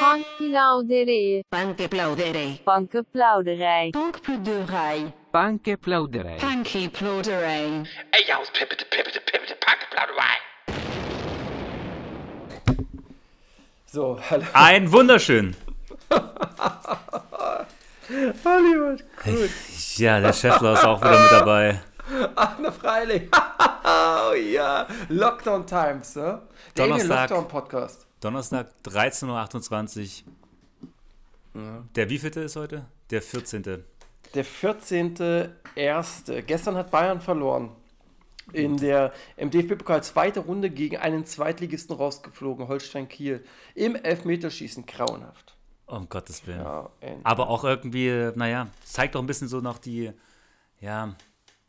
[0.00, 1.44] Bankplauderij.
[1.48, 2.60] Bankplauderij.
[2.64, 3.90] Bankenplauderij.
[3.90, 5.12] Bankplauderij.
[5.30, 6.36] Bankplauderij.
[6.40, 7.82] Bankplauderij.
[8.10, 10.38] Ey, ja, pippete, pippete, pippete, Bankplauderij.
[13.84, 14.44] So, hallo.
[14.52, 15.54] Ein wunderschön.
[18.44, 19.02] Hollywood.
[19.24, 19.50] Gut.
[19.96, 21.80] Ja, der Chefler ist auch wieder mit dabei.
[22.34, 23.22] Ach, na freilich.
[23.84, 24.86] oh ja.
[25.08, 26.40] Lockdown Times, ne?
[26.74, 27.30] Donnerstag.
[27.30, 28.06] Lockdown Podcast.
[28.24, 30.22] Donnerstag, 13.28
[31.54, 31.84] Uhr.
[31.94, 32.86] Der wievielte ist heute?
[33.10, 33.62] Der 14.
[33.62, 36.40] Der 14.01.
[36.40, 37.72] Gestern hat Bayern verloren.
[38.54, 43.44] In der im DFB-Pokal zweite Runde gegen einen Zweitligisten rausgeflogen, Holstein Kiel.
[43.74, 45.54] Im Elfmeterschießen grauenhaft.
[45.84, 46.60] Um Gottes Willen.
[46.62, 46.88] Ja.
[47.24, 50.12] Aber auch irgendwie, naja, zeigt doch ein bisschen so noch die,
[50.80, 51.14] ja,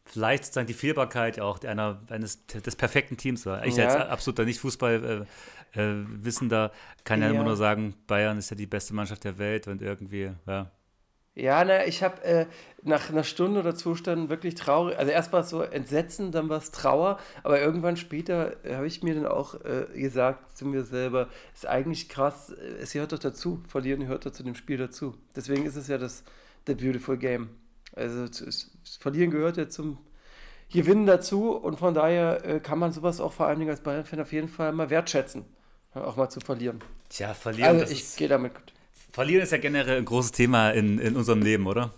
[0.05, 3.45] vielleicht sozusagen die Fehlbarkeit auch einer, eines des perfekten Teams.
[3.65, 3.87] Ich Ja.
[3.87, 5.27] als absoluter Nicht-Fußball
[5.77, 6.71] äh, Wissender
[7.03, 7.29] kann ja, Ja.
[7.29, 10.71] immer nur sagen, Bayern ist ja die beste Mannschaft der Welt und irgendwie, ja.
[11.37, 12.45] Ja, na, ich habe äh,
[12.81, 14.97] nach einer Stunde oder zwei Stunden wirklich traurig.
[14.97, 18.87] Also erst war es so Entsetzen, dann war es Trauer, aber irgendwann später äh, habe
[18.87, 23.11] ich mir dann auch äh, gesagt zu mir selber, ist eigentlich krass, äh, es gehört
[23.11, 25.17] doch dazu, verlieren gehört doch zu dem Spiel dazu.
[25.35, 26.23] Deswegen ist es ja das
[26.67, 27.49] The Beautiful Game.
[27.93, 29.97] Also es, es, Verlieren gehört ja zum
[30.71, 34.19] Gewinnen dazu und von daher äh, kann man sowas auch vor allen Dingen als Bayern-Fan
[34.21, 35.45] auf jeden Fall mal wertschätzen,
[35.95, 36.79] auch mal zu verlieren.
[37.09, 38.73] Tja, verlieren, Also ich ist, gehe damit gut.
[39.11, 41.91] verlieren ist ja generell ein großes Thema in, in unserem Leben, oder?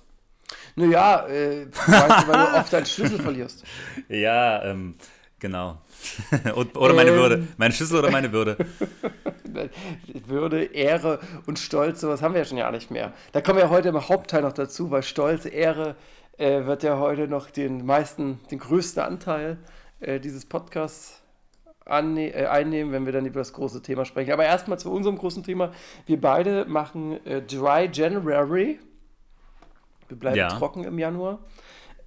[0.76, 3.64] Naja, äh, weißt du, weil du oft deinen Schlüssel verlierst.
[4.10, 4.96] Ja, ähm,
[5.40, 5.82] genau.
[6.56, 7.16] Oder meine Ähm.
[7.16, 7.48] Würde.
[7.58, 8.56] Mein Schlüssel oder meine Würde.
[10.28, 13.14] Würde, Ehre und Stolz, sowas haben wir ja schon ja nicht mehr.
[13.32, 15.96] Da kommen wir heute im Hauptteil noch dazu, weil Stolz, Ehre
[16.38, 19.58] äh, wird ja heute noch den meisten, den größten Anteil
[20.00, 21.17] äh, dieses Podcasts
[21.90, 24.32] anne äh, einnehmen, wenn wir dann über das große Thema sprechen.
[24.32, 25.72] Aber erstmal zu unserem großen Thema.
[26.06, 28.80] Wir beide machen äh, Dry January.
[30.08, 30.50] Wir bleiben Ja.
[30.50, 31.40] trocken im Januar.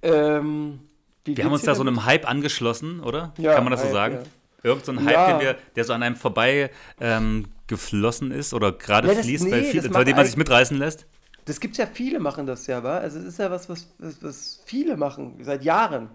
[0.01, 0.79] Ähm,
[1.25, 3.33] Wir haben uns da so einem Hype angeschlossen, oder?
[3.37, 4.15] Ja, Kann man das so sagen?
[4.15, 4.21] ja.
[4.63, 5.31] Irgend so ein Hype, Ja.
[5.33, 9.51] den wir, der so an einem vorbei ähm, geflossen ist oder gerade Ja, fließt, nee,
[9.51, 11.07] weil viel, bei dem man sich mitreißen lässt.
[11.45, 12.97] Das gibt's ja viele machen das ja, wa?
[12.99, 16.09] Also es ist ja was, was, was, was viele machen, seit Jahren.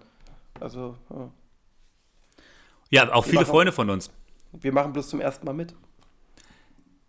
[0.60, 1.28] Also, ja.
[2.90, 4.10] Ja, auch viele machen- Freunde von uns.
[4.52, 5.74] wir machen bloß zum ersten Mal mit.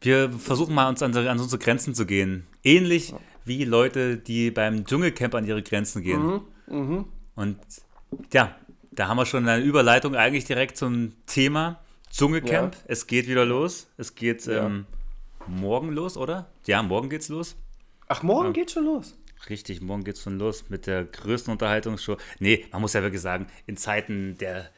[0.01, 2.45] Wir versuchen mal uns an, an unsere Grenzen zu gehen.
[2.63, 3.13] Ähnlich
[3.45, 6.41] wie Leute, die beim Dschungelcamp an ihre Grenzen gehen.
[6.67, 7.05] Mhm,
[7.35, 7.57] Und
[8.33, 8.55] ja,
[8.91, 11.79] da haben wir schon eine Überleitung eigentlich direkt zum Thema
[12.11, 12.75] Dschungelcamp.
[12.75, 12.81] Ja.
[12.87, 13.87] Es geht wieder los.
[13.97, 14.65] Es geht Ja.
[14.67, 14.85] ähm,
[15.47, 16.49] morgen los, oder?
[16.65, 17.55] Ja, morgen geht's los.
[18.07, 19.15] Ach, morgen geht's schon los.
[19.49, 22.17] Richtig, morgen geht's schon los mit der größten Unterhaltungsshow.
[22.39, 24.69] Nee, man muss ja wirklich sagen, in Zeiten der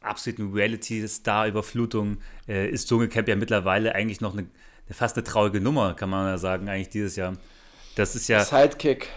[0.00, 2.18] absoluten Reality-Star-Überflutung
[2.48, 4.46] äh, ist Dschungelcamp ja mittlerweile eigentlich noch eine,
[4.90, 7.34] fast eine traurige Nummer, kann man ja sagen, eigentlich dieses Jahr.
[7.96, 9.08] Das ist ja, Sidekick.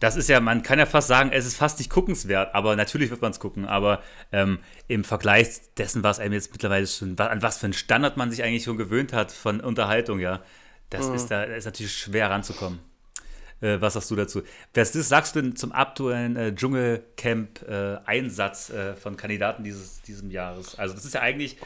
[0.00, 3.10] das ist ja, man kann ja fast sagen, es ist fast nicht guckenswert, aber natürlich
[3.10, 3.66] wird man es gucken.
[3.66, 4.02] Aber
[4.32, 8.30] ähm, im Vergleich dessen, was einem jetzt mittlerweile schon, an was für einen Standard man
[8.30, 10.40] sich eigentlich schon gewöhnt hat von Unterhaltung, ja,
[10.90, 12.78] das ist da ist natürlich schwer ranzukommen.
[13.64, 14.42] Äh, was sagst du dazu?
[14.74, 20.78] Was ist, sagst du denn zum aktuellen äh, Dschungelcamp-Einsatz äh, von Kandidaten dieses diesem Jahres?
[20.78, 21.56] Also das ist ja eigentlich,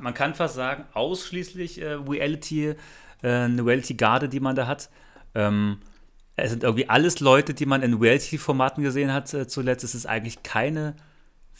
[0.00, 2.76] man kann fast sagen, ausschließlich äh, Reality,
[3.22, 4.88] äh, eine Reality-Garde, die man da hat.
[5.34, 5.78] Ähm,
[6.36, 9.82] es sind irgendwie alles Leute, die man in Reality-Formaten gesehen hat äh, zuletzt.
[9.82, 10.94] Es ist eigentlich keine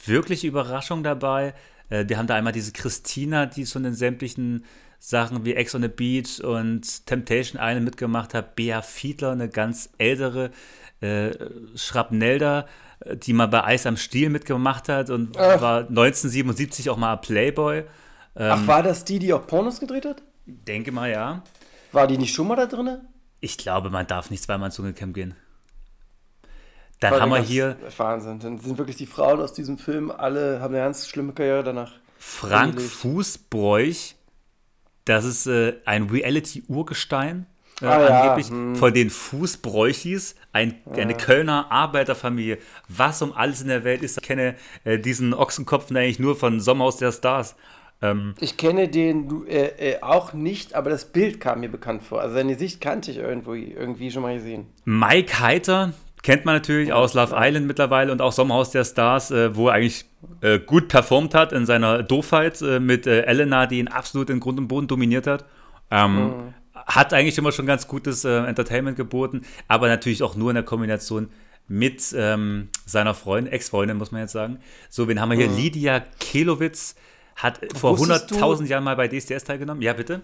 [0.06, 1.54] wirkliche Überraschung dabei.
[1.90, 4.66] Wir haben da einmal diese Christina, die schon in sämtlichen
[4.98, 8.56] Sachen wie Ex on the Beach und Temptation Island mitgemacht hat.
[8.56, 10.50] Bea Fiedler, eine ganz ältere
[11.00, 11.30] äh,
[11.76, 12.66] Schrapnelda,
[13.24, 15.60] die mal bei Eis am Stiel mitgemacht hat und Ach.
[15.60, 17.84] war 1977 auch mal Playboy.
[18.34, 20.22] Ach, war das die, die auch Pornos gedreht hat?
[20.46, 21.42] Denke mal, ja.
[21.92, 23.00] War die nicht schon mal da drin?
[23.40, 25.34] Ich glaube, man darf nicht zweimal ins Dschungelcamp gehen.
[27.00, 28.40] Dann haben wir hier Wahnsinn.
[28.40, 31.92] Dann sind wirklich die Frauen aus diesem Film alle, haben eine ganz schlimme Karriere danach.
[32.18, 32.80] Frank.
[32.80, 34.14] Fußbräuch.
[35.08, 37.46] Das ist äh, ein Reality-Urgestein.
[37.80, 42.58] Äh, Ah ja, angeblich von den Fußbräuchis, ein, eine Kölner Arbeiterfamilie.
[42.88, 46.60] Was um alles in der Welt ist, ich kenne äh, diesen Ochsenkopf eigentlich nur von
[46.60, 47.54] Sommerhaus der Stars.
[48.02, 52.20] Ähm, Ich kenne den äh, äh, auch nicht, aber das Bild kam mir bekannt vor.
[52.20, 54.66] Also seine Sicht kannte ich irgendwo, irgendwie schon mal gesehen.
[54.84, 59.54] Mike Heiter kennt man natürlich aus Love Island mittlerweile und auch Sommerhaus der Stars, äh,
[59.54, 60.04] wo er eigentlich
[60.40, 64.40] äh, gut performt hat in seiner Doofheit äh, mit äh, Elena, die ihn absolut in
[64.40, 65.44] Grund und Boden dominiert hat.
[65.90, 70.54] Ähm, Hat eigentlich immer schon ganz gutes äh, Entertainment geboten, aber natürlich auch nur in
[70.54, 71.28] der Kombination
[71.66, 74.58] mit ähm, seiner Freundin, Ex-Freundin, muss man jetzt sagen.
[74.88, 75.48] So, wen haben wir hier?
[75.48, 76.94] Lydia Kelowitz
[77.36, 79.82] hat vor Wusstest du- 100.000 Jahren mal bei DSDS teilgenommen.
[79.82, 80.22] Ja, bitte?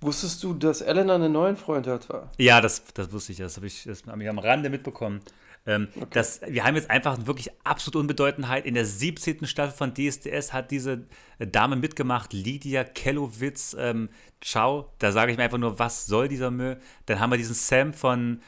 [0.00, 2.08] Wusstest du, dass Elena einen neuen Freund hat?
[2.08, 2.30] War?
[2.38, 5.20] Ja, das, das wusste ich, das habe ich, das hab ich am Rande mitbekommen.
[5.66, 8.66] Ähm, das, wir haben jetzt einfach wirklich absolut Unbedeutendheit.
[8.66, 9.46] In der 17.
[9.46, 11.06] Staffel von DSDS hat diese
[11.38, 13.74] Dame mitgemacht, Lydia Kellowitz.
[13.78, 14.10] Ähm,
[14.42, 16.78] ciao, da sage ich mir einfach nur, was soll dieser Müll?
[17.06, 18.40] Dann haben wir diesen Sam von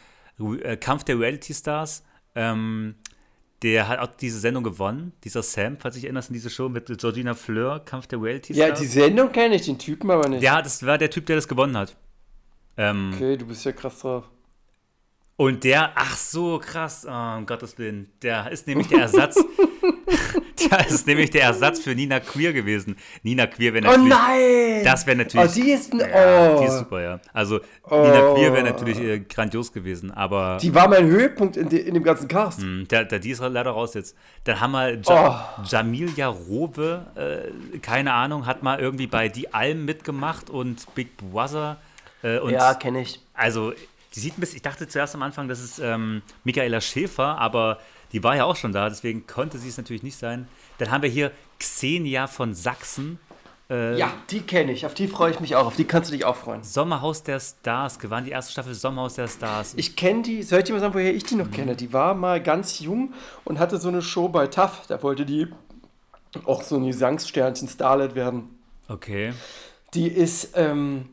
[0.63, 2.05] äh, Kampf der Reality Stars.
[2.35, 2.97] Ähm,
[3.63, 6.69] der hat auch diese Sendung gewonnen, dieser Sam, falls du dich erinnerst, in diese Show
[6.69, 8.81] mit Georgina Fleur, Kampf der Reality Ja, Stars.
[8.81, 10.43] die Sendung kenne ich, den Typen aber nicht.
[10.43, 11.97] ja, das war der Typ, der das gewonnen hat.
[12.77, 14.25] Ähm, Okay, du bist ja krass drauf.
[15.38, 19.37] Und der, ach so, krass, oh, um Gottes Willen, der ist nämlich der Ersatz.
[20.71, 22.97] der ist nämlich der Ersatz für Nina Queer gewesen.
[23.23, 24.09] Nina Queer wäre Oh natürlich.
[24.09, 24.85] nein!
[24.85, 25.50] Das wäre natürlich.
[25.50, 26.00] Oh, die ist ein.
[26.00, 26.61] ja, oh.
[26.61, 27.21] die ist super, ja.
[27.35, 27.56] Also
[27.91, 28.35] Nina Oh.
[28.35, 32.03] Queer wäre natürlich äh, grandios gewesen, aber Die war mein Höhepunkt in, de, in dem
[32.03, 32.61] ganzen Cast.
[32.61, 34.17] mh, der, der, die ist leider raus jetzt.
[34.44, 35.62] Dann haben wir ja, Oh.
[35.67, 41.77] Jamilia Robe, äh, keine Ahnung, hat mal irgendwie bei Die Alm mitgemacht und Big Brother.
[42.23, 43.21] Äh, und Ja, kenne ich.
[43.35, 43.75] also,
[44.17, 47.79] die sieht ein bisschen, ich dachte zuerst am Anfang, das ist ähm, Michaela Schäfer, aber
[48.13, 50.49] die war ja auch schon da, deswegen konnte sie es natürlich nicht sein.
[50.79, 53.19] Dann haben wir hier Xenia von Sachsen,
[53.69, 54.87] Ja, die kenne ich.
[54.87, 55.67] Auf die freue ich mich auch.
[55.67, 56.63] Auf die kannst du dich auch freuen.
[56.63, 59.75] Sommerhaus der Stars, gewann die erste Staffel Sommerhaus der Stars.
[59.77, 61.75] Ich kenne die, soll ich dir mal sagen, woher ich die noch kenne?
[61.75, 63.13] Die war mal ganz jung
[63.45, 64.87] und hatte so eine Show bei TAF.
[64.87, 65.49] Da wollte die
[66.45, 68.51] auch so ein Gesangssternchen Starlet werden.
[68.89, 69.33] okay.
[69.95, 71.09] Die ist ähm,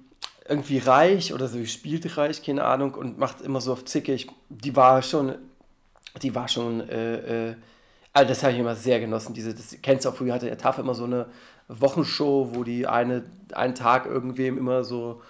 [0.48, 4.28] irgendwie reich oder so, die spielt reich, keine Ahnung, und macht immer so auf zickig.
[4.50, 5.36] Die war schon,
[6.22, 7.56] die war schon, äh, äh,
[8.12, 9.34] also das habe ich immer sehr genossen.
[9.34, 11.28] Diese, das kennst du auch, früher hatte der TAF immer so eine
[11.68, 13.24] Wochenshow, wo die eine,
[13.54, 15.22] einen Tag irgendwem immer so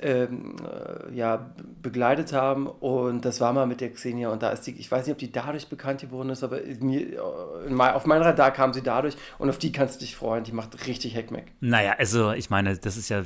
[0.00, 1.50] ähm, äh, ja,
[1.82, 5.06] begleitet haben und das war mal mit der Xenia und da ist die, ich weiß
[5.06, 8.82] nicht, ob die dadurch bekannt geworden ist, aber mir, äh, auf mein Radar kam sie
[8.82, 11.52] dadurch und auf die kannst du dich freuen, die macht richtig Heckmeck.
[11.60, 13.22] Naja, also ich meine, das ist ja.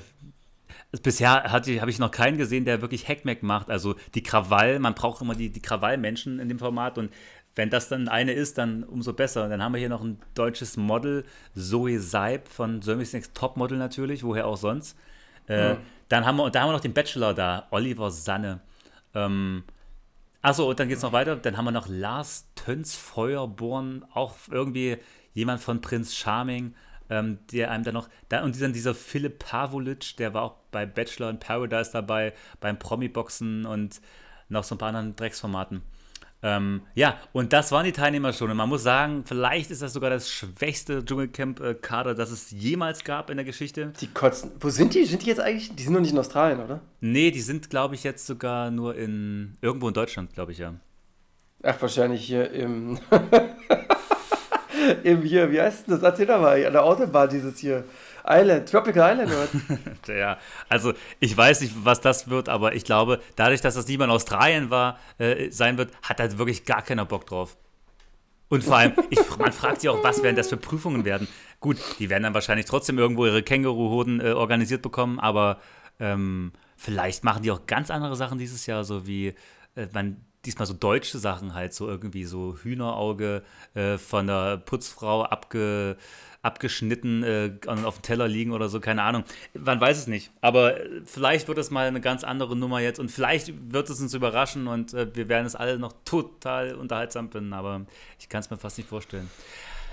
[1.03, 3.71] Bisher habe ich noch keinen gesehen, der wirklich Hackmack macht.
[3.71, 7.13] Also die Krawall, man braucht immer die, die Krawallmenschen in dem Format und
[7.55, 9.49] wenn das dann eine ist, dann umso besser.
[9.49, 11.25] Dann haben wir hier noch ein deutsches Model,
[11.55, 14.97] Zoe Seib von Germany's Next Topmodel natürlich, woher auch sonst.
[15.47, 15.77] Äh,
[16.09, 18.61] Dann haben wir, und da haben wir noch den Bachelor da, Oliver Sanne.
[19.15, 19.65] Ähm,
[20.41, 21.37] Achso, und dann geht es noch weiter.
[21.37, 24.99] Dann haben wir noch Lars Töns Feuerborn, auch irgendwie
[25.35, 26.75] jemand von Prinz Charming,
[27.11, 28.09] ähm, der einem dann noch.
[28.29, 32.79] Da, und dann dieser Philipp Pavolic, der war auch bei Bachelor in Paradise dabei, beim
[32.79, 34.01] Promi-Boxen und
[34.49, 35.83] noch so ein paar anderen Drecksformaten.
[36.41, 38.51] Ähm, ja, und das waren die Teilnehmer schon.
[38.51, 43.31] Und man muss sagen, vielleicht ist das sogar das schwächste Dschungelcamp-Kader, das es jemals gab
[43.31, 43.93] in der Geschichte.
[44.01, 44.53] Die kotzen.
[44.61, 45.05] Wo sind die?
[45.05, 45.75] Sind die jetzt eigentlich?
[45.75, 46.81] Die sind noch nicht in Australien, oder?
[47.01, 50.75] Nee, die sind, glaube ich, jetzt sogar nur in irgendwo in Deutschland, glaube ich, ja.
[51.63, 53.01] Ach, wahrscheinlich hier im.
[55.03, 56.03] Im hier, wie heißt denn das?
[56.03, 57.85] Erzähl doch mal, an der Autobahn dieses hier.
[58.31, 60.19] Island, Tropical Island, oder?
[60.19, 60.39] Ja,
[60.69, 64.71] also ich weiß nicht, was das wird, aber ich glaube, dadurch, dass das in Australien
[64.71, 67.57] war, äh, sein wird, hat da wirklich gar keiner Bock drauf.
[68.49, 71.29] Und vor allem, ich, man fragt sich auch, was werden das für Prüfungen werden.
[71.61, 75.59] Gut, die werden dann wahrscheinlich trotzdem irgendwo ihre Känguruhoden äh, organisiert bekommen, aber
[76.01, 79.35] ähm, vielleicht machen die auch ganz andere Sachen dieses Jahr, so wie
[79.75, 83.43] äh, man diesmal so deutsche Sachen halt, so irgendwie so Hühnerauge
[83.75, 85.97] äh, von der Putzfrau abge,
[86.43, 89.25] abgeschnitten äh, auf dem Teller liegen oder so, keine Ahnung.
[89.55, 90.31] Man weiß es nicht.
[90.41, 94.01] Aber äh, vielleicht wird es mal eine ganz andere Nummer jetzt und vielleicht wird es
[94.01, 97.87] uns überraschen und äh, wir werden es alle noch total unterhaltsam finden, aber
[98.19, 99.29] ich kann es mir fast nicht vorstellen.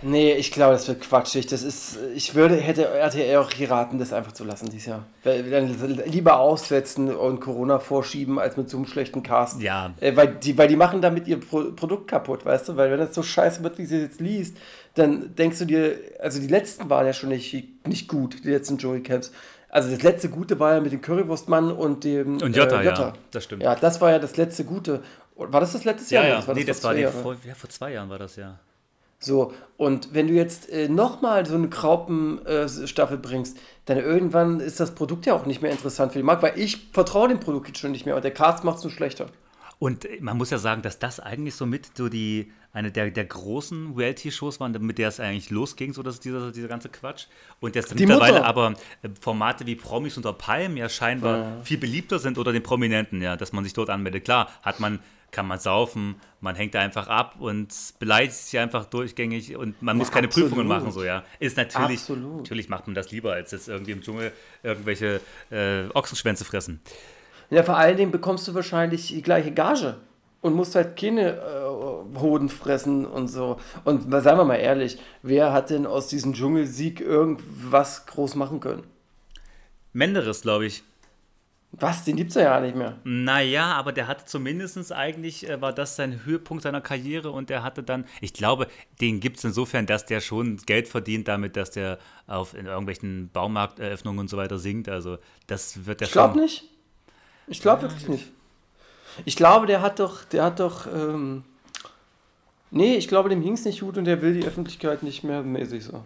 [0.01, 1.47] Nee, ich glaube, das wird quatschig.
[1.47, 5.05] Das ist, ich würde, hätte RTL auch geraten, das einfach zu lassen dieses Jahr.
[5.23, 5.73] Dann
[6.05, 9.61] lieber aussetzen und Corona vorschieben, als mit so einem schlechten Cast.
[9.61, 9.93] Ja.
[10.01, 12.75] Äh, weil, die, weil die machen damit ihr Pro Produkt kaputt, weißt du?
[12.77, 14.57] Weil wenn das so scheiße wird, wie sie jetzt liest,
[14.93, 18.77] dann denkst du dir, also die letzten waren ja schon nicht, nicht gut, die letzten
[18.77, 19.31] Dschungelcamps.
[19.69, 23.13] Also das letzte Gute war ja mit dem Currywurstmann und dem Und Jota, äh, ja,
[23.31, 23.63] das stimmt.
[23.63, 25.01] Ja, das war ja das letzte Gute.
[25.35, 26.29] War das das letzte Ja, Jahr?
[26.29, 28.35] ja, Das war nee, das vor war die, vor, ja, vor zwei Jahren war das
[28.35, 28.59] ja.
[29.19, 34.95] So, und wenn du jetzt äh, nochmal so eine Graupen-Staffel bringst, dann irgendwann ist das
[34.95, 37.79] Produkt ja auch nicht mehr interessant für den Markt, weil ich vertraue dem Produkt jetzt
[37.79, 39.27] schon nicht mehr und der Cast macht es nur schlechter.
[39.79, 43.11] Und äh, man muss ja sagen, dass das eigentlich so mit so die, eine der,
[43.11, 47.27] der großen Reality-Shows waren, mit der es eigentlich losging, so dass dieser, dieser ganze Quatsch.
[47.59, 48.45] Und jetzt mittlerweile Mutter.
[48.45, 53.21] aber äh, Formate wie Promis unter Palmen ja scheinbar viel beliebter sind unter den Prominenten,
[53.21, 54.23] ja, dass man sich dort anmeldet.
[54.23, 54.99] Klar, hat man,
[55.35, 57.67] kann man saufen, man hängt da einfach ab und
[57.99, 60.49] beleidigt sich einfach durchgängig und man muss keine absolut.
[60.49, 61.23] Prüfungen machen, so, ja.
[61.39, 62.37] Ist natürlich, Absolut.
[62.37, 64.31] natürlich macht man das lieber, als jetzt irgendwie im Dschungel
[64.63, 65.19] irgendwelche
[65.51, 66.79] äh, Ochsenschwänze fressen.
[67.49, 69.97] Ja, vor allen Dingen bekommst du wahrscheinlich die gleiche Gage
[70.39, 73.57] und musst halt keine äh, Hoden fressen und so.
[73.83, 78.83] Und seien wir mal ehrlich, wer hat denn aus diesem Dschungelsieg irgendwas groß machen können?
[79.91, 80.83] Menderes, glaube ich.
[81.77, 82.03] Was?
[82.03, 82.97] Den gibt's ja ja nicht mehr.
[83.03, 87.63] Naja, aber der hatte zumindest eigentlich, äh, war das sein Höhepunkt seiner Karriere und der
[87.63, 88.67] hatte dann, ich glaube,
[89.01, 93.29] den gibt es insofern, dass der schon Geld verdient damit, dass der auf in irgendwelchen
[93.29, 94.87] Baumarkteröffnungen und so weiter singt.
[94.87, 95.17] Also
[95.47, 96.63] das wird der Ich glaube nicht.
[97.47, 98.31] Ich glaube wirklich nicht.
[99.25, 101.43] Ich glaube, der hat doch, der hat doch, ähm,
[102.71, 105.83] nee, ich glaube, dem hing's nicht gut und der will die Öffentlichkeit nicht mehr mäßig
[105.83, 106.03] so.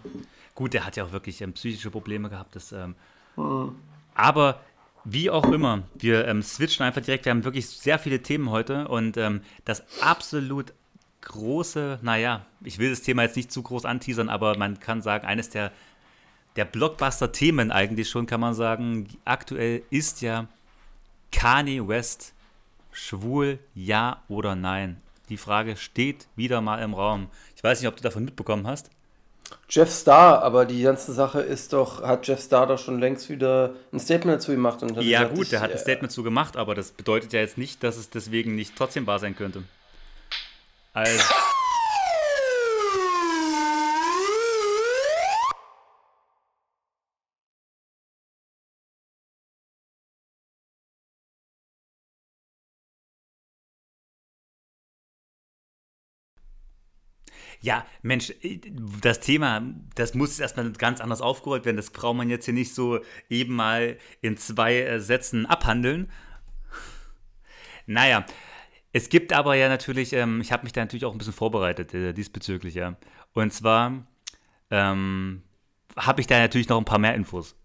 [0.56, 2.56] Gut, der hat ja auch wirklich ähm, psychische Probleme gehabt.
[2.56, 2.96] Das, ähm,
[3.36, 3.76] Hm.
[4.16, 4.60] Aber
[5.06, 7.26] wie auch immer, wir ähm, switchen einfach direkt.
[7.26, 10.74] Wir haben wirklich sehr viele Themen heute und ähm, das absolut
[11.22, 15.26] große, naja, ich will das Thema jetzt nicht zu groß anteasern, aber man kann sagen,
[15.26, 15.72] eines der,
[16.56, 20.48] der Blockbuster-Themen eigentlich schon, kann man sagen, aktuell ist ja
[21.32, 22.34] Kanye West
[22.92, 25.02] schwul, ja oder nein?
[25.30, 27.30] Die Frage steht wieder mal im Raum.
[27.56, 28.90] Ich weiß nicht, ob du davon mitbekommen hast.
[29.70, 33.74] Jeff Starr, aber die ganze Sache ist doch, hat Jeff Starr doch schon längst wieder
[33.94, 36.24] ein Statement dazu gemacht und hat Ja, gesagt, gut, der hat ein äh, Statement zu
[36.24, 39.64] gemacht, aber das bedeutet ja jetzt nicht, dass es deswegen nicht trotzdem wahr sein könnte.
[40.94, 41.24] Also.
[57.62, 58.34] Ja, Mensch,
[59.02, 59.62] das Thema,
[59.96, 61.78] das muss erstmal ganz anders aufgerollt werden.
[61.78, 63.00] Das braucht man jetzt hier nicht so
[63.30, 66.10] eben mal in zwei äh, Sätzen abhandeln.
[67.86, 68.26] Naja,
[68.94, 71.94] es gibt aber ja natürlich, ähm, ich habe mich da natürlich auch ein bisschen vorbereitet
[71.94, 72.96] äh, diesbezüglich, ja.
[73.34, 74.08] Und zwar
[74.72, 75.44] ähm,
[75.98, 77.56] habe ich da natürlich noch ein paar mehr Infos.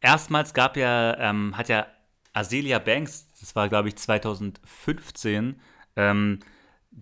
[0.00, 1.86] Erstmals gab ja, ähm, hat ja
[2.32, 5.60] Azealia Banks, das war glaube ich 2015,
[5.96, 6.38] ähm,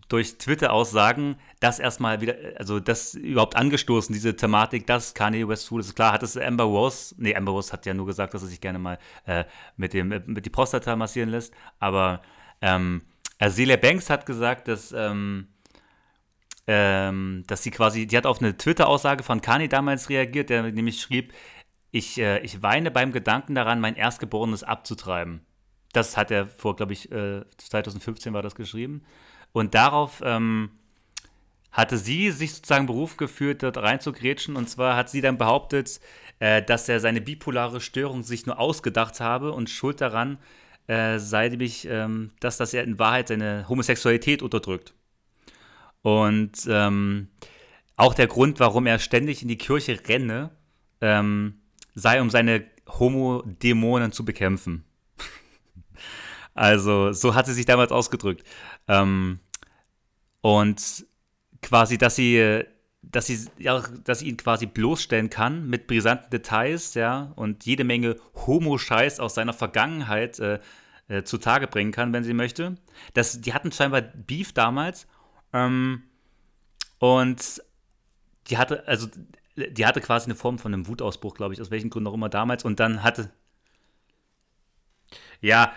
[0.09, 5.81] durch Twitter-Aussagen das erstmal wieder, also das überhaupt angestoßen, diese Thematik, dass Kanye West schwul
[5.81, 5.95] ist.
[5.95, 8.61] Klar hat es Amber Rose, nee, Amber Rose hat ja nur gesagt, dass er sich
[8.61, 9.45] gerne mal äh,
[9.77, 12.23] mit, dem, äh, mit die Prostata massieren lässt, aber
[12.61, 13.03] ähm,
[13.39, 15.49] Azealia Banks hat gesagt, dass, ähm,
[16.67, 21.01] ähm, dass sie quasi, die hat auf eine Twitter-Aussage von Kanye damals reagiert, der nämlich
[21.01, 21.33] schrieb,
[21.91, 25.47] ich, äh, ich weine beim Gedanken daran, mein Erstgeborenes abzutreiben.
[25.93, 29.05] Das hat er vor, glaube ich, äh, 2015 war das geschrieben.
[29.59, 30.71] Und darauf ähm,
[31.73, 34.57] hatte sie sich sozusagen berufen geführt, dort reinzugrätschen.
[34.57, 36.01] Und zwar hat sie dann behauptet,
[36.39, 40.39] äh, dass er seine bipolare Störung sich nur ausgedacht habe und schuld daran
[40.89, 44.95] äh, sei nämlich, ähm, dass das er in Wahrheit seine Homosexualität unterdrückt.
[46.03, 47.29] Und ähm,
[47.97, 50.51] auch der Grund, warum er ständig in die Kirche renne,
[51.01, 51.61] ähm,
[51.95, 54.85] sei, um seine Homo-Dämonen zu bekämpfen.
[56.55, 58.45] also, so hat sie sich damals ausgedrückt.
[58.87, 59.41] Ähm,
[60.41, 61.07] und
[61.63, 62.65] quasi, dass sie,
[63.03, 67.85] dass sie, ja, dass sie ihn quasi bloßstellen kann mit brisanten Details, ja, und jede
[67.85, 68.17] Menge
[68.47, 70.61] Homo-Scheiß aus seiner Vergangenheit äh,
[71.09, 72.77] äh, zutage bringen kann, wenn sie möchte.
[73.15, 75.07] Das, die hatten scheinbar Beef damals.
[75.53, 76.03] Ähm,
[76.99, 77.63] und
[78.49, 79.09] die hatte, also,
[79.57, 82.29] die hatte quasi eine Form von einem Wutausbruch, glaube ich, aus welchen Gründen auch immer
[82.29, 82.65] damals.
[82.65, 83.31] Und dann hatte.
[85.41, 85.73] Ja,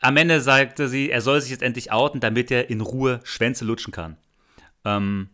[0.00, 3.64] am Ende sagte sie, er soll sich jetzt endlich outen, damit er in Ruhe Schwänze
[3.64, 4.16] lutschen kann.
[4.84, 5.28] Ähm,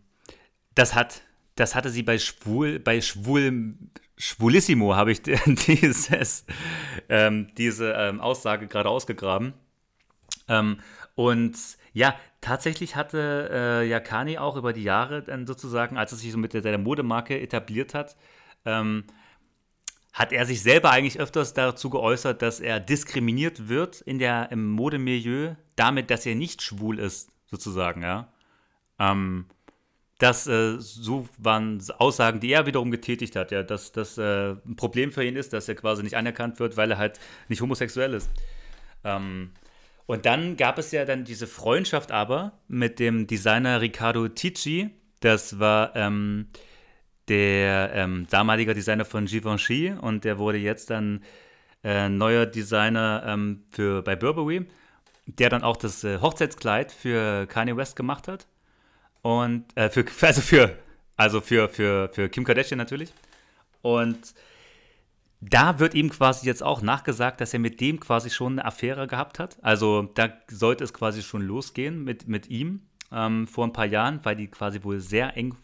[0.74, 1.22] das hat,
[1.54, 3.74] das hatte sie bei Schwul, bei Schwul,
[4.18, 6.44] Schwulissimo habe ich dieses,
[7.08, 9.54] ähm, diese ähm, Aussage gerade ausgegraben.
[10.48, 10.80] Ähm,
[11.14, 11.56] und
[11.92, 14.00] ja, tatsächlich hatte äh, ja
[14.40, 17.94] auch über die Jahre dann sozusagen, als er sich so mit der, der Modemarke etabliert
[17.94, 18.16] hat,
[18.64, 19.04] ähm,
[20.16, 24.66] hat er sich selber eigentlich öfters dazu geäußert, dass er diskriminiert wird in der, im
[24.66, 28.32] Modemilieu, damit, dass er nicht schwul ist, sozusagen, ja.
[28.98, 29.44] Ähm,
[30.16, 34.76] das äh, so waren Aussagen, die er wiederum getätigt hat, ja, dass das äh, ein
[34.76, 38.14] Problem für ihn ist, dass er quasi nicht anerkannt wird, weil er halt nicht homosexuell
[38.14, 38.30] ist.
[39.04, 39.50] Ähm,
[40.06, 44.88] und dann gab es ja dann diese Freundschaft aber mit dem Designer Riccardo Ticci.
[45.20, 46.46] Das war ähm,
[47.28, 51.22] der ähm, damalige Designer von Givenchy und der wurde jetzt dann
[51.82, 54.66] äh, neuer Designer ähm, für, bei Burberry,
[55.26, 58.46] der dann auch das äh, Hochzeitskleid für Kanye West gemacht hat.
[59.22, 60.76] Und äh, für, also für,
[61.16, 63.12] also für, für, für Kim Kardashian natürlich.
[63.82, 64.34] Und
[65.40, 69.06] da wird ihm quasi jetzt auch nachgesagt, dass er mit dem quasi schon eine Affäre
[69.06, 69.58] gehabt hat.
[69.62, 74.20] Also da sollte es quasi schon losgehen mit, mit ihm ähm, vor ein paar Jahren,
[74.24, 75.54] weil die quasi wohl sehr eng,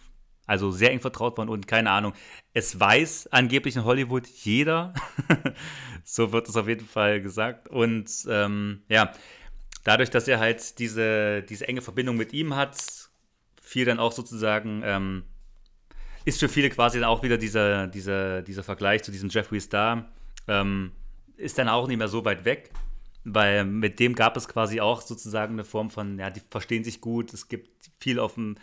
[0.46, 2.14] also sehr eng vertraut waren und keine Ahnung.
[2.52, 4.94] Es weiß angeblich in Hollywood jeder.
[6.04, 7.68] so wird es auf jeden Fall gesagt.
[7.68, 9.12] Und ähm, ja,
[9.84, 13.10] dadurch, dass er halt diese, diese enge Verbindung mit ihm hat,
[13.60, 15.24] fiel dann auch sozusagen ähm,
[16.24, 20.10] ist für viele quasi dann auch wieder dieser, dieser, dieser Vergleich zu diesem Jeffree Star,
[20.48, 20.92] ähm,
[21.36, 22.70] ist dann auch nicht mehr so weit weg,
[23.24, 27.00] weil mit dem gab es quasi auch sozusagen eine Form von, ja, die verstehen sich
[27.00, 28.56] gut, es gibt viel auf dem,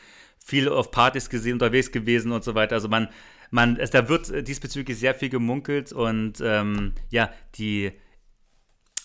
[0.49, 2.75] viel auf Partys gesehen, unterwegs gewesen und so weiter.
[2.75, 3.07] Also man,
[3.51, 7.91] man, es, da wird diesbezüglich sehr viel gemunkelt und ähm, ja, die,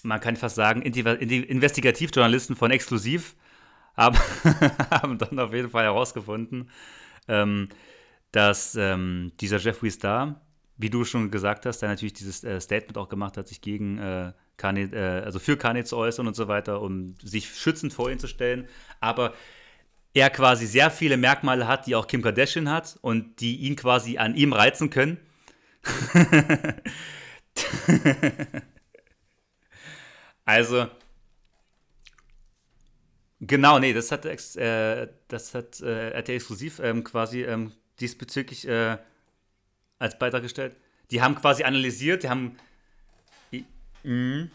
[0.02, 3.36] man kann fast sagen, Investigativjournalisten von Exklusiv
[3.96, 4.18] haben,
[4.90, 6.68] haben dann auf jeden Fall herausgefunden,
[7.28, 7.68] ähm,
[8.32, 10.40] dass ähm, dieser Jeffrey Star,
[10.76, 13.98] wie du schon gesagt hast, der natürlich dieses äh, Statement auch gemacht hat, sich gegen
[13.98, 18.10] äh, Kanye, äh, also für Kanye zu äußern und so weiter, um sich schützend vor
[18.10, 18.66] ihn zu stellen,
[18.98, 19.34] aber
[20.14, 24.16] er quasi sehr viele Merkmale hat, die auch Kim Kardashian hat und die ihn quasi
[24.16, 25.18] an ihm reizen können.
[30.44, 30.86] also,
[33.40, 38.96] genau, nee, das hat, äh, das hat äh, RTL exklusiv ähm, quasi ähm, diesbezüglich äh,
[39.98, 40.76] als Beitrag gestellt.
[41.10, 42.56] Die haben quasi analysiert, die haben.
[44.04, 44.48] Mh,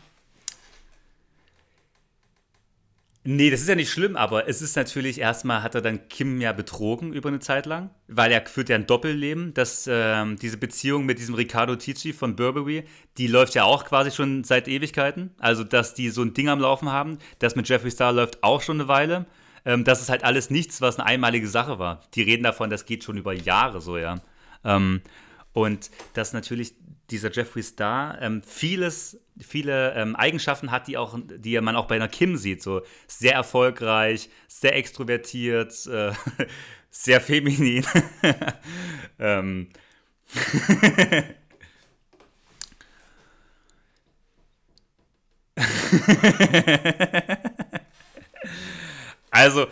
[3.26, 6.40] Nee, das ist ja nicht schlimm, aber es ist natürlich, erstmal hat er dann Kim
[6.40, 9.54] ja betrogen über eine Zeit lang, weil er führt ja ein Doppelleben.
[9.54, 12.86] dass ähm, diese Beziehung mit diesem Riccardo Ticci von Burberry,
[13.18, 15.32] die läuft ja auch quasi schon seit Ewigkeiten.
[15.38, 17.18] Also, dass die so ein Ding am Laufen haben.
[17.40, 19.26] Das mit Jeffree Star läuft auch schon eine Weile.
[19.66, 22.02] Ähm, das ist halt alles nichts, was eine einmalige Sache war.
[22.16, 24.16] Die reden davon, das geht schon über Jahre so, ja.
[24.64, 25.02] Ähm,
[25.52, 26.74] und dass natürlich
[27.12, 31.96] dieser Jeffree Star ähm, vieles, viele ähm, Eigenschaften hat, die, auch, die man auch bei
[31.96, 32.63] einer Kim sieht.
[32.63, 36.13] So sehr erfolgreich, sehr extrovertiert, äh,
[36.89, 37.86] sehr feminin.
[39.20, 39.70] ähm.
[49.32, 49.68] also,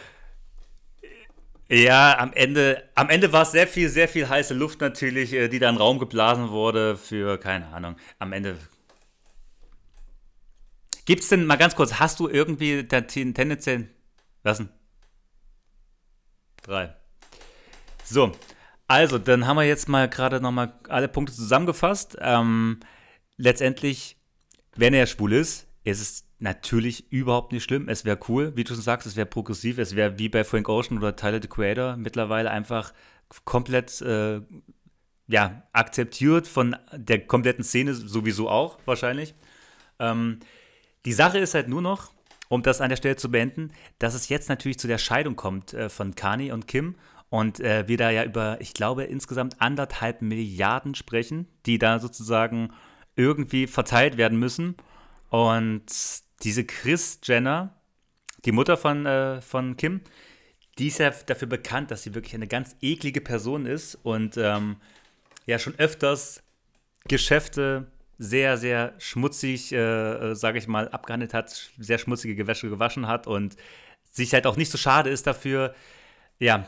[1.69, 5.47] ja, am Ende, am Ende war es sehr viel, sehr viel heiße Luft natürlich, äh,
[5.49, 8.57] die da in Raum geblasen wurde für, keine Ahnung, am Ende.
[11.05, 13.89] Gibt es denn, mal ganz kurz, hast du irgendwie tendenziell,
[14.43, 14.69] lassen?
[16.63, 16.95] Drei.
[18.03, 18.33] So,
[18.87, 22.17] also, dann haben wir jetzt mal gerade nochmal alle Punkte zusammengefasst.
[22.21, 22.79] Ähm,
[23.35, 24.17] letztendlich,
[24.75, 27.89] wenn er schwul ist, ist es natürlich überhaupt nicht schlimm.
[27.89, 30.69] Es wäre cool, wie du schon sagst, es wäre progressiv, es wäre wie bei Frank
[30.69, 32.93] Ocean oder Tyler the Creator mittlerweile einfach
[33.43, 34.41] komplett äh,
[35.27, 39.33] ja, akzeptiert von der kompletten Szene sowieso auch wahrscheinlich.
[39.99, 40.39] Ähm,
[41.05, 42.11] die Sache ist halt nur noch,
[42.49, 45.73] um das an der Stelle zu beenden, dass es jetzt natürlich zu der Scheidung kommt
[45.73, 46.95] äh, von Kani und Kim
[47.29, 52.71] und äh, wir da ja über, ich glaube, insgesamt anderthalb Milliarden sprechen, die da sozusagen
[53.15, 54.75] irgendwie verteilt werden müssen.
[55.29, 55.85] Und
[56.43, 57.75] diese Chris Jenner,
[58.45, 60.01] die Mutter von, äh, von Kim,
[60.77, 64.77] die ist ja dafür bekannt, dass sie wirklich eine ganz eklige Person ist und ähm,
[65.45, 66.43] ja schon öfters
[67.07, 67.87] Geschäfte
[68.19, 69.77] sehr, sehr schmutzig, äh,
[70.31, 73.55] äh sage ich mal, abgehandelt hat, sehr schmutzige Gewäsche gewaschen hat und
[74.11, 75.73] sich halt auch nicht so schade ist dafür,
[76.39, 76.67] ja,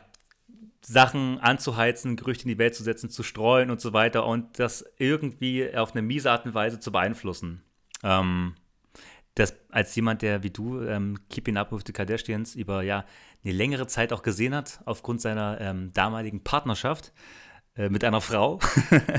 [0.82, 4.86] Sachen anzuheizen, Gerüchte in die Welt zu setzen, zu streuen und so weiter und das
[4.98, 7.62] irgendwie auf eine miese Art und Weise zu beeinflussen.
[8.04, 8.56] Ähm,
[9.36, 13.06] das als jemand, der wie du ähm, Keeping Up with the Kardashians über ja
[13.44, 17.14] eine längere Zeit auch gesehen hat, aufgrund seiner ähm, damaligen Partnerschaft
[17.76, 18.60] äh, mit einer Frau,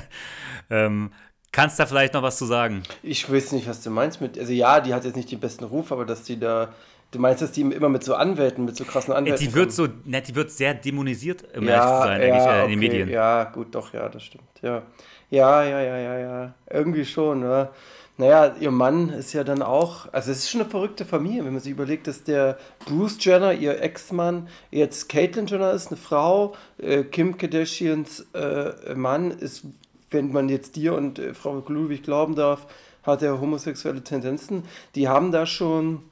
[0.71, 1.13] ähm,
[1.53, 2.83] kannst da vielleicht noch was zu sagen?
[3.03, 5.65] Ich weiß nicht, was du meinst mit, also ja, die hat jetzt nicht den besten
[5.65, 6.75] Ruf, aber dass die da
[7.13, 9.45] Du meinst, dass die immer mit so Anwälten, mit so krassen Anwälten.
[9.45, 9.91] Die wird kommen?
[10.05, 12.71] so, ne, die wird sehr dämonisiert, um ja, ehrlich zu sein, ja, eigentlich, äh, in
[12.71, 13.09] den Medien.
[13.09, 14.45] Ja, gut, doch, ja, das stimmt.
[14.63, 14.83] Ja.
[15.29, 16.55] Ja, ja, ja, ja, ja.
[16.69, 17.71] Irgendwie schon, ja.
[18.17, 21.53] Naja, ihr Mann ist ja dann auch, also es ist schon eine verrückte Familie, wenn
[21.53, 26.55] man sich überlegt, dass der Bruce Jenner, ihr Ex-Mann, jetzt Caitlyn Jenner ist, eine Frau,
[26.77, 29.65] äh, Kim Kardashians äh, Mann ist,
[30.11, 32.67] wenn man jetzt dir und äh, Frau Ludwig glauben darf,
[33.03, 34.65] hat er homosexuelle Tendenzen.
[34.95, 36.03] Die haben da schon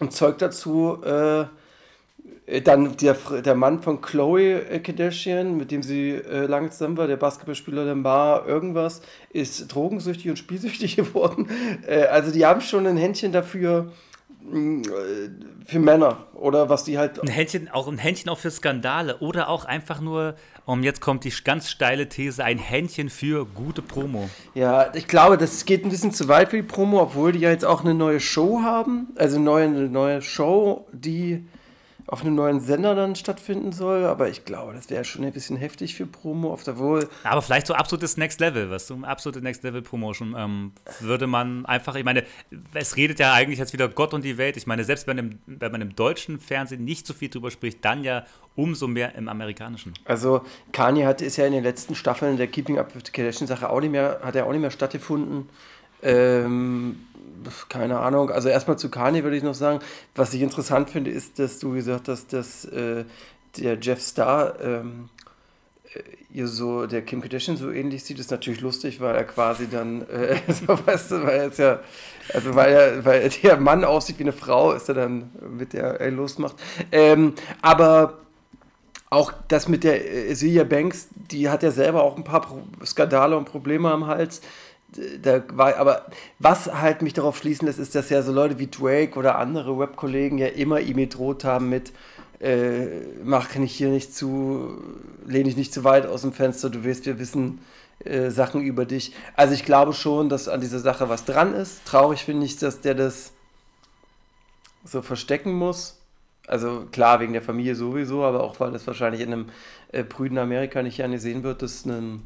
[0.00, 1.46] ein Zeug dazu, äh,
[2.64, 7.18] dann der, der Mann von Chloe Kardashian, mit dem sie äh, lange zusammen war, der
[7.18, 11.48] Basketballspieler Lamar irgendwas, ist drogensüchtig und spielsüchtig geworden.
[11.86, 13.92] Äh, also die haben schon ein Händchen dafür
[14.50, 14.84] mm, äh,
[15.66, 17.20] für Männer oder was die halt.
[17.20, 20.34] Ein Händchen, auch ein Händchen auch für Skandale oder auch einfach nur,
[20.64, 24.30] um jetzt kommt die ganz steile These, ein Händchen für gute Promo.
[24.54, 27.50] Ja, ich glaube, das geht ein bisschen zu weit für die Promo, obwohl die ja
[27.50, 29.08] jetzt auch eine neue Show haben.
[29.16, 31.44] Also eine neue, eine neue Show, die
[32.08, 35.58] auf einem neuen Sender dann stattfinden soll, aber ich glaube, das wäre schon ein bisschen
[35.58, 37.06] heftig für Promo, auf der Wohl.
[37.22, 41.66] Aber vielleicht so absolutes Next Level, was du, absolute Next Level Promotion ähm, würde man
[41.66, 42.24] einfach, ich meine,
[42.72, 44.56] es redet ja eigentlich jetzt wieder Gott und die Welt.
[44.56, 47.84] Ich meine, selbst wenn, im, wenn man im deutschen Fernsehen nicht so viel drüber spricht,
[47.84, 48.24] dann ja
[48.56, 49.92] umso mehr im amerikanischen.
[50.06, 50.40] Also
[50.72, 53.80] Kanye hat, ist ja in den letzten Staffeln der Keeping Up with the Kardashian-Sache auch
[53.80, 55.50] nicht mehr, hat ja auch nicht mehr stattgefunden.
[56.02, 57.00] Ähm,
[57.68, 58.30] keine Ahnung.
[58.30, 59.80] Also erstmal zu Kanye würde ich noch sagen,
[60.14, 63.04] was ich interessant finde, ist, dass du gesagt hast, dass äh,
[63.56, 65.08] der Jeff Star ähm,
[65.94, 69.68] äh, ihr so, der Kim Kardashian so ähnlich sieht, ist natürlich lustig, weil er quasi
[69.68, 71.80] dann, äh, so weißt du, weil er ist ja,
[72.32, 76.00] also weil er, weil der Mann aussieht wie eine Frau, ist er dann mit der
[76.00, 76.56] er losmacht.
[76.92, 78.18] Ähm, aber
[79.10, 82.62] auch das mit der äh, Celia Banks, die hat ja selber auch ein paar Pro
[82.84, 84.42] Skandale und Probleme am Hals
[85.22, 86.06] da war, aber
[86.38, 89.78] was halt mich darauf schließen lässt, ist, dass ja so Leute wie Drake oder andere
[89.78, 91.92] Webkollegen ja immer ihm gedroht haben mit,
[92.40, 92.86] äh,
[93.22, 94.78] mach nicht hier nicht zu,
[95.26, 97.60] lehne dich nicht zu weit aus dem Fenster, du wirst, wir wissen
[98.04, 99.12] äh, Sachen über dich.
[99.34, 101.84] Also ich glaube schon, dass an dieser Sache was dran ist.
[101.84, 103.32] Traurig finde ich, dass der das
[104.84, 105.98] so verstecken muss.
[106.46, 109.46] Also klar, wegen der Familie sowieso, aber auch weil das wahrscheinlich in einem
[109.92, 112.22] äh, prüden Amerika nicht gerne sehen wird, dass ein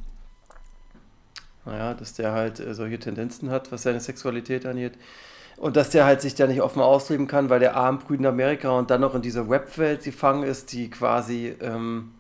[1.65, 4.95] naja, dass der halt äh, solche Tendenzen hat, was seine Sexualität angeht.
[5.57, 8.71] Und dass der halt sich da nicht offen ausleben kann, weil der arm in Amerika
[8.71, 12.13] und dann noch in dieser Webwelt gefangen ist, die quasi ähm,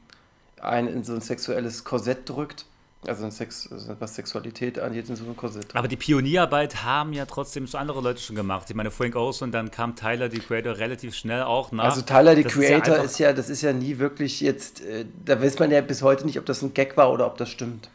[0.61, 2.67] einen in so ein sexuelles Korsett drückt.
[3.05, 5.75] Also, Sex, also was Sexualität angeht, in so ein Korsett.
[5.75, 8.71] Aber die Pionierarbeit haben ja trotzdem so andere Leute schon gemacht.
[8.71, 11.85] Ich meine, Frank Ocean, dann kam Tyler, die Creator, relativ schnell auch nach.
[11.85, 15.05] Also Tyler, die Das Creator, ist ist ja, das ist ja nie wirklich jetzt, äh,
[15.25, 17.49] da weiß man ja bis heute nicht, ob das ein Gag war oder ob das
[17.49, 17.91] stimmt.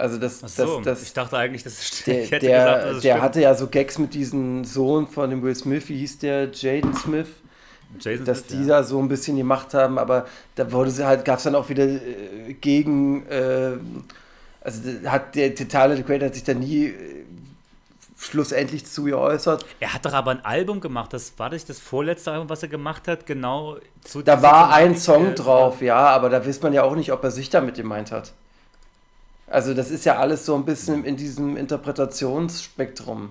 [0.00, 2.84] Also das, so, das, das ich dachte eigentlich, das ist der, ich hätte der, gesagt,
[2.84, 3.22] das ist der stimmt.
[3.22, 6.94] hatte ja so Gags mit diesem Sohn von dem Will Smith, wie hieß der, Jaden
[6.94, 7.28] Smith,
[7.98, 8.78] Jason dass Smith, die ja.
[8.78, 11.68] da so ein bisschen gemacht haben, aber da wurde sie halt, gab es dann auch
[11.68, 13.72] wieder äh, gegen, äh,
[14.62, 17.24] also hat der, der Tyler, the Creator, hat sich da nie äh,
[18.18, 19.64] schlussendlich zu geäußert.
[19.80, 21.12] Er hat doch aber ein Album gemacht.
[21.12, 23.24] Das war nicht das vorletzte Album, was er gemacht hat.
[23.24, 27.12] Genau zu Da war ein Song drauf, ja, aber da weiß man ja auch nicht,
[27.12, 28.34] ob er sich damit gemeint hat.
[29.50, 33.30] Also das ist ja alles so ein bisschen in diesem Interpretationsspektrum.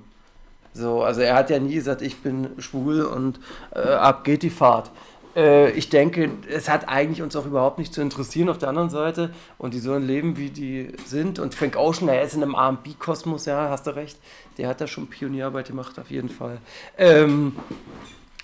[0.73, 3.39] So, also er hat ja nie gesagt, ich bin schwul und
[3.73, 4.91] äh, ab geht die Fahrt.
[5.35, 8.89] Äh, ich denke, es hat eigentlich uns auch überhaupt nicht zu interessieren auf der anderen
[8.89, 11.39] Seite und die sollen leben, wie die sind.
[11.39, 14.19] Und Frank Ocean, er ist in einem R&B-Kosmos, ja, hast du recht.
[14.57, 16.57] Der hat da schon Pionierarbeit gemacht, auf jeden Fall.
[16.97, 17.55] Ähm,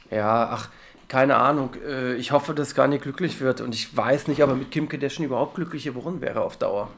[0.09, 0.69] ja, ach,
[1.09, 1.71] keine Ahnung.
[1.85, 3.59] Äh, ich hoffe, dass Kanye glücklich wird.
[3.59, 6.89] Und ich weiß nicht, ob er mit Kim Kardashian überhaupt glücklich geworden wäre auf Dauer.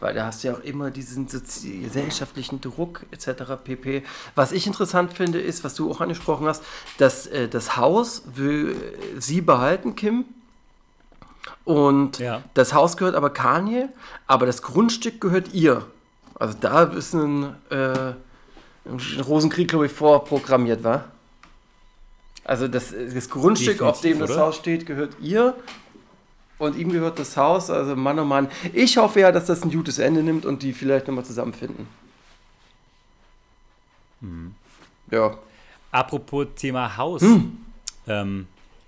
[0.00, 3.54] Weil da hast du ja auch immer diesen gesellschaftlichen Druck etc.
[3.62, 4.02] pp.
[4.34, 6.62] Was ich interessant finde, ist, was du auch angesprochen hast,
[6.98, 10.24] dass äh, das Haus will äh, sie behalten, Kim.
[11.64, 12.42] Und Ja.
[12.54, 13.88] das Haus gehört aber Kanye,
[14.26, 15.86] aber das Grundstück gehört ihr.
[16.38, 18.12] Also da ist ein, äh,
[18.86, 21.06] ein Rosenkrieg, glaube ich, vorprogrammiert, war.
[22.44, 24.46] Also das, das Grundstück, auf dem Definitiv, das oder?
[24.46, 25.54] Haus steht, gehört ihr.
[26.58, 27.70] Und ihm gehört das Haus.
[27.70, 28.48] Also Mann, oh Mann.
[28.72, 31.86] Ich hoffe ja, dass das ein gutes Ende nimmt und die vielleicht nochmal zusammenfinden.
[34.20, 34.54] Mhm.
[35.10, 35.36] Ja.
[35.90, 37.22] Apropos Thema Haus.
[37.22, 37.58] Hm.
[38.06, 38.46] Ähm,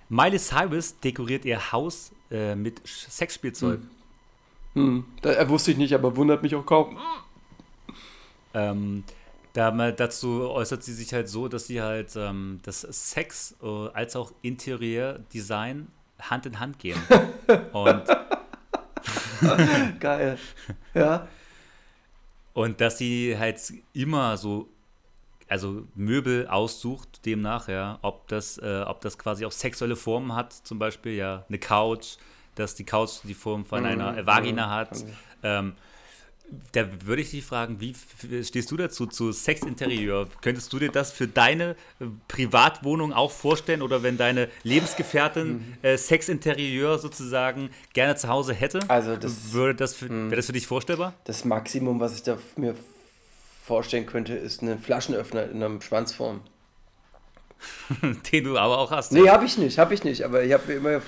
[0.09, 3.81] Miley Cyrus dekoriert ihr Haus äh, mit Sexspielzeug.
[4.75, 5.05] Hm.
[5.23, 6.99] Da, äh, wusste ich nicht, aber wundert mich auch kaum.
[8.55, 9.05] Ähm,
[9.53, 14.17] da, dazu äußert sie sich halt so, dass sie halt ähm, das Sex äh, als
[14.17, 15.89] auch Interieur-Design
[16.21, 16.99] Hand in Hand gehen.
[17.73, 18.03] und,
[20.01, 20.39] Geil.
[20.95, 21.29] Ja.
[22.55, 23.61] und dass sie halt
[23.93, 24.69] immer so,
[25.49, 30.53] also Möbel aussucht, demnach, ja, ob das, äh, ob das quasi auch sexuelle Formen hat,
[30.53, 32.17] zum Beispiel, ja, eine Couch,
[32.55, 35.05] dass die Couch die Form von Mhm, einer äh, Vagina mhm, hat.
[35.43, 35.75] Ähm,
[36.73, 37.95] da würde ich dich fragen, wie
[38.45, 40.29] stehst du dazu, zu Sexinterieur?
[40.43, 45.75] Könntest du dir das für deine äh, Privatwohnung auch vorstellen oder wenn deine Lebensgefährtin Mhm.
[45.83, 48.81] äh, Sexinterieur sozusagen gerne zu Hause hätte?
[48.89, 50.31] Also das- würde das für, Mhm.
[50.31, 51.15] wäre das für dich vorstellbar?
[51.25, 52.77] Das Maximum, was ich da mir
[53.65, 56.43] vorstellen könnte, ist ein Flaschenöffner in einer Schwanzform.
[58.33, 59.13] Den du aber auch hast.
[59.13, 60.23] Nee, habe ich nicht, habe ich nicht.
[60.25, 61.03] Aber ich habe mir immer,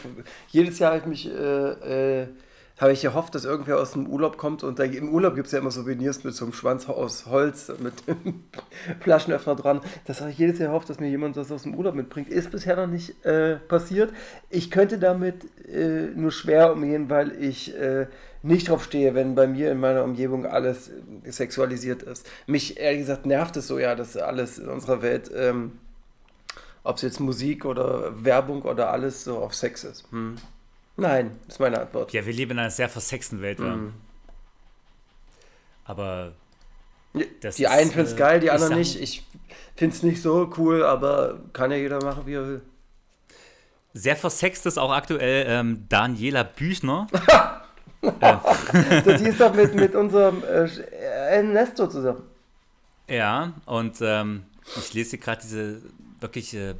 [0.50, 2.28] jedes Jahr habe ich mich, äh, äh,
[2.78, 4.62] habe ich gehofft, dass irgendwer aus dem Urlaub kommt.
[4.62, 7.72] Und da, im Urlaub gibt es ja immer Souvenirs mit so einem Schwanz aus Holz,
[7.78, 7.94] mit
[9.00, 9.80] Flaschenöffner dran.
[10.06, 12.28] Das habe ich jedes Jahr gehofft, dass mir jemand das aus dem Urlaub mitbringt.
[12.28, 14.12] Ist bisher noch nicht äh, passiert.
[14.48, 18.06] Ich könnte damit äh, nur schwer umgehen, weil ich äh,
[18.42, 22.28] nicht drauf stehe, wenn bei mir in meiner Umgebung alles äh, sexualisiert ist.
[22.46, 25.30] Mich, ehrlich gesagt, nervt es so ja, dass alles in unserer Welt...
[25.34, 25.72] Ähm,
[26.84, 30.10] ob es jetzt Musik oder Werbung oder alles so auf Sex ist.
[30.10, 30.36] Hm.
[30.98, 32.12] Nein, ist meine Antwort.
[32.12, 33.60] Ja, wir leben in einer sehr versexten Welt.
[33.60, 33.94] Mhm.
[35.84, 36.32] Aber
[37.40, 39.00] das die ist, einen finden es äh, geil, die anderen nicht.
[39.00, 39.24] Ich
[39.76, 42.62] finde es nicht so cool, aber kann ja jeder machen, wie er will.
[43.94, 47.06] sehr versext ist auch aktuell ähm, Daniela Büchner.
[48.00, 50.68] Das ist doch mit, mit unserem äh,
[51.34, 52.22] Ernesto zusammen.
[53.08, 54.44] Ja, und ähm,
[54.76, 55.82] ich lese hier gerade diese
[56.20, 56.76] wirklich äh,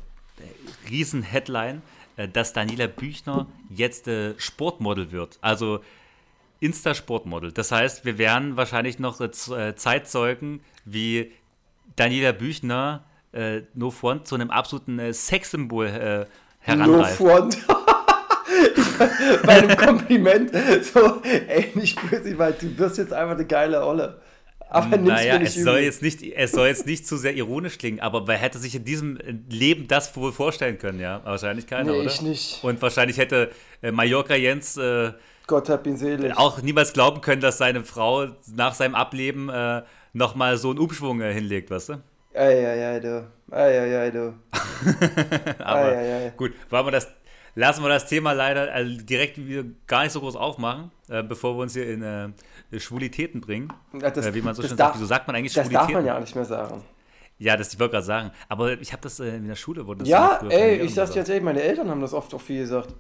[0.89, 5.39] riesen Headline, äh, dass Daniela Büchner jetzt äh, Sportmodel wird.
[5.41, 5.81] Also
[6.61, 7.53] Insta-Sportmodel.
[7.53, 11.33] Das heißt, wir werden wahrscheinlich noch äh, äh, Zeitzeugen, wie
[11.95, 16.27] Daniela Büchner äh, no front zu einem absoluten äh, Sexsymbol äh, No
[16.61, 17.17] heranreift.
[17.17, 17.59] front.
[19.45, 20.51] Bei einem Kompliment
[20.83, 24.21] so, ey, nicht böse, weil du wirst jetzt einfach eine geile Olle.
[24.71, 25.85] Aber Naja, es soll, übel.
[25.85, 28.85] jetzt nicht, es soll jetzt nicht zu sehr ironisch klingen, aber wer hätte sich in
[28.85, 31.21] diesem Leben das wohl vorstellen können, ja?
[31.25, 32.07] Wahrscheinlich keiner, Nee, oder?
[32.11, 32.63] ich nicht.
[32.63, 33.51] Und wahrscheinlich hätte
[33.83, 35.13] äh, Mallorca Jens äh,
[35.47, 36.37] Gott hab ihn selig.
[36.37, 41.23] auch niemals glauben können, dass seine Frau nach seinem Ableben äh, nochmal so einen Umschwung
[41.23, 42.03] äh, hinlegt, weißt du?
[42.35, 43.27] Eieiei, du.
[43.51, 44.35] Eieiei, du.
[45.59, 46.33] Aber Eieiei.
[46.37, 47.09] gut, wollen wir das,
[47.59, 51.57] lassen wir das Thema leider äh, direkt wieder gar nicht so groß aufmachen, äh, bevor
[51.57, 53.73] wir uns hier in äh, Schwulitäten bringen.
[54.01, 54.99] Ja, das- äh, wie man so das schön darf- sagt.
[54.99, 55.87] Wieso sagt man eigentlich Das Schwulitäten?
[55.93, 56.83] darf man ja auch nicht mehr sagen.
[57.41, 58.31] Ja, das ich wollte gerade sagen.
[58.49, 61.29] Aber ich habe das äh, in der Schule wurde das Ja, ey, ich sag's jetzt
[61.29, 62.95] ehrlich, meine Eltern haben das oft auch viel gesagt.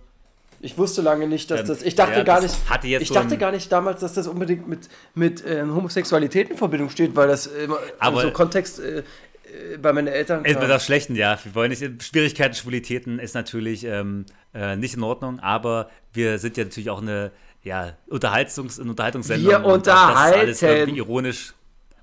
[0.60, 1.82] Ich wusste lange nicht, dass Ähm, das.
[1.82, 2.70] Ich dachte ja, gar das nicht.
[2.70, 6.50] hatte jetzt ich so dachte gar nicht damals, dass das unbedingt mit, mit ähm, Homosexualität
[6.50, 10.44] in Verbindung steht, weil das immer Aber- so Kontext äh, äh, bei meinen Eltern.
[10.44, 11.38] Wird das Schlechten, ja.
[11.42, 12.02] Wir wollen nicht.
[12.02, 14.24] Schwierigkeiten, Schwulitäten ist natürlich ähm,
[14.58, 17.30] äh, nicht in Ordnung, aber wir sind ja natürlich auch eine
[17.62, 19.50] ja, Unterhaltungs eine Unterhaltungssendung.
[19.50, 20.64] Wir ist alles unterhalten.
[20.64, 21.54] irgendwie ironisch.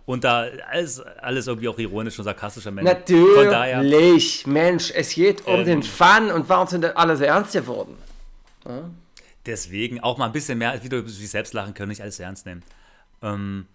[0.06, 2.90] Und da alles, alles irgendwie auch ironisch und sarkastischer Mensch.
[2.90, 3.82] Von daher.
[3.82, 7.54] Natürlich, Mensch, es geht um Ähm, den Fun und warum sind denn alle so ernst
[7.54, 7.98] geworden?
[9.46, 12.46] Deswegen auch mal ein bisschen mehr wieder über sich selbst lachen können, nicht alles ernst
[12.46, 12.62] nehmen.
[13.24, 13.66] Ähm,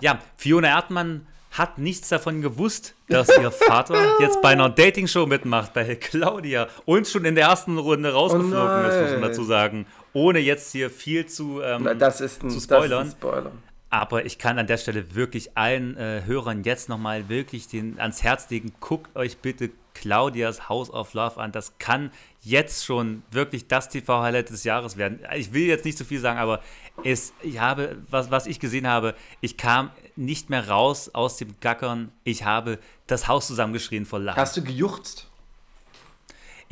[0.00, 5.72] ja, Fiona Erdmann hat nichts davon gewusst, dass ihr Vater jetzt bei einer Dating-Show mitmacht,
[5.74, 9.86] bei Claudia und schon in der ersten Runde rausgeflogen Oh ist, muss man dazu sagen.
[10.12, 13.06] Ohne jetzt hier viel zu, ähm, Na, Das ist ein, zu Das spoilern.
[13.06, 13.52] ist ein Spoiler.
[13.92, 18.22] Aber ich kann an der Stelle wirklich allen äh, Hörern jetzt nochmal wirklich den, ans
[18.22, 18.72] Herz legen.
[18.78, 21.50] Guckt euch bitte Claudias House of Love an.
[21.50, 25.18] Das kann jetzt schon wirklich das TV-Highlight des Jahres werden.
[25.36, 26.60] Ich will jetzt nicht zu viel sagen, aber
[27.04, 31.54] es, ich habe, was, was ich gesehen habe, ich kam nicht mehr raus aus dem
[31.60, 32.10] Gackern.
[32.24, 34.40] Ich habe das Haus zusammengeschrien vor Lachen.
[34.40, 35.26] Hast du gejuchzt?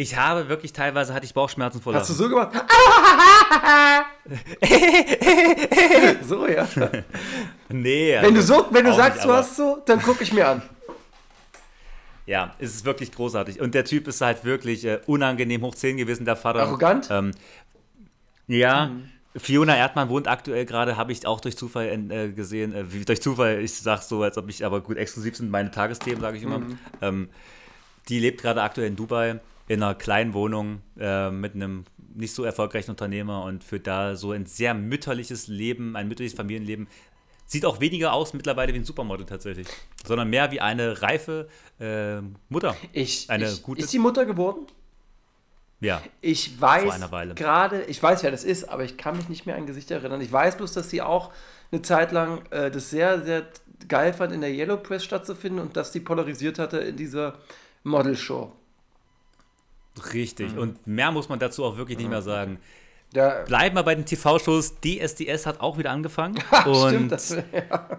[0.00, 2.02] ich habe wirklich teilweise hatte ich Bauchschmerzen vor Lachen.
[2.02, 2.52] Hast du so gemacht?
[6.22, 6.68] so, ja.
[7.68, 10.32] nee, Wenn du also so, wenn du sagst, nicht, du hast so, dann gucke ich
[10.32, 10.62] mir an.
[12.26, 13.60] Ja, es ist wirklich großartig.
[13.60, 16.60] Und der Typ ist halt wirklich äh, unangenehm hoch 10 gewesen, der Vater.
[16.60, 17.08] Arrogant?
[17.10, 17.32] Ähm,
[18.46, 19.10] ja, Mhm.
[19.36, 22.72] Fiona Erdmann wohnt aktuell gerade, habe ich auch durch Zufall äh, gesehen.
[22.74, 26.20] Äh, durch Zufall, ich sag so, als ob ich aber gut exklusiv sind meine Tagesthemen,
[26.20, 26.58] sage ich immer.
[26.60, 26.78] Mhm.
[27.02, 27.28] Ähm,
[28.08, 32.42] die lebt gerade aktuell in Dubai in einer kleinen Wohnung äh, mit einem nicht so
[32.42, 36.88] erfolgreichen Unternehmer und führt da so ein sehr mütterliches Leben, ein mütterliches Familienleben.
[37.46, 39.68] Sieht auch weniger aus mittlerweile wie ein Supermodel tatsächlich,
[40.06, 42.76] sondern mehr wie eine reife äh, Mutter.
[42.92, 44.66] Ich, Eine ich, gute- ist die Mutter geworden?
[45.80, 47.00] Ja, Ich weiß
[47.36, 50.20] gerade, ich weiß, wer das ist, aber ich kann mich nicht mehr an Gesicht erinnern.
[50.20, 51.32] Ich weiß bloß, dass sie auch
[51.70, 53.46] eine Zeit lang äh, das sehr, sehr
[53.86, 57.34] geil fand, in der Yellow Press stattzufinden und dass die polarisiert hatte in dieser
[57.84, 58.52] Modelshow.
[60.12, 60.52] richtig.
[60.52, 60.58] Mhm.
[60.58, 62.58] Und mehr muss man dazu auch wirklich nicht mehr sagen.
[63.12, 64.76] Da, Bleiben wir bei den TV-Shows.
[64.80, 66.36] DSDS hat auch wieder angefangen.
[66.66, 67.98] und stimmt, das, ja.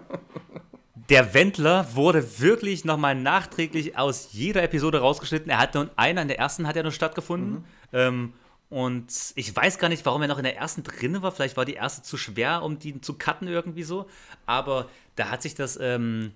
[1.10, 5.50] Der Wendler wurde wirklich nochmal nachträglich aus jeder Episode rausgeschnitten.
[5.50, 7.64] Er hat nur einer in der ersten hat er nur stattgefunden.
[7.92, 8.32] Ähm,
[8.68, 11.32] und ich weiß gar nicht, warum er noch in der ersten drin war.
[11.32, 14.06] Vielleicht war die erste zu schwer, um die zu cutten irgendwie so.
[14.46, 16.30] Aber da hat sich das, ähm,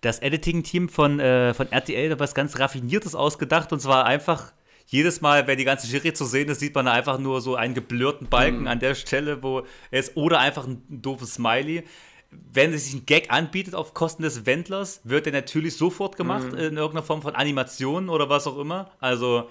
[0.00, 3.72] das Editing-Team von, äh, von RTL was ganz Raffiniertes ausgedacht.
[3.72, 4.52] Und zwar einfach
[4.88, 7.54] jedes Mal, wenn die ganze Jury zu sehen ist, sieht man da einfach nur so
[7.54, 9.62] einen geblurrten Balken an der Stelle, wo
[9.92, 11.84] es oder einfach ein doofes Smiley.
[12.30, 16.76] Wenn sich ein Gag anbietet auf Kosten des Wendlers, wird der natürlich sofort gemacht in
[16.76, 18.90] irgendeiner Form von Animation oder was auch immer.
[19.00, 19.48] Also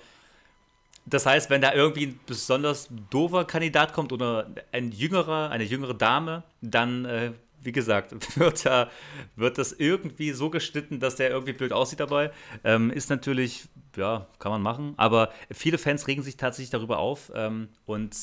[1.06, 5.94] das heißt, wenn da irgendwie ein besonders doofer Kandidat kommt oder ein jüngerer, eine jüngere
[5.94, 8.90] Dame, dann, äh, wie gesagt, wird, da,
[9.36, 12.32] wird das irgendwie so geschnitten, dass der irgendwie blöd aussieht dabei.
[12.64, 17.32] Ähm, ist natürlich, ja, kann man machen, aber viele Fans regen sich tatsächlich darüber auf
[17.36, 18.16] ähm, und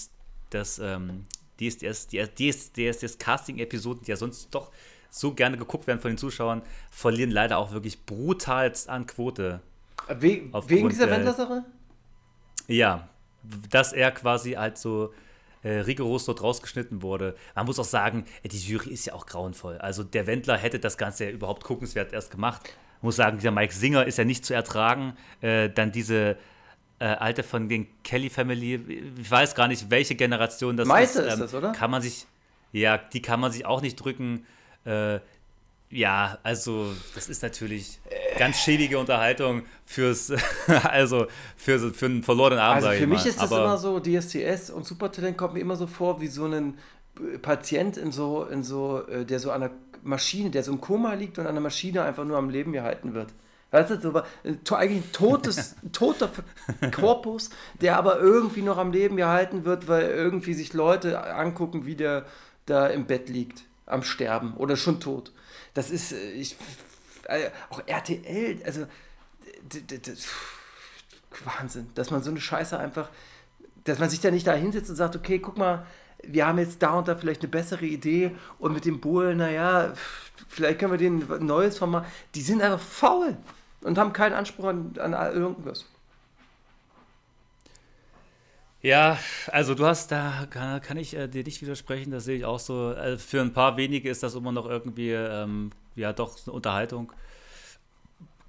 [0.51, 1.27] das ähm,
[1.61, 4.71] DSDS, die DSDS, DSDS Casting-Episoden, die ja sonst doch
[5.11, 9.61] so gerne geguckt werden von den Zuschauern, verlieren leider auch wirklich brutalst an Quote.
[10.09, 11.65] We wegen dieser Wendler-Sache?
[12.67, 13.09] Ja,
[13.71, 15.12] dass er quasi halt so
[15.62, 17.37] äh, rigoros dort rausgeschnitten wurde.
[17.55, 19.79] Man muss auch sagen, äh, die Jury ist ja auch grauenvoll.
[19.79, 22.62] Also der Wendler hätte das Ganze ja überhaupt guckenswert erst gemacht.
[22.99, 25.17] Ich muss sagen, dieser Mike Singer ist ja nicht zu ertragen.
[25.41, 26.37] Äh, dann diese
[27.03, 31.33] äh, alte von den Kelly Family, ich weiß gar nicht, welche Generation das Meise ist.
[31.33, 31.73] ist das, oder?
[31.73, 32.27] Kann man sich,
[32.71, 34.47] ja, die kann man sich auch nicht drücken.
[34.85, 35.19] Äh,
[35.91, 37.99] ja, also das ist natürlich
[38.38, 40.33] ganz schäbige Unterhaltung fürs,
[40.85, 42.85] also für, für einen verlorenen Abend.
[42.85, 43.29] Also für mich mal.
[43.29, 46.47] ist das Aber immer so, DSDS und Supertalent kommt mir immer so vor wie so
[46.47, 46.79] ein
[47.43, 49.73] Patient in so, in so, äh, der so an einer
[50.05, 53.12] Maschine, der so im Koma liegt und an der Maschine einfach nur am Leben gehalten
[53.12, 53.35] wird.
[53.72, 54.22] Weißt du, so,
[54.64, 56.30] to- eigentlich ein totes, toter
[56.94, 61.96] Korpus, der aber irgendwie noch am Leben gehalten wird, weil irgendwie sich Leute angucken, wie
[61.96, 62.26] der
[62.66, 65.32] da im Bett liegt, am Sterben oder schon tot.
[65.74, 66.56] Das ist, äh, ich,
[67.24, 68.87] äh, auch RTL, also,
[69.72, 70.12] d- d- d-
[71.44, 73.08] Wahnsinn, dass man so eine Scheiße einfach,
[73.85, 75.87] dass man sich da nicht da hinsetzt und sagt, okay, guck mal,
[76.22, 79.92] wir haben jetzt da und da vielleicht eine bessere Idee und mit dem Bohlen, naja,
[80.48, 82.04] vielleicht können wir denen ein neues Format.
[82.35, 83.37] Die sind einfach faul
[83.83, 85.87] und haben keinen Anspruch an, an irgendwas.
[88.83, 89.16] Ja,
[89.47, 92.59] also du hast, da kann, kann ich äh, dir nicht widersprechen, das sehe ich auch
[92.59, 92.95] so.
[92.97, 97.12] Also für ein paar wenige ist das immer noch irgendwie, ähm, ja doch, eine Unterhaltung.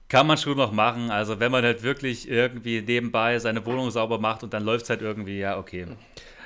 [0.09, 1.11] Kann man schon noch machen.
[1.11, 4.89] Also wenn man halt wirklich irgendwie nebenbei seine Wohnung sauber macht und dann läuft es
[4.89, 5.85] halt irgendwie, ja, okay.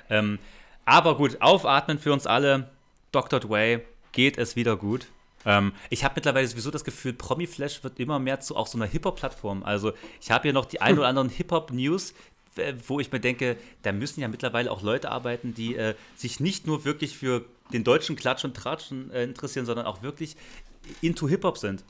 [0.09, 0.37] Ähm,
[0.83, 2.69] aber gut, aufatmen für uns alle.
[3.13, 3.39] Dr.
[3.39, 5.07] Dway, geht es wieder gut.
[5.45, 8.87] Ähm, ich habe mittlerweile sowieso das Gefühl, Promi-Flash wird immer mehr zu auch so einer
[8.87, 9.63] Hip-Hop-Plattform.
[9.63, 12.13] Also ich habe hier noch die ein oder anderen Hip-Hop-News,
[12.87, 16.65] wo ich mir denke, da müssen ja mittlerweile auch Leute arbeiten, die äh, sich nicht
[16.65, 20.35] nur wirklich für den deutschen Klatsch und Tratschen äh, interessieren, sondern auch wirklich
[21.01, 21.83] into Hip-Hop sind.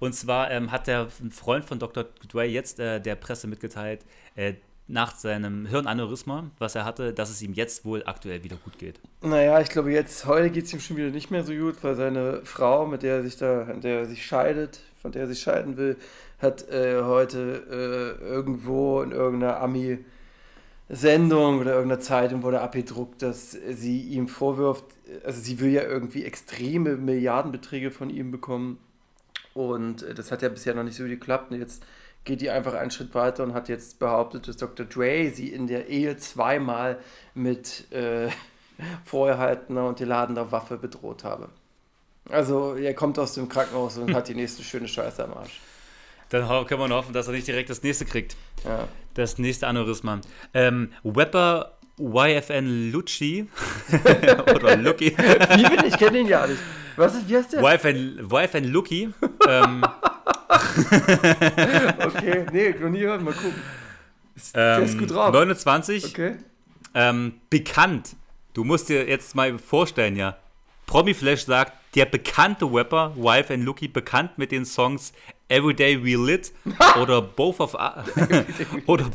[0.00, 2.06] Und zwar ähm, hat der Freund von Dr.
[2.28, 4.54] Dre jetzt äh, der Presse mitgeteilt, äh,
[4.92, 9.00] nach seinem Hirnaneurysma, was er hatte, dass es ihm jetzt wohl aktuell wieder gut geht.
[9.22, 11.94] Naja, ich glaube jetzt, heute geht es ihm schon wieder nicht mehr so gut, weil
[11.96, 15.28] seine Frau, mit der er sich da, an der er sich scheidet, von der er
[15.28, 15.96] sich scheiden will,
[16.40, 19.98] hat äh, heute äh, irgendwo in irgendeiner Ami
[20.88, 24.84] Sendung oder irgendeiner Zeitung wurde abgedruckt, dass sie ihm vorwirft,
[25.24, 28.78] also sie will ja irgendwie extreme Milliardenbeträge von ihm bekommen
[29.54, 31.82] und äh, das hat ja bisher noch nicht so geklappt und jetzt
[32.24, 34.86] geht die einfach einen Schritt weiter und hat jetzt behauptet, dass Dr.
[34.86, 36.98] Dre sie in der Ehe zweimal
[37.34, 38.28] mit äh,
[39.04, 41.48] vorgehaltener und geladener Waffe bedroht habe.
[42.28, 45.60] Also er kommt aus dem Krankenhaus und hat die nächste schöne Scheiße am Arsch.
[46.28, 48.36] Dann können wir nur hoffen, dass er nicht direkt das nächste kriegt.
[48.64, 48.88] Ja.
[49.14, 50.20] Das nächste Aneurysma.
[50.54, 53.48] Ähm, Wepper YFN Lucci
[54.54, 55.16] oder Lucky.
[55.16, 55.92] Wie bin ich?
[55.92, 56.60] Ich kenne den ja nicht.
[56.96, 57.62] Was ist, wie heißt der?
[57.62, 59.10] YFN, YFN Lucky.
[59.48, 59.84] Ähm,
[62.04, 63.60] Okay, nee, noch nie gehört, mal gucken.
[64.34, 65.32] Ist, der ist ähm, gut drauf.
[65.32, 66.06] 29.
[66.06, 66.36] Okay.
[66.94, 68.16] Ähm, bekannt.
[68.54, 70.36] Du musst dir jetzt mal vorstellen, ja.
[70.86, 75.12] Promi Flash sagt, der bekannte Rapper, Wife and Lucky, bekannt mit den Songs
[75.48, 76.52] Everyday We Lit
[77.00, 78.06] oder Both of Us
[78.86, 79.10] oder,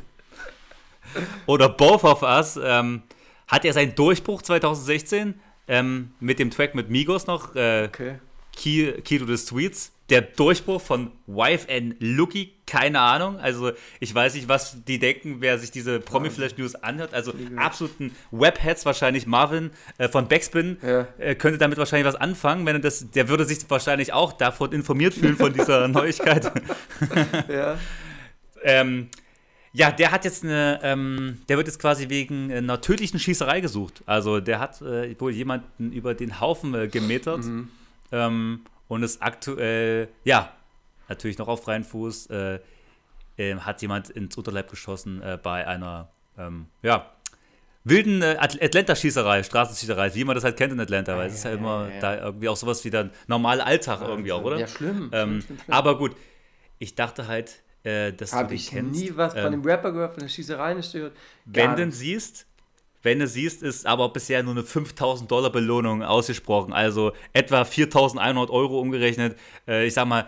[1.46, 3.04] oder Both of Us, ähm,
[3.48, 8.15] hat er seinen Durchbruch 2016 ähm, mit dem Track mit Migos noch, äh, Okay.
[8.56, 9.91] Key, Key to the Streets.
[10.10, 13.38] Der Durchbruch von Wife and Lucky, keine Ahnung.
[13.39, 17.13] Also ich weiß nicht, was die denken, wer sich diese Promi-Flash-News anhört.
[17.13, 19.27] Also absoluten Webheads wahrscheinlich.
[19.27, 21.08] Marvin äh, von Backspin Ja.
[21.19, 22.65] äh, könnte damit wahrscheinlich was anfangen.
[22.65, 26.51] Wenn er das, der würde sich wahrscheinlich auch davon informiert fühlen von dieser Neuigkeit.
[27.49, 27.77] Ja.
[28.63, 29.10] ähm,
[29.78, 34.02] ja, der hat jetzt eine, ähm, der wird jetzt quasi wegen einer tödlichen Schießerei gesucht.
[34.08, 37.46] Also der hat äh, wohl jemanden über den Haufen äh, gemetert
[38.12, 40.52] ähm, und ist aktuell, ja,
[41.10, 42.60] natürlich noch auf freien Fuß, äh,
[43.38, 46.10] ähm, hat jemand ins Unterleib geschossen äh, bei einer,
[46.40, 47.12] ähm, ja,
[47.84, 51.44] wilden äh, At- Atlanta-Schießerei, Straßenschießerei, wie man das halt kennt in Atlanta, weil es ist
[51.44, 52.00] ja, ja, immer ja, ja.
[52.00, 54.58] da irgendwie auch sowas wie der normale Alltag irgendwie auch, oder?
[54.58, 55.12] Ja, schlimm.
[55.13, 55.74] Ähm, schlimm, schlimm, schlimm.
[55.74, 56.16] Aber gut,
[56.80, 59.00] ich dachte halt, äh, dass du Habe den ich kennst.
[59.00, 61.13] nie was von Ähm, dem Rapper gehört, von der Schießerei nicht gehört.
[61.45, 62.45] wenn du ihn siehst,
[63.04, 68.50] wenn du siehst, ist aber bisher nur eine 5000 Dollar Belohnung ausgesprochen, also etwa 4100
[68.50, 69.38] Euro umgerechnet.
[69.67, 70.28] Äh, ich sag mal,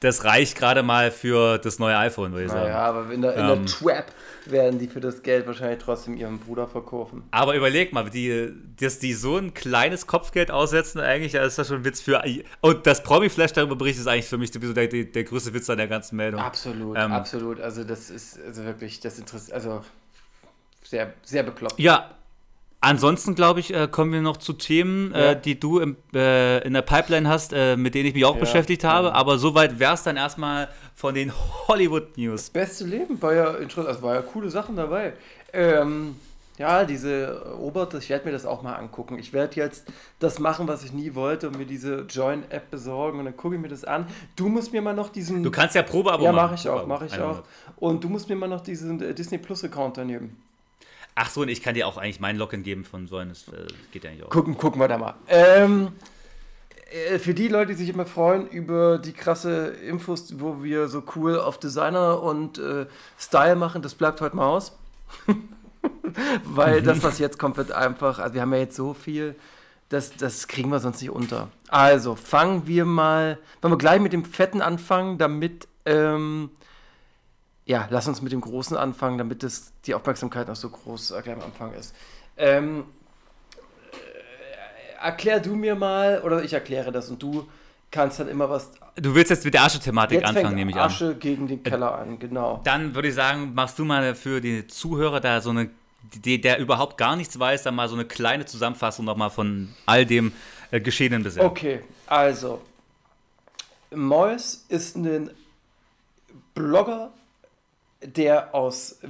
[0.00, 2.64] das reicht gerade mal für das neue iPhone, würde ich sagen.
[2.70, 3.46] Naja, aber in der, in Ähm.
[3.46, 4.06] der Trap
[4.46, 7.24] werden die für das Geld wahrscheinlich trotzdem ihrem Bruder verkaufen.
[7.30, 11.68] Aber überleg mal, die, dass die so ein kleines Kopfgeld aussetzen, eigentlich, ja, ist das
[11.68, 12.22] schon ein Witz für.
[12.60, 15.70] Und das Promi-Flash darüber berichtet, ist eigentlich für mich sowieso der, der, der größte Witz
[15.70, 16.40] an der ganzen Meldung.
[16.40, 17.12] Absolut, Ähm.
[17.12, 17.60] absolut.
[17.60, 19.82] Also das ist also wirklich, das interessiert, also
[20.82, 21.78] sehr, sehr bekloppt.
[21.78, 22.10] Ja,
[22.84, 25.30] Ansonsten, glaube ich, äh, kommen wir noch zu Themen, Ja.
[25.32, 28.34] äh, die du im, äh, in der Pipeline hast, äh, mit denen ich mich auch
[28.34, 28.40] Ja.
[28.40, 29.06] beschäftigt habe.
[29.08, 29.14] Ja.
[29.14, 31.32] Aber soweit wäre es dann erstmal von den
[31.68, 32.50] Hollywood-News.
[32.50, 35.12] Beste Leben war ja also war ja coole Sachen dabei.
[35.52, 36.16] Ähm,
[36.58, 39.16] ja, diese Obert, ich werde mir das auch mal angucken.
[39.18, 39.86] Ich werde jetzt
[40.18, 43.60] das machen, was ich nie wollte und mir diese Join-App besorgen und dann gucke ich
[43.60, 44.06] mir das an.
[44.34, 45.42] Du musst mir mal noch diesen.
[45.44, 46.44] Du kannst ja Probeabo ja, machen.
[46.46, 47.42] mache ich auch, mache ich auch.
[47.76, 50.36] Und du musst mir mal noch diesen äh, Disney Plus Account dann geben.
[51.14, 53.48] Ach so, und ich kann dir auch eigentlich meinen Login geben von so eines.
[53.48, 54.30] Äh, geht ja eigentlich auch.
[54.30, 55.14] Gucken, gucken wir da mal.
[55.28, 55.92] Ähm,
[56.92, 61.02] äh, für die Leute, die sich immer freuen über die krasse Infos, wo wir so
[61.16, 62.86] cool auf Designer und äh,
[63.18, 64.76] Style machen, das bleibt heute mal aus.
[66.44, 69.34] Weil das, was jetzt kommt, wird einfach, also wir haben ja jetzt so viel,
[69.88, 71.48] das, das kriegen wir sonst nicht unter.
[71.68, 76.50] Also fangen wir mal, wollen wir gleich mit dem Fetten anfangen, damit, ähm,
[77.64, 81.32] ja, lass uns mit dem Großen anfangen, damit das, die Aufmerksamkeit auch so groß äh,
[81.32, 81.94] am Anfang ist.
[82.36, 82.84] Ähm,
[85.00, 87.46] erklär du mir mal, oder ich erkläre das und du
[87.90, 88.70] kannst dann immer was.
[88.96, 90.86] Du willst jetzt mit der Asche-Thematik anfangen, nehme ich an.
[90.86, 92.60] Asche gegen den Keller an, genau.
[92.64, 95.70] Dann würde ich sagen, machst du mal für die Zuhörer da so eine,
[96.14, 100.04] die, der überhaupt gar nichts weiß, dann mal so eine kleine Zusammenfassung nochmal von all
[100.04, 100.32] dem
[100.70, 101.44] äh, Geschehenen bisher.
[101.44, 102.60] Okay, also.
[103.94, 105.30] Mois ist ein
[106.54, 107.12] Blogger,
[108.04, 109.00] der aus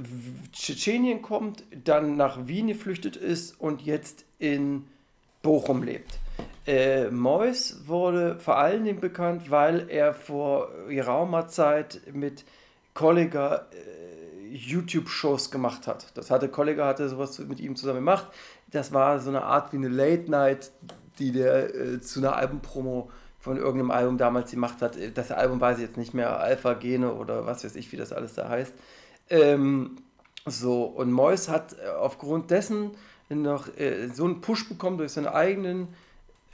[0.51, 4.87] Tschetschenien kommt, dann nach Wien geflüchtet ist und jetzt in
[5.41, 6.19] Bochum lebt.
[6.65, 12.45] Äh, Mois wurde vor allen Dingen bekannt, weil er vor geraumer Zeit mit
[12.93, 16.15] Kollega äh, YouTube-Shows gemacht hat.
[16.15, 18.27] Das hatte Kollega hatte sowas mit ihm zusammen gemacht.
[18.71, 20.71] Das war so eine Art wie eine Late Night,
[21.19, 23.09] die der äh, zu einer Albumpromo
[23.43, 24.97] von irgendeinem Album damals gemacht hat.
[25.15, 28.13] Das Album weiß ich jetzt nicht mehr, Alpha Gene oder was weiß ich, wie das
[28.13, 28.73] alles da heißt.
[29.29, 29.97] Ähm,
[30.45, 32.91] so, und Mois hat äh, aufgrund dessen
[33.27, 35.89] noch äh, so einen Push bekommen durch seinen eigenen,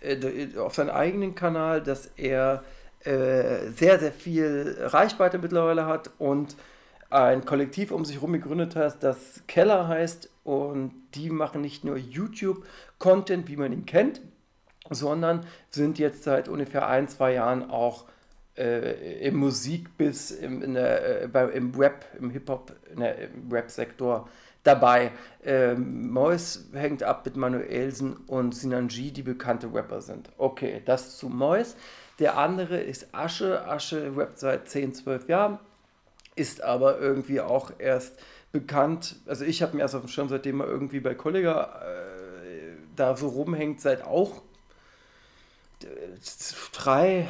[0.02, 2.64] äh, durch- auf seinen eigenen Kanal, dass er
[3.04, 6.56] äh, sehr, sehr viel Reichweite mittlerweile hat und
[7.12, 11.98] ein Kollektiv um sich herum gegründet hat, das Keller heißt und die machen nicht nur
[11.98, 14.22] YouTube-Content, wie man ihn kennt,
[14.90, 18.06] sondern sind jetzt seit ungefähr ein, zwei Jahren auch
[18.58, 24.28] äh, im Musikbiss, im, in der, äh, bei, im Rap, im Hip-Hop, der- im Rap-Sektor
[24.64, 25.12] dabei.
[25.44, 30.30] Ähm, Mois hängt ab mit Manuelsen und Sinanji, die bekannte Rapper sind.
[30.38, 31.76] Okay, das zu Mois.
[32.20, 33.66] Der andere ist Asche.
[33.66, 35.60] Asche rappt seit 10, 12 Jahren,
[36.36, 38.20] ist aber irgendwie auch erst
[38.52, 39.16] bekannt.
[39.26, 43.16] Also ich habe ihn erst auf dem Schirm, seitdem er irgendwie bei Kollega äh, da
[43.16, 44.42] so rumhängt, seit auch
[46.74, 47.28] drei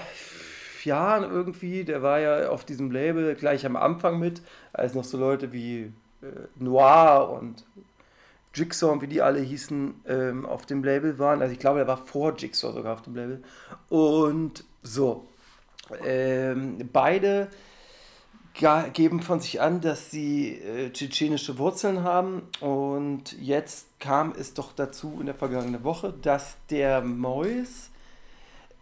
[0.84, 1.84] Jahren irgendwie.
[1.84, 4.42] Der war ja auf diesem Label gleich am Anfang mit,
[4.74, 5.92] als noch so Leute wie
[6.22, 6.26] äh,
[6.56, 7.66] Noir und
[8.54, 11.42] Jigsaw und wie die alle hießen, ähm, auf dem Label waren.
[11.42, 13.44] Also ich glaube, der war vor Jigsaw sogar auf dem Label.
[13.90, 15.26] Und so.
[16.04, 17.50] Ähm, beide
[18.94, 22.44] geben von sich an, dass sie äh, tschetschenische Wurzeln haben.
[22.60, 27.90] Und jetzt kam es doch dazu in der vergangenen Woche, dass der Mois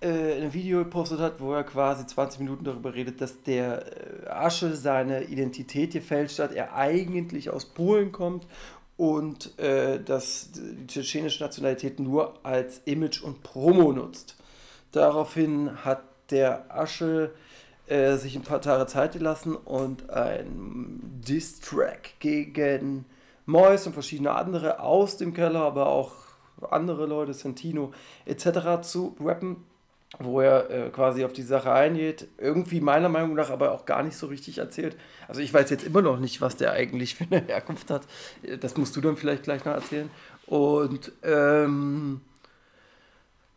[0.01, 4.29] äh, ein Video gepostet hat, wo er quasi 20 Minuten darüber redet, dass der äh,
[4.29, 8.45] Asche seine Identität gefälscht hat, er eigentlich aus Polen kommt
[8.97, 14.35] und äh, dass die tschetschenische Nationalität nur als Image und Promo nutzt.
[14.91, 17.31] Daraufhin hat der Asche
[17.87, 23.05] äh, sich ein paar Tage Zeit gelassen und ein Diss-Track gegen
[23.45, 26.11] Mois und verschiedene andere aus dem Keller, aber auch
[26.69, 27.93] andere Leute, Santino
[28.25, 28.81] etc.
[28.81, 29.63] zu rappen,
[30.19, 32.27] wo er äh, quasi auf die Sache eingeht.
[32.37, 34.95] Irgendwie meiner Meinung nach aber auch gar nicht so richtig erzählt.
[35.27, 38.03] Also ich weiß jetzt immer noch nicht, was der eigentlich für eine Herkunft hat.
[38.41, 40.09] Äh, Das musst du dann vielleicht gleich noch erzählen.
[40.45, 42.21] Und ähm,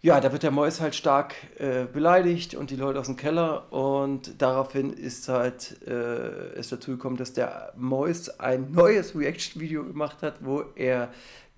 [0.03, 3.71] ja, da wird der Mois halt stark äh, beleidigt und die Leute aus dem Keller
[3.71, 10.37] und daraufhin ist halt äh, dazu gekommen, dass der Mois ein neues Reaction-Video gemacht hat,
[10.41, 11.11] wo er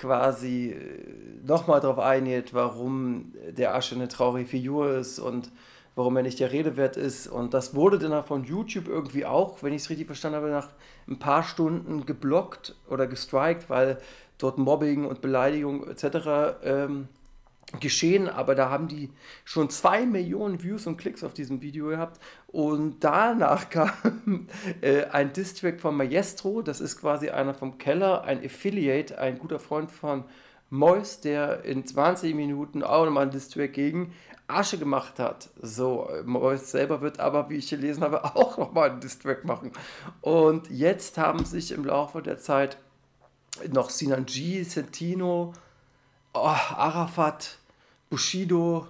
[0.03, 5.51] quasi äh, nochmal darauf eingeht, warum der Asche eine traurige Figur ist und
[5.95, 7.29] warum er nicht der Rede wert ist.
[7.29, 10.69] Und das wurde dann von YouTube irgendwie auch, wenn ich es richtig verstanden habe, nach
[11.09, 13.99] ein paar Stunden geblockt oder gestrikt, weil
[14.39, 16.57] dort Mobbing und Beleidigung etc.
[16.65, 17.09] Ähm,
[17.81, 19.11] geschehen, aber da haben die
[19.45, 24.49] schon zwei Millionen Views und Klicks auf diesem Video gehabt und danach kam
[24.81, 29.59] äh, ein Distrack von Maestro, das ist quasi einer vom Keller, ein Affiliate, ein guter
[29.59, 30.25] Freund von
[30.71, 34.15] Mois, der in 20 Minuten auch nochmal einen Distrack gegen
[34.49, 35.51] Asche gemacht hat.
[35.61, 39.73] So, Mois selber wird aber, wie ich gelesen habe, auch nochmal einen Distrack machen.
[40.21, 42.79] Und jetzt haben sich im Laufe der Zeit
[43.71, 45.53] noch Sinan G, Sentino,
[46.35, 47.59] oh, Arafat,
[48.13, 48.87] Bushido,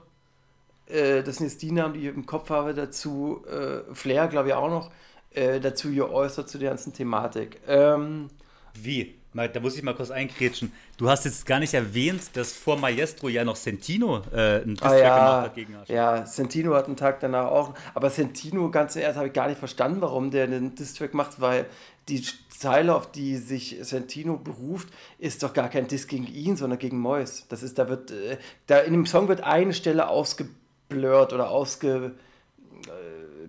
[0.87, 4.49] äh, das sind jetzt die Namen, die ich im Kopf habe, dazu äh, Flair, glaube
[4.49, 4.91] ich auch noch,
[5.31, 7.61] äh, dazu geäußert zu der ganzen Thematik.
[7.69, 8.31] Ähm,
[8.75, 9.15] Wie?
[9.35, 10.73] Da muss ich mal kurz einkrätschen.
[10.99, 14.93] Du hast jetzt gar nicht erwähnt, dass vor Maestro ja noch Sentino äh, einen Distrack
[14.93, 15.89] Ah, gemacht ja, hat gegen Arsch.
[15.89, 17.75] ja, Sentino hat einen Tag danach auch.
[17.95, 21.67] Aber Sentino, ganz ehrlich, habe ich gar nicht verstanden, warum der einen Distrack macht, weil
[22.09, 26.79] die Zeile, auf die sich Sentino beruft, ist doch gar kein Diss gegen ihn, sondern
[26.79, 27.47] gegen Mois.
[27.49, 32.13] Das ist, da wird, äh, da in dem Song wird eine Stelle ausgeblurrt oder ausge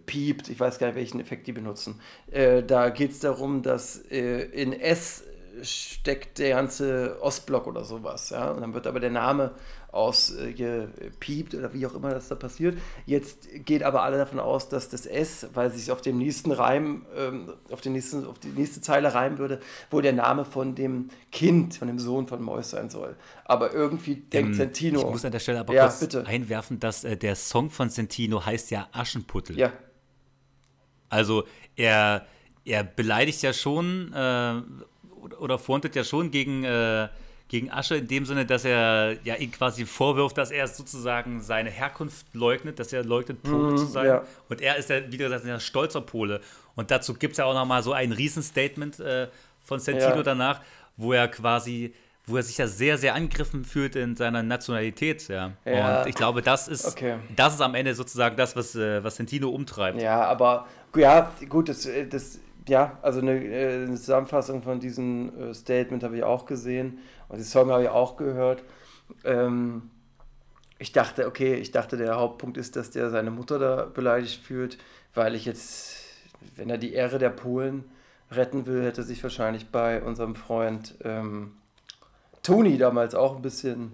[0.05, 1.99] piept, ich weiß gar nicht, welchen Effekt die benutzen.
[2.31, 5.23] Äh, da geht es darum, dass äh, in S
[5.61, 9.51] steckt der ganze Ostblock oder sowas, ja, und dann wird aber der Name
[9.91, 12.77] ausgepiept oder wie auch immer das da passiert.
[13.05, 17.05] Jetzt geht aber alle davon aus, dass das S, weil sich auf dem nächsten Reim,
[17.15, 19.59] ähm, auf, den nächsten, auf die nächste Zeile reimen würde,
[19.91, 23.15] wohl der Name von dem Kind, von dem Sohn von Mois sein soll.
[23.45, 24.99] Aber irgendwie denkt Ähm, Sentino.
[24.99, 26.25] Ich muss an der Stelle aber Ja, kurz bitte.
[26.25, 29.59] einwerfen, dass äh, der Song von Sentino heißt ja Aschenputtel.
[29.59, 29.71] ja,
[31.09, 31.43] Also
[31.75, 32.25] er,
[32.65, 34.61] er beleidigt ja schon äh,
[35.39, 37.07] oder, frontet ja schon gegen, äh,
[37.49, 41.69] gegen Asche in dem Sinne, dass er ja ihm quasi vorwirft, dass er sozusagen seine
[41.69, 44.05] Herkunft leugnet, dass er leugnet, Pole zu sein.
[44.07, 44.23] Ja.
[44.49, 46.41] Und er ist ja, wie gesagt, ein stolzer Pole.
[46.75, 49.27] Und dazu gibt es ja auch nochmal so ein Riesenstatement äh,
[49.61, 50.23] von Sentino Ja.
[50.23, 50.61] danach,
[50.97, 51.93] wo er quasi
[52.25, 55.51] wo er sich ja sehr, sehr angegriffen fühlt in seiner Nationalität, ja.
[55.65, 56.03] Ja.
[56.03, 57.17] Und ich glaube, das ist, Okay.
[57.35, 60.01] das ist am Ende sozusagen das, was, äh, was Sentino umtreibt.
[60.01, 60.65] Ja, aber
[60.95, 66.17] ja, gut, das, das ja, also eine, äh, eine Zusammenfassung von diesem äh, Statement habe
[66.17, 66.99] ich auch gesehen
[67.29, 68.63] und den Song habe ich auch gehört.
[69.23, 69.89] Ähm,
[70.79, 74.77] ich dachte, okay, ich dachte, der Hauptpunkt ist, dass der seine Mutter da beleidigt fühlt,
[75.13, 75.97] weil ich jetzt,
[76.55, 77.85] wenn er die Ehre der Polen
[78.31, 81.53] retten will, hätte sich wahrscheinlich bei unserem Freund ähm,
[82.41, 83.93] Toni damals auch ein bisschen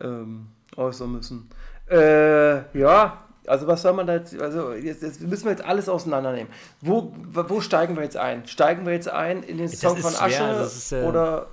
[0.00, 1.50] ähm, äußern müssen.
[1.90, 5.88] Äh, ja, also was soll man da jetzt, also jetzt, jetzt müssen wir jetzt alles
[5.88, 6.52] auseinandernehmen.
[6.80, 8.46] Wo, wo steigen wir jetzt ein?
[8.46, 11.46] Steigen wir jetzt ein in den Das Song von schwer, Asche das ist, äh, oder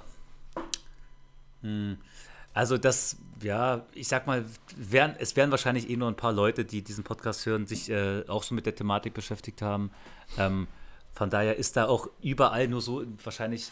[2.53, 6.65] Also das, ja, ich sag mal, werden, es werden wahrscheinlich eh nur ein paar Leute,
[6.65, 9.91] die diesen Podcast hören, sich äh, auch so mit der Thematik beschäftigt haben.
[10.37, 10.67] Ähm,
[11.13, 13.71] von daher ist da auch überall nur so wahrscheinlich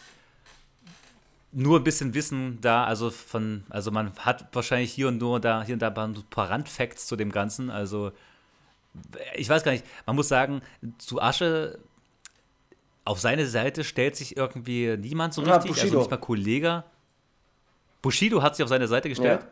[1.52, 2.84] nur ein bisschen Wissen da.
[2.84, 6.50] Also von, also man hat wahrscheinlich hier und nur da, hier und da ein paar
[6.50, 7.70] Randfacts zu dem Ganzen.
[7.70, 8.12] Also
[9.36, 10.62] ich weiß gar nicht, man muss sagen,
[10.98, 11.78] zu Asche
[13.04, 15.98] auf seine Seite stellt sich irgendwie niemand so Ja, richtig, also Bushido.
[16.00, 16.84] nicht mal Kollege.
[18.02, 19.42] Bushido hat sich auf seine Seite gestellt.
[19.42, 19.48] Ja.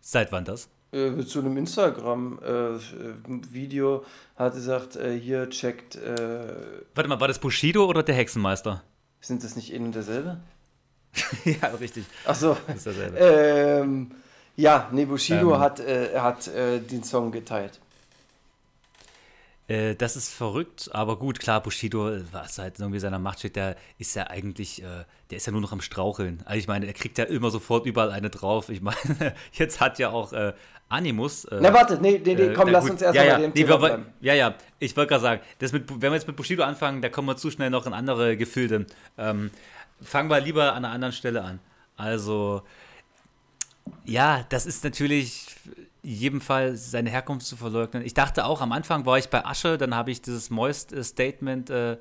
[0.00, 0.68] Seit wann das?
[0.92, 4.04] äh, zu einem Instagram-Video
[4.36, 6.54] hat gesagt, äh, hier checkt, äh,
[6.94, 8.82] Warte mal, war das Bushido oder der Hexenmeister?
[9.20, 10.40] sind das nicht ein und derselbe?
[11.44, 12.04] ja, richtig.
[12.24, 12.56] Achso.
[12.66, 13.18] Das ist derselbe.
[13.18, 14.10] Ähm,
[14.56, 15.60] ja, nee, Bushido Ähm.
[15.60, 17.80] hat, äh, hat äh, den Song geteilt.
[19.68, 23.56] Äh, das ist verrückt, aber gut, klar, Bushido, äh, was halt irgendwie seiner Macht steht,
[23.56, 26.42] der ist ja eigentlich, äh, der ist ja nur noch am Straucheln.
[26.44, 28.68] Also ich meine, er kriegt ja immer sofort überall eine drauf.
[28.68, 28.96] Ich meine,
[29.52, 30.52] jetzt hat ja auch äh,
[30.88, 31.46] Animus.
[31.50, 33.62] Na warte, nee, nee, nee komm, lass gut, uns erst ja, mal ja, dem nee,
[33.62, 34.06] Thema bleiben.
[34.20, 37.08] ja, ja, ich wollte gerade sagen, das mit, wenn wir jetzt mit Bushido anfangen, da
[37.08, 38.84] kommen wir zu schnell noch in andere Gefilde.
[39.16, 39.50] Ähm,
[40.02, 41.60] fangen wir lieber an einer anderen Stelle an.
[41.96, 42.62] Also,
[44.04, 45.46] ja, das ist natürlich
[46.02, 48.04] jedem Fall seine Herkunft zu verleugnen.
[48.04, 51.96] Ich dachte auch, am Anfang war ich bei Asche, dann habe ich dieses Moist-Statement, äh,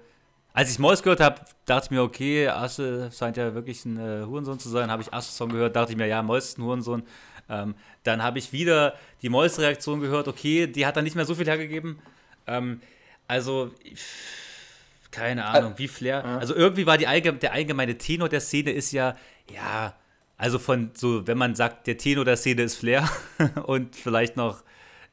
[0.54, 4.26] als ich Moist gehört habe, dachte ich mir, okay, Asche scheint ja wirklich ein äh,
[4.26, 4.92] Hurensohn zu sein.
[4.92, 7.04] Habe ich Asche-Song gehört, dachte ich mir, ja, Moist ist ein Hurensohn.
[7.48, 11.36] Ähm, dann habe ich wieder die Moist-Reaktion gehört, okay, die hat dann nicht mehr so
[11.36, 12.00] viel hergegeben.
[12.48, 12.82] Ähm,
[13.28, 14.02] also, ich-
[15.12, 16.24] keine Ahnung, wie Flair.
[16.24, 19.16] Also irgendwie war die allge der allgemeine Tenor der Szene ist ja,
[19.54, 19.94] ja,
[20.38, 23.10] also von so, wenn man sagt, der Tenor der Szene ist Flair
[23.66, 24.64] und vielleicht noch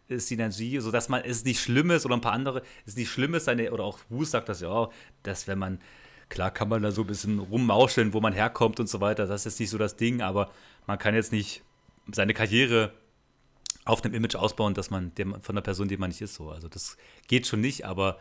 [0.09, 3.34] Synergie, so dass man es nicht schlimm ist oder ein paar andere, es nicht schlimm
[3.34, 4.92] ist, seine, oder auch Wu sagt das ja auch,
[5.22, 5.80] dass wenn man,
[6.28, 9.44] klar kann man da so ein bisschen rummauscheln, wo man herkommt und so weiter, das
[9.44, 10.51] ist nicht so das Ding, aber
[10.86, 11.62] man kann jetzt nicht
[12.11, 12.94] seine Karriere
[13.84, 16.51] auf dem Image ausbauen, dass man dem, von der Person, die man nicht ist, so.
[16.51, 16.96] Also das
[17.26, 18.18] geht schon nicht, aber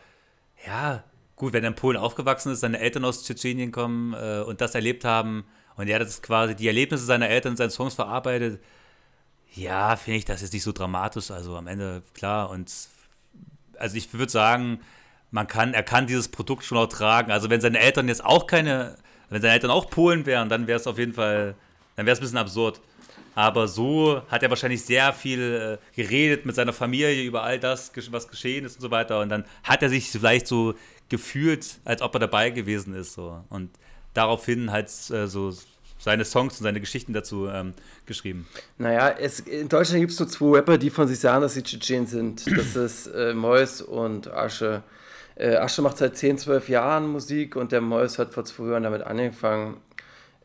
[0.66, 1.04] ja,
[1.38, 4.74] gut, wenn er in Polen aufgewachsen ist, seine Eltern aus Tschetschenien kommen äh, und das
[4.74, 5.44] erlebt haben
[5.76, 8.60] und er das quasi die Erlebnisse seiner Eltern in seinen Songs verarbeitet,
[9.54, 11.30] ja, finde ich das jetzt nicht so dramatisch.
[11.30, 12.70] Also am Ende, klar, und
[13.78, 14.80] also ich würde sagen,
[15.30, 17.30] man kann, er kann dieses Produkt schon auch tragen.
[17.30, 18.96] Also wenn seine Eltern jetzt auch keine,
[19.30, 21.54] wenn seine Eltern auch Polen wären, dann wäre es auf jeden Fall,
[21.96, 22.80] dann wäre es ein bisschen absurd.
[23.34, 27.92] Aber so hat er wahrscheinlich sehr viel äh, geredet mit seiner Familie über all das,
[28.10, 29.20] was geschehen ist und so weiter.
[29.20, 30.74] Und dann hat er sich vielleicht so
[31.08, 33.14] gefühlt, als ob er dabei gewesen ist.
[33.14, 33.42] So.
[33.48, 33.70] Und
[34.14, 35.52] daraufhin halt äh, so
[35.98, 37.74] seine Songs und seine Geschichten dazu ähm,
[38.06, 38.46] geschrieben.
[38.78, 41.62] Naja, es, in Deutschland gibt es nur zwei Rapper, die von sich sagen, dass sie
[41.62, 42.46] Tschetschen sind.
[42.56, 44.82] Das ist äh, Mois und Asche.
[45.34, 48.84] Äh, Asche macht seit 10, 12 Jahren Musik und der Mois hat vor zwei Jahren
[48.84, 49.78] damit angefangen.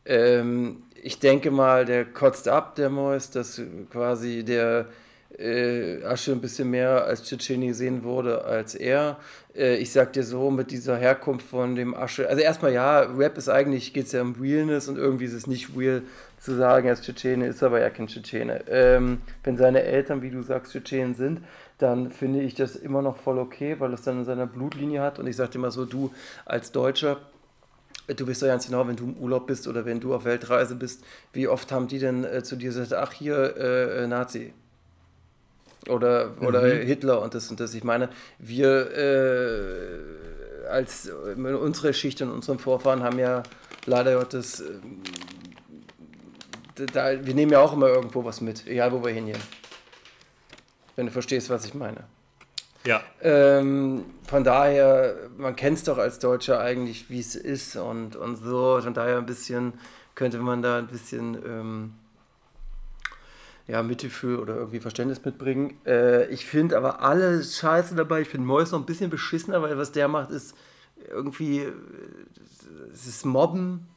[0.04, 3.60] Ähm, ich denke mal, der kotzt ab, der Mois, dass
[3.90, 4.86] quasi der
[5.38, 9.18] äh, Asche ein bisschen mehr als Tschetscheni gesehen wurde als er.
[9.56, 13.36] Äh, ich sag dir so, mit dieser Herkunft von dem Asche, also erstmal ja, Rap
[13.38, 16.02] ist eigentlich, geht es ja um Realness und irgendwie ist es nicht real
[16.38, 18.64] zu sagen, er ist Tschetschene, ist aber ja kein Tschetschene.
[18.68, 21.40] Ähm, wenn seine Eltern, wie du sagst, Tschetschenen sind,
[21.78, 25.18] dann finde ich das immer noch voll okay, weil es dann in seiner Blutlinie hat
[25.18, 26.12] und ich sag dir mal so, du
[26.44, 27.18] als Deutscher,
[28.06, 30.74] Du weißt doch ganz genau, wenn du im Urlaub bist oder wenn du auf Weltreise
[30.74, 34.52] bist, wie oft haben die denn äh, zu dir gesagt, ach hier, äh, Nazi,
[35.88, 36.86] oder, oder Mhm.
[36.86, 37.74] Hitler und das und das.
[37.74, 38.08] Ich meine,
[38.38, 43.42] wir äh, als unsere Schicht und unseren Vorfahren haben ja
[43.86, 45.02] leider Gottes, ähm,
[46.92, 49.40] da, wir nehmen ja auch immer irgendwo was mit, egal wo wir hingehen.
[50.96, 52.04] Wenn du verstehst, was ich meine.
[52.86, 53.02] Ja.
[53.22, 58.36] Ähm, von daher, man kennt es doch als Deutscher eigentlich, wie es ist und, und
[58.36, 58.80] so.
[58.82, 59.72] Von daher ein bisschen,
[60.14, 61.94] könnte man da ein bisschen ähm,
[63.66, 65.78] ja, Mitgefühl oder irgendwie Verständnis mitbringen.
[65.86, 68.20] Äh, ich finde aber alle Scheiße dabei.
[68.22, 70.54] Ich finde Mois noch ein bisschen beschissener, weil was der macht, ist
[71.10, 71.72] irgendwie, äh,
[72.92, 73.88] es ist Mobben,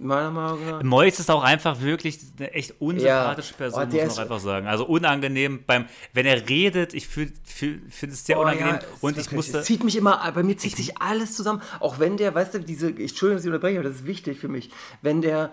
[0.00, 0.82] meiner Meinung nach.
[0.84, 3.56] Mois ist auch einfach wirklich eine echt unsympathische Ja.
[3.56, 4.66] Person, Oh, muss man auch einfach sagen.
[4.68, 8.74] Also unangenehm beim, wenn er redet, ich finde find, find es sehr Oh unangenehm.
[8.74, 9.58] ja, und ich musste.
[9.58, 11.62] Es zieht mich immer, bei mir zieht sich alles zusammen.
[11.80, 14.38] Auch wenn der, weißt du, diese, ich Entschuldigung, dass ich unterbreche, aber das ist wichtig
[14.38, 14.70] für mich.
[15.02, 15.52] Wenn der,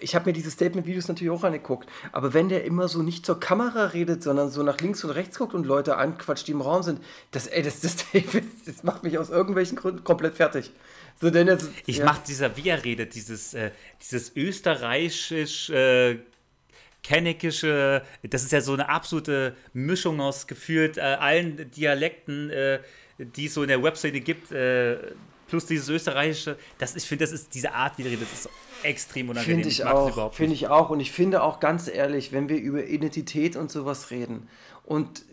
[0.00, 3.40] ich habe mir diese Statement-Videos natürlich auch angeguckt, aber wenn der immer so nicht zur
[3.40, 6.82] Kamera redet, sondern so nach links und rechts guckt und Leute anquatscht, die im Raum
[6.82, 7.96] sind, das, ey, das, das,
[8.66, 10.72] das macht mich aus irgendwelchen Gründen komplett fertig.
[11.20, 12.04] So, denn das, Ich ja.
[12.04, 13.70] mach dieser, wie er redet, dieses, äh,
[14.00, 16.18] dieses österreichisch, äh,
[17.02, 22.80] kennekische, das ist ja so eine absolute Mischung aus gefühlt äh, allen Dialekten, äh,
[23.18, 24.98] die es so in der Webseite gibt, äh,
[25.48, 28.50] plus dieses österreichische, das, ich finde, das ist diese Art, wie er redet, das ist
[28.82, 29.56] extrem unangenehm.
[29.56, 30.90] Finde ich das auch, finde ich auch.
[30.90, 34.48] Und ich finde auch ganz ehrlich, wenn wir über Identität und sowas reden
[34.84, 35.24] und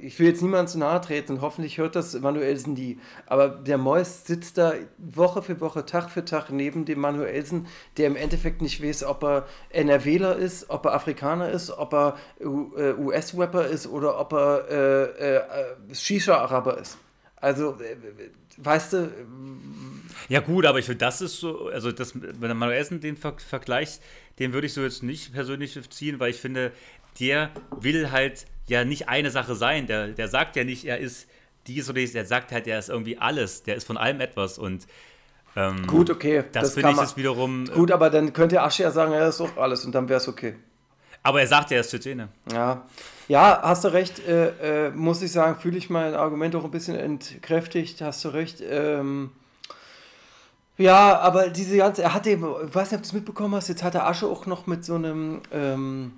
[0.00, 3.78] ich will jetzt niemandem zu nahe treten und hoffentlich hört das Manuelsen nie, aber der
[3.78, 7.66] Mois sitzt da Woche für Woche, Tag für Tag neben dem Manuelsen,
[7.96, 12.16] der im Endeffekt nicht weiß, ob er NRWler ist, ob er Afrikaner ist, ob er
[12.40, 16.96] U- äh, US-Rapper ist oder ob er äh, äh, äh, Shisha-Araber ist.
[17.34, 17.96] Also, äh,
[18.58, 19.12] weißt du,
[20.28, 23.34] Ja gut, aber ich finde, das ist so, also das, wenn der Manuelsen den Ver
[23.38, 24.00] Vergleich,
[24.38, 26.72] den würde ich so jetzt nicht persönlich ziehen, weil ich finde,
[27.20, 27.50] der
[27.80, 29.86] will halt ja nicht eine Sache sein.
[29.86, 31.28] Der, der sagt ja nicht, er ist
[31.66, 33.62] dies oder dies, der sagt halt, er ist irgendwie alles.
[33.62, 34.86] Der ist von allem etwas und
[35.56, 36.44] ähm, gut, okay.
[36.52, 37.64] das, finde kann ich man- ist wiederum.
[37.64, 40.08] äh, Gut, aber dann könnte Asche ja sagen, ja, das ist auch alles und dann
[40.08, 40.54] wäre es okay.
[41.22, 42.28] Aber er sagt, er ist Tschetschene.
[42.52, 42.86] Ja,
[43.28, 44.20] ja hast du recht.
[44.26, 48.00] Äh, äh, muss ich sagen, fühle ich mein Argument auch ein bisschen entkräftigt.
[48.00, 48.62] Hast du recht.
[48.66, 49.30] Ähm,
[50.76, 53.82] ja, aber diese ganze, er hatte, ich weiß nicht, ob du es mitbekommen hast, jetzt
[53.82, 56.12] hat der Asche auch noch mit so einem ähm,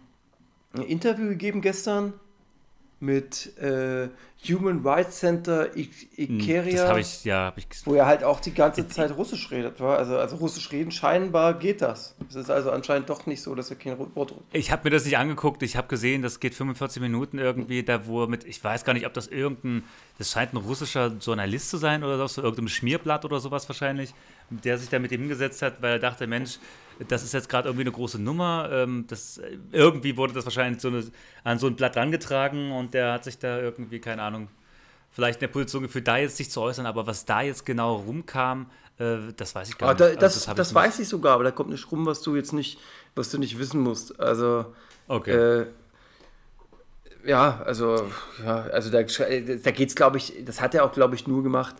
[0.74, 2.12] Interview gegeben gestern
[3.00, 4.08] mit äh,
[4.48, 7.52] Human Rights Center I Ikeria Hm, habe ich, ja,
[7.84, 9.80] wo er halt auch die ganze Zeit Russisch redet.
[9.80, 9.98] War.
[9.98, 12.14] Also, also Russisch reden, scheinbar geht das.
[12.28, 15.04] Es ist also anscheinend doch nicht so, dass er kein Wort Ich habe mir das
[15.04, 15.62] nicht angeguckt.
[15.62, 19.06] Ich habe gesehen, das geht 45 Minuten irgendwie, da wo mit, ich weiß gar nicht,
[19.06, 19.84] ob das irgendein,
[20.16, 24.14] das scheint ein russischer Journalist zu sein oder so, irgendeinem Schmierblatt oder sowas wahrscheinlich,
[24.50, 26.58] der sich da mit ihm hingesetzt hat, weil er dachte, Mensch,
[26.98, 28.68] das ist jetzt gerade irgendwie eine große Nummer.
[28.72, 29.40] Ähm, das,
[29.72, 31.04] irgendwie wurde das wahrscheinlich so eine,
[31.44, 34.48] an so ein Blatt rangetragen und der hat sich da irgendwie, keine Ahnung,
[35.10, 37.96] vielleicht in der Position gefühlt, da jetzt sich zu äußern, aber was da jetzt genau
[37.96, 40.00] rumkam, äh, das weiß ich gar Ah, nicht.
[40.00, 42.36] da, Also das das, ich weiß ich sogar, aber da kommt nicht rum, was du
[42.36, 42.78] jetzt nicht,
[43.14, 44.18] was du nicht wissen musst.
[44.20, 44.66] Also,
[45.08, 45.40] Okay.
[45.40, 45.66] äh,
[47.24, 48.10] ja, also,
[48.44, 51.42] ja, also da, da geht es, glaube ich, das hat er auch, glaube ich, nur
[51.42, 51.76] gemacht.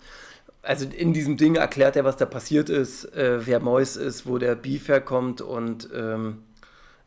[0.63, 4.39] Also in diesem Ding erklärt er, was da passiert ist, äh, wer Mois ist, wo
[4.39, 6.43] der Beef herkommt und ähm,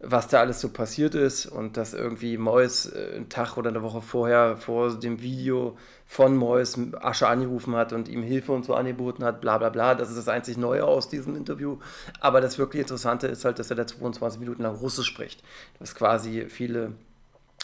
[0.06, 3.84] was da alles so passiert ist und dass irgendwie Mois äh, einen Tag oder eine
[3.84, 8.74] Woche vorher vor dem Video von Mois Asche angerufen hat und ihm Hilfe und so
[8.74, 9.96] angeboten hat, bla bla bla.
[9.96, 11.78] Das ist das einzig Neue aus diesem Interview.
[12.20, 15.42] Aber das wirklich Interessante ist halt, dass er da 22 Minuten lang Russisch spricht.
[15.80, 16.94] Das quasi viele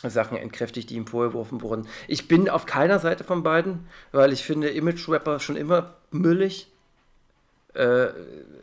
[0.04, 1.88] Sachen entkräftigt, die ihm vorgeworfen wurden.
[2.08, 6.68] Ich bin auf keiner Seite von beiden, weil ich finde Image-Rapper schon immer müllig.
[7.76, 8.08] Äh,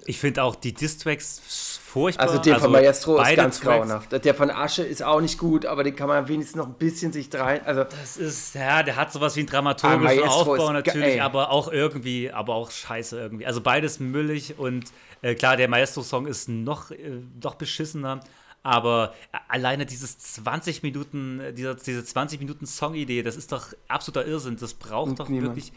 [0.06, 2.26] Ich finde auch die Distracks furchtbar.
[2.28, 4.24] also der von Maestro ist ganz Tracks- grauenhaft.
[4.24, 7.12] Der von Asche ist auch nicht gut, aber den kann man wenigstens noch ein bisschen
[7.12, 7.60] sich rein.
[7.64, 11.50] Also Das ist, ja, der hat sowas wie einen Ah, dramaturgischen Maestro Aufbau natürlich, aber
[11.50, 13.46] auch irgendwie, aber auch scheiße irgendwie.
[13.46, 14.84] Also beides müllig und
[15.22, 18.20] äh, klar, der Maestro-Song ist noch, äh, noch beschissener,
[18.66, 19.14] aber
[19.46, 24.56] alleine dieses 20 Minuten, äh, dieser, diese 20 Minuten Song-Idee, das ist doch absoluter Irrsinn.
[24.56, 25.54] Das braucht doch niemand.
[25.54, 25.72] wirklich.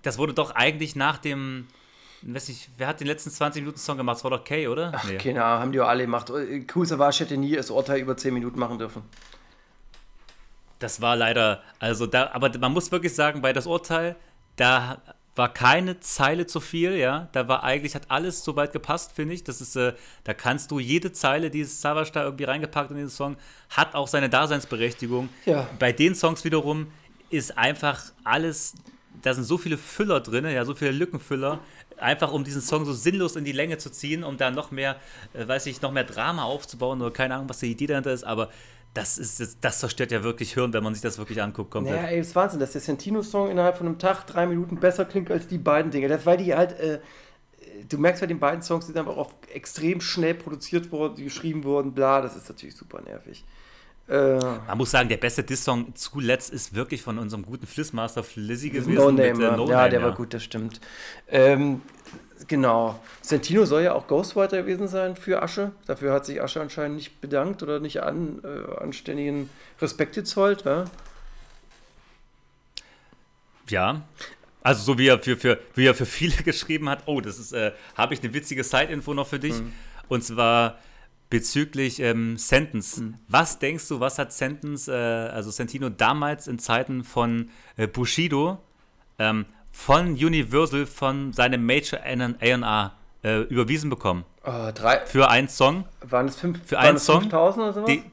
[0.00, 1.66] Das wurde doch eigentlich nach dem.
[2.22, 4.16] Weiß nicht, wer hat den letzten 20 Minuten Song gemacht?
[4.16, 4.92] Das war doch Kay, oder?
[4.94, 5.18] Ach, Nee.
[5.32, 6.32] Ahnung, haben die auch alle gemacht.
[6.72, 9.02] Kusawasch hätte nie das Urteil über 10 Minuten machen dürfen.
[10.78, 14.16] Das war leider, also da, aber man muss wirklich sagen, bei das Urteil,
[14.56, 15.02] da
[15.34, 17.28] war keine Zeile zu viel, ja.
[17.32, 19.44] Da war eigentlich, hat alles soweit gepasst, finde ich.
[19.44, 23.08] Das ist, äh, da kannst du jede Zeile, die Savage da irgendwie reingepackt in den
[23.08, 23.36] Song,
[23.70, 25.30] hat auch seine Daseinsberechtigung.
[25.46, 25.68] Ja.
[25.78, 26.88] Bei den Songs wiederum
[27.30, 28.74] ist einfach alles,
[29.22, 31.60] da sind so viele Füller drin, ja, so viele Lückenfüller,
[31.96, 34.96] einfach um diesen Song so sinnlos in die Länge zu ziehen, um da noch mehr,
[35.32, 38.24] äh, weiß ich, noch mehr Drama aufzubauen oder keine Ahnung, was die Idee dahinter ist,
[38.24, 38.50] aber
[38.94, 41.96] das ist, das, zerstört ja wirklich Hirn, wenn man sich das wirklich anguckt, komplett.
[41.96, 45.30] Naja, ey, ist Wahnsinn, dass der Santino-Song innerhalb von einem Tag drei Minuten besser klingt
[45.30, 46.08] als die beiden Dinge.
[46.08, 47.00] Das, weil die halt, äh,
[47.88, 51.64] du merkst bei den beiden Songs, die sind einfach auch extrem schnell produziert worden, geschrieben
[51.64, 53.44] wurden, bla, das ist natürlich super nervig.
[54.12, 58.68] Äh, Man muss sagen, der beste Diss-Song zuletzt ist wirklich von unserem guten Flissmaster Flizzy
[58.68, 58.92] gewesen.
[58.94, 60.82] no mit, Name, äh, No ja, Name, der war gut, das stimmt.
[61.28, 61.80] Ähm,
[62.46, 63.00] genau.
[63.22, 65.72] Santino soll ja auch Ghostwriter gewesen sein für Asche.
[65.86, 69.48] Dafür hat sich Asche anscheinend nicht bedankt oder nicht an, äh, anständigen
[69.80, 70.66] Respekt gezollt.
[70.66, 70.84] wa?
[73.70, 74.02] Ja.
[74.62, 77.04] Also so wie er für, für, wie er für viele geschrieben hat.
[77.06, 79.54] Oh, das ist, äh, habe ich eine witzige Side-Info noch für dich.
[79.54, 79.72] Mhm.
[80.08, 80.78] Und zwar
[81.32, 82.98] bezüglich ähm, Sentence.
[82.98, 83.14] Mhm.
[83.26, 88.58] Was denkst du, was hat Sentence, äh, also Santino damals in Zeiten von äh, Bushido,
[89.18, 92.92] ähm, von Universal, von seinem Major A&R
[93.24, 94.26] äh, überwiesen bekommen?
[94.44, 95.86] Oh, drei, Für einen Song?
[96.02, 97.22] waren es fünf, Für waren einen es Song?
[97.22, 97.86] 5000 oder sowas?
[97.88, 98.04] Die,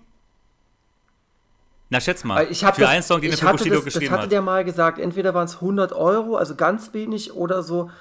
[1.90, 2.48] na, schätz mal.
[2.50, 4.24] Ich hab für das, einen Song, den er ich für Bushido das, das geschrieben hatte
[4.24, 4.32] hat.
[4.32, 7.92] der mal gesagt, entweder waren es 100 Euro, also ganz wenig, oder so.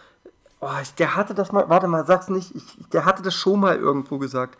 [0.60, 2.62] Oh, ich- der hatte das mal, warte mal, sag's nicht, ich,
[2.92, 4.56] der hatte das schon mal irgendwo gesagt.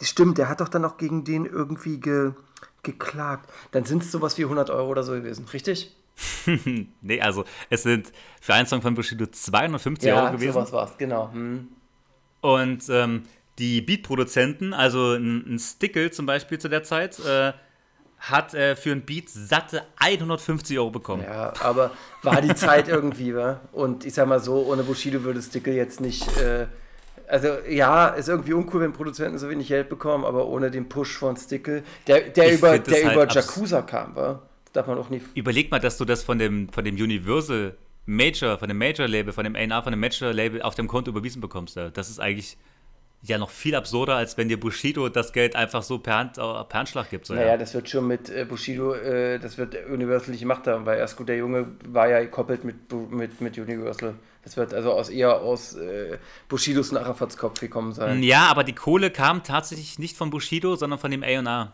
[0.00, 2.32] Stimmt, der hat doch dann auch gegen den irgendwie ge,
[2.82, 3.50] geklagt.
[3.72, 5.94] Dann sind es sowas wie 100 Euro oder so gewesen, richtig?
[7.00, 10.52] Nee, also es sind für einen Song von Bushido 250 Euro gewesen.
[10.52, 11.32] sowas war's, genau.
[11.32, 11.68] Hm.
[12.40, 13.22] Und ähm,
[13.58, 17.52] die Beat-Produzenten, also ein, ein Stickel zum Beispiel zu der Zeit, äh,
[18.18, 21.22] hat äh, für ein Beat satte 150 Euro bekommen.
[21.22, 21.90] Ja, aber
[22.22, 23.60] war die Zeit irgendwie, wa?
[23.72, 26.36] Und ich sag mal so, ohne Bushido würde Stickle jetzt nicht.
[26.36, 26.66] Äh,
[27.30, 31.16] also ja, ist irgendwie uncool, wenn Produzenten so wenig Geld bekommen, aber ohne den Push
[31.16, 34.42] von Stickle, der, der Ich über, der halt über Yakuza kam, wa?
[34.64, 35.26] Das darf man auch nicht.
[35.34, 37.76] Überleg mal, dass du das von dem, von dem Universal
[38.06, 41.76] Major, von dem Major-Label, von dem A&R, von dem Major-Label auf dem Konto überwiesen bekommst.
[41.76, 41.90] Ja.
[41.90, 42.56] Das ist eigentlich
[43.22, 46.40] ja noch viel absurder, als wenn dir Bushido das Geld einfach so per, Hand, äh,
[46.40, 47.26] per Handschlag gibt.
[47.26, 47.56] So, Naja, ja.
[47.56, 51.16] das wird schon mit äh, Bushido, äh, das wird Universal nicht gemacht haben, weil erst
[51.16, 52.76] gut, der Junge war ja gekoppelt mit,
[53.10, 54.14] mit, mit Universal.
[54.42, 56.16] Das wird also aus eher aus äh,
[56.48, 58.22] Bushidos und Arafats Kopf gekommen sein.
[58.22, 61.72] ja, aber die Kohle kam tatsächlich nicht von Bushido, sondern von dem A&R.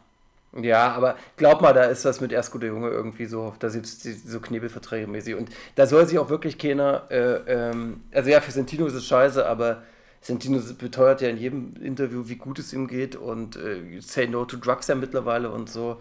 [0.61, 3.87] Ja, aber glaub mal, da ist das mit erst guter Junge irgendwie so, da gibt
[3.87, 5.35] es so Knebelverträge mäßig.
[5.37, 9.07] Und da soll sich auch wirklich keiner, äh, ähm, also ja, für Santino ist es
[9.07, 9.83] scheiße, aber
[10.27, 14.45] Santino beteuert ja in jedem Interview, wie gut es ihm geht und äh, say no
[14.45, 16.01] to drugs ja mittlerweile und so.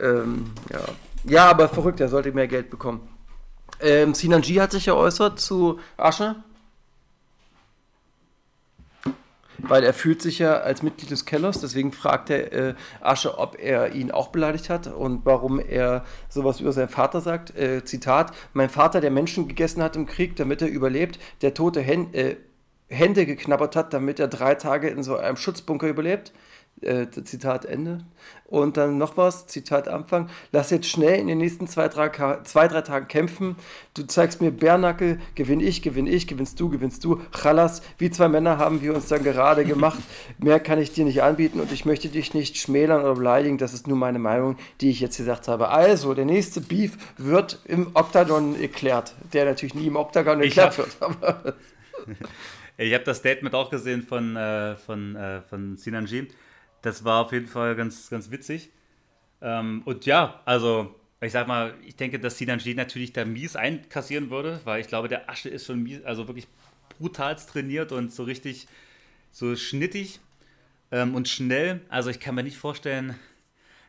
[0.00, 0.80] Ähm, ja.
[1.24, 3.06] ja, aber verrückt, er sollte mehr Geld bekommen.
[3.80, 6.36] Ähm, Sinan G hat sich ja äußert zu Asche.
[9.58, 13.58] Weil er fühlt sich ja als Mitglied des Kellers, deswegen fragt er äh, Asche, ob
[13.58, 17.54] er ihn auch beleidigt hat und warum er sowas über seinen Vater sagt.
[17.56, 21.80] Äh, Zitat: Mein Vater, der Menschen gegessen hat im Krieg, damit er überlebt, der tote
[21.80, 22.36] Hän äh,
[22.88, 26.32] Hände geknabbert hat, damit er drei Tage in so einem Schutzbunker überlebt.
[26.82, 28.04] Äh, Zitat Ende.
[28.44, 30.28] Und dann noch was, Zitat Anfang.
[30.52, 32.10] Lass jetzt schnell in den nächsten zwei, drei,
[32.44, 33.56] zwei, drei Tagen kämpfen.
[33.94, 37.22] Du zeigst mir Bärnackel, gewinn ich, gewinn ich, gewinnst du, gewinnst du.
[37.32, 39.98] Chalas, wie zwei Männer haben wir uns dann gerade gemacht.
[40.38, 43.56] Mehr kann ich dir nicht anbieten und ich möchte dich nicht schmälern oder beleidigen.
[43.56, 45.70] Das ist nur meine Meinung, die ich jetzt gesagt habe.
[45.70, 49.14] Also, der nächste Beef wird im Oktagon erklärt.
[49.32, 50.94] Der natürlich nie im Oktagon erklärt wird.
[52.78, 56.28] Ich habe das Statement auch gesehen von, äh, von, äh, von Sinanji.
[56.82, 58.70] Das war auf jeden Fall ganz, ganz witzig.
[59.40, 64.30] Ähm, und ja, also ich sag mal, ich denke, dass Sinanji natürlich da mies einkassieren
[64.30, 66.46] würde, weil ich glaube, der Asche ist schon mies, also wirklich
[66.98, 68.68] brutalst trainiert und so richtig
[69.32, 70.20] so schnittig
[70.90, 71.80] ähm, und schnell.
[71.88, 73.14] Also ich kann mir nicht vorstellen,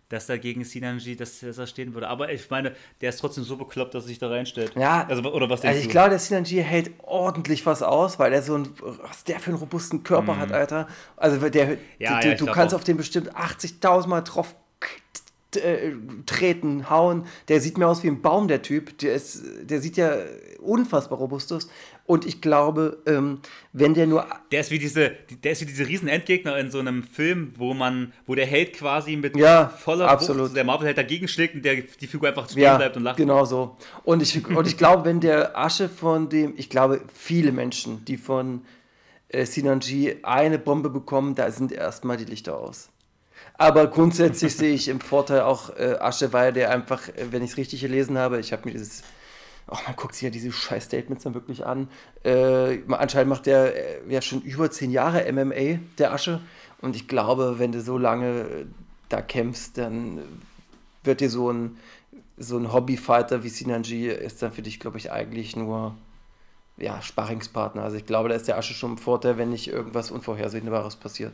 [0.10, 2.08] dass er gegen Sinanji dass er stehen würde.
[2.08, 4.74] Aber ich meine, der ist trotzdem so bekloppt, dass er sich da reinstellt.
[4.76, 5.92] Ja, Also, oder was Also ich du?
[5.92, 9.60] glaube, der Sinanji hält ordentlich was aus, weil er so ein, was der für einen
[9.60, 10.88] robusten Körper hat, Alter.
[11.16, 11.78] Also der, Mhm.
[12.00, 12.80] Ja, du, ja, du kannst auch.
[12.80, 14.56] auf den bestimmt 80.000 Mal drauf
[15.56, 15.92] äh,
[16.26, 17.26] treten, hauen.
[17.48, 18.98] Der sieht mir aus wie ein Baum, der Typ.
[19.00, 20.16] Der, ist, der sieht ja
[20.60, 21.70] unfassbar robust aus.
[22.06, 23.40] Und ich glaube, ähm,
[23.74, 25.12] wenn der nur Der ist wie diese,
[25.44, 28.74] der ist wie diese riesen Endgegner in so einem Film, wo man, wo der Held
[28.74, 30.48] quasi mit Ja, voller absolut.
[30.48, 33.18] Wucht der Marvel-Held dagegen schlägt und der, die Figur einfach stehen Ja, bleibt und lacht.
[33.18, 33.76] genau so.
[34.04, 38.18] Und ich, und ich glaube, wenn der Asche von dem, ich glaube, viele Menschen, die
[38.18, 38.62] von
[39.30, 42.90] äh, Sinanji eine Bombe bekommen, da sind erstmal die Lichter aus.
[43.58, 47.52] Aber grundsätzlich sehe ich im Vorteil auch äh, Asche, weil der einfach, äh, wenn ich
[47.52, 49.04] es richtig gelesen habe, ich habe mir dieses,
[49.68, 51.90] oh, man guckt sich ja diese scheiß Statements dann wirklich an.
[52.24, 56.42] Äh, anscheinend macht der äh, ja schon über zehn Jahre MMA, der Asche.
[56.82, 58.66] Und ich glaube, wenn du so lange äh,
[59.10, 60.22] da kämpfst, dann
[61.04, 61.78] wird dir so ein,
[62.38, 65.96] so ein Hobbyfighter wie Sinanji ist dann für dich, glaube ich, eigentlich nur
[66.78, 67.82] ja, Sparringspartner.
[67.82, 71.34] Also ich glaube, da ist der Asche schon im Vorteil, wenn nicht irgendwas Unvorhersehbares passiert.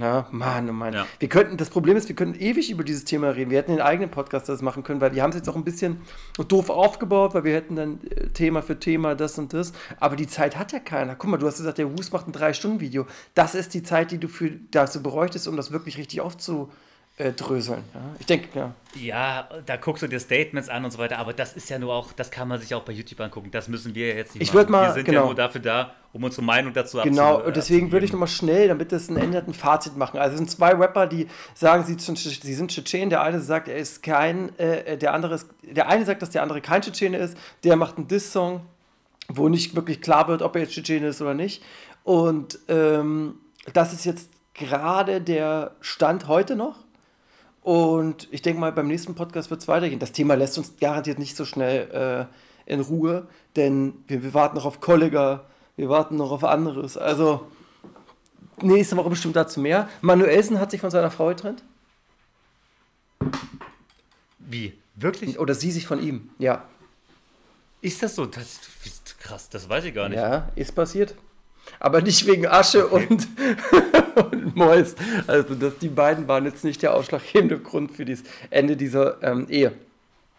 [0.00, 0.94] Ja, Mann, oh Mann.
[0.94, 1.06] Ja.
[1.18, 3.50] Wir könnten, das Problem ist, wir könnten ewig über dieses Thema reden.
[3.50, 5.64] Wir hätten den eigenen Podcast das machen können, weil die haben es jetzt auch ein
[5.64, 6.00] bisschen
[6.48, 9.72] doof aufgebaut, weil wir hätten dann äh, Thema für Thema das und das.
[9.98, 11.16] Aber die Zeit hat ja keiner.
[11.16, 13.06] Guck mal, du hast gesagt, der Wus macht ein 3-Stunden-Video.
[13.34, 16.20] Das ist die Zeit, die du für dazu bräuchtest, um das wirklich richtig
[17.18, 17.82] aufzudröseln.
[17.94, 18.00] Ja?
[18.18, 18.74] Ich denke, ja.
[18.94, 21.92] Ja, da guckst du dir Statements an und so weiter, aber das ist ja nur
[21.92, 23.50] auch, das kann man sich auch bei YouTube angucken.
[23.50, 24.70] Das müssen wir jetzt nicht Ich machen.
[24.72, 25.20] mal- wir sind genau.
[25.20, 28.20] ja nur dafür da, um unsere Meinung dazu Genau, abzu- und deswegen würde ich abzugeben.
[28.20, 30.18] nochmal schnell, damit das ein Ende hat, ein Fazit machen.
[30.18, 33.10] Also es sind zwei Rapper, die sagen, sie sind, sie sind Tschetschen.
[33.10, 36.42] Der eine sagt, er ist kein, äh, der andere ist, der eine sagt, dass der
[36.42, 37.36] andere kein Tschetschene ist.
[37.64, 38.62] Der macht einen Diss-Song,
[39.28, 41.62] wo nicht wirklich klar wird, ob er jetzt Tschetschene ist oder nicht.
[42.02, 43.34] Und ähm,
[43.74, 46.85] das ist jetzt gerade der Stand heute noch.
[47.66, 49.98] Und ich denke mal, beim nächsten Podcast wird es weitergehen.
[49.98, 52.28] Das Thema lässt uns garantiert nicht so schnell
[52.68, 56.96] äh, in Ruhe, denn wir, wir warten noch auf Kollega, wir warten noch auf anderes.
[56.96, 57.50] Also
[58.62, 59.88] nächste Woche bestimmt dazu mehr.
[60.00, 61.64] Manuelsen hat sich von seiner Frau getrennt.
[64.38, 64.78] Wie?
[64.94, 65.40] Wirklich?
[65.40, 66.30] Oder sie sich von ihm.
[66.38, 66.62] Ja.
[67.80, 68.26] Ist das so?
[68.26, 70.18] Das ist krass, das weiß ich gar nicht.
[70.18, 71.16] Ja, ist passiert.
[71.80, 73.26] Aber nicht wegen Asche und,
[74.16, 74.94] und Mois.
[75.26, 79.46] Also das, die beiden waren jetzt nicht der ausschlaggebende Grund für das Ende dieser ähm,
[79.48, 79.72] Ehe.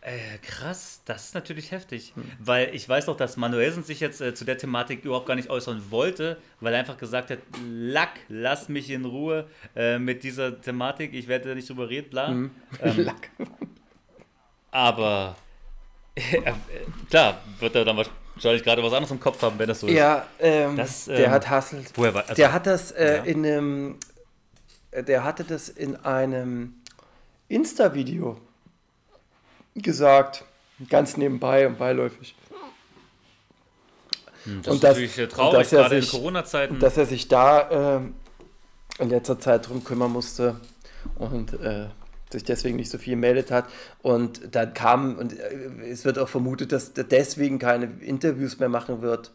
[0.02, 2.14] Äh, krass, das ist natürlich heftig.
[2.16, 2.24] Hm.
[2.40, 5.50] Weil ich weiß auch, dass Manuelsen sich jetzt äh, zu der Thematik überhaupt gar nicht
[5.50, 10.62] äußern wollte, weil er einfach gesagt hat, Lack, lass mich in Ruhe äh, mit dieser
[10.62, 12.30] Thematik, ich werde da nicht drüber reden, bla.
[12.30, 12.52] Hm.
[12.82, 13.32] Ähm, Lack.
[14.72, 15.36] aber
[16.16, 16.54] äh, äh,
[17.10, 19.94] klar, wird er dann wahrscheinlich gerade was anderes im Kopf haben, wenn das so ist.
[19.94, 21.92] Ja, ähm, Das, der ähm, hat Hasselt.
[21.96, 23.24] Woher war, also, Der hat das äh, ja.
[23.24, 23.96] in einem,
[24.92, 26.76] äh, der hatte das in einem
[27.50, 28.38] Insta-Video
[29.76, 30.44] gesagt,
[30.90, 32.36] ganz nebenbei und beiläufig,
[34.44, 36.80] Hm, das und ist das- natürlich äh, traurig, dass er gerade in sich- Corona-Zeiten.
[36.80, 38.16] dass er sich da ähm,
[39.00, 40.60] in letzter Zeit drum kümmern musste
[41.16, 41.88] und äh,
[42.32, 43.66] sich deswegen nicht so viel gemeldet hat.
[44.02, 48.70] Und dann kam, und äh, es wird auch vermutet, dass er deswegen keine Interviews mehr
[48.70, 49.32] machen wird,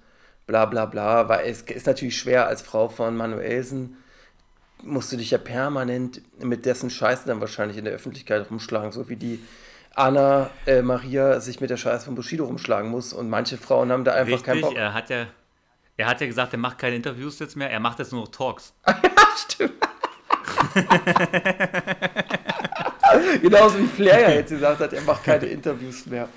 [0.47, 3.97] bla bla bla, weil es ist natürlich schwer als Frau von Manuelsen,
[4.83, 9.09] musst du dich ja permanent mit dessen Scheiße dann wahrscheinlich in der Öffentlichkeit rumschlagen, so
[9.09, 9.41] wie die
[9.95, 13.13] Anna äh, Maria sich mit der Scheiße von Bushido rumschlagen muss.
[13.13, 14.79] Und manche Frauen haben da einfach keinen Richtig, Bock.
[14.79, 15.27] er hat ja
[15.97, 18.31] er hat ja gesagt, er macht keine Interviews jetzt mehr, er macht jetzt nur noch
[18.31, 18.75] Talks.
[19.37, 19.75] Stimmt.
[23.43, 26.29] Genauso wie Flair ja jetzt gesagt hat, er macht keine Interviews mehr.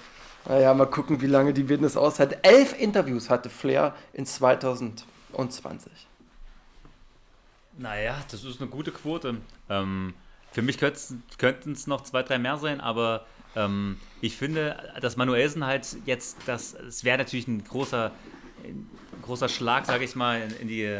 [0.47, 2.35] Naja, mal gucken, wie lange die Business aushalten.
[2.43, 5.91] Elf Interviews hatte Flair in 2020.
[7.77, 9.37] Naja, das ist eine gute Quote.
[9.69, 10.13] Ähm,
[10.51, 15.65] für mich könnten es noch zwei, drei mehr sein, aber ähm, ich finde, dass Manuelsen
[15.65, 18.11] halt jetzt, das, es wäre natürlich ein großer,
[18.63, 18.89] ein
[19.21, 20.97] großer Schlag, sage ich mal, in, in die,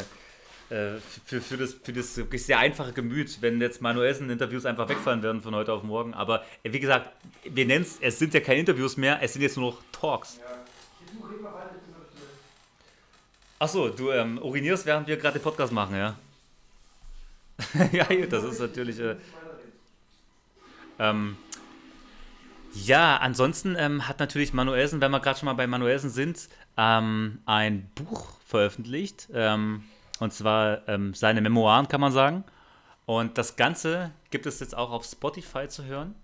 [0.68, 5.40] für, für, das, für das wirklich sehr einfache Gemüt, wenn jetzt Manuelsen-Interviews einfach wegfallen werden
[5.40, 6.12] von heute auf morgen.
[6.12, 7.10] Aber äh, wie gesagt,
[7.44, 10.40] wir nennen es, es sind ja keine Interviews mehr, es sind jetzt nur noch Talks.
[13.58, 16.18] Achso, du ähm, urinierst, während wir gerade den Podcast machen, ja?
[17.92, 18.98] ja, gut, das ist natürlich.
[18.98, 19.16] Äh,
[20.98, 21.36] ähm,
[22.74, 27.38] ja, ansonsten ähm, hat natürlich Manuelsen, wenn wir gerade schon mal bei Manuelsen sind, ähm,
[27.46, 29.28] ein Buch veröffentlicht.
[29.32, 29.84] Ähm,
[30.20, 32.44] und zwar ähm, seine Memoiren, kann man sagen.
[33.04, 36.14] Und das Ganze gibt es jetzt auch auf Spotify zu hören.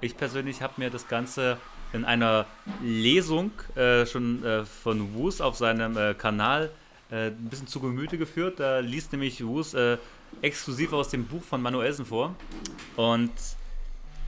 [0.00, 1.58] Ich persönlich habe mir das Ganze
[1.92, 2.46] in einer
[2.82, 6.70] Lesung äh, schon äh, von Woos auf seinem äh, Kanal
[7.10, 8.60] äh, ein bisschen zu Gemüte geführt.
[8.60, 9.98] Da liest nämlich Woos äh,
[10.42, 12.34] exklusiv aus dem Buch von Manuelsen vor.
[12.96, 13.32] Und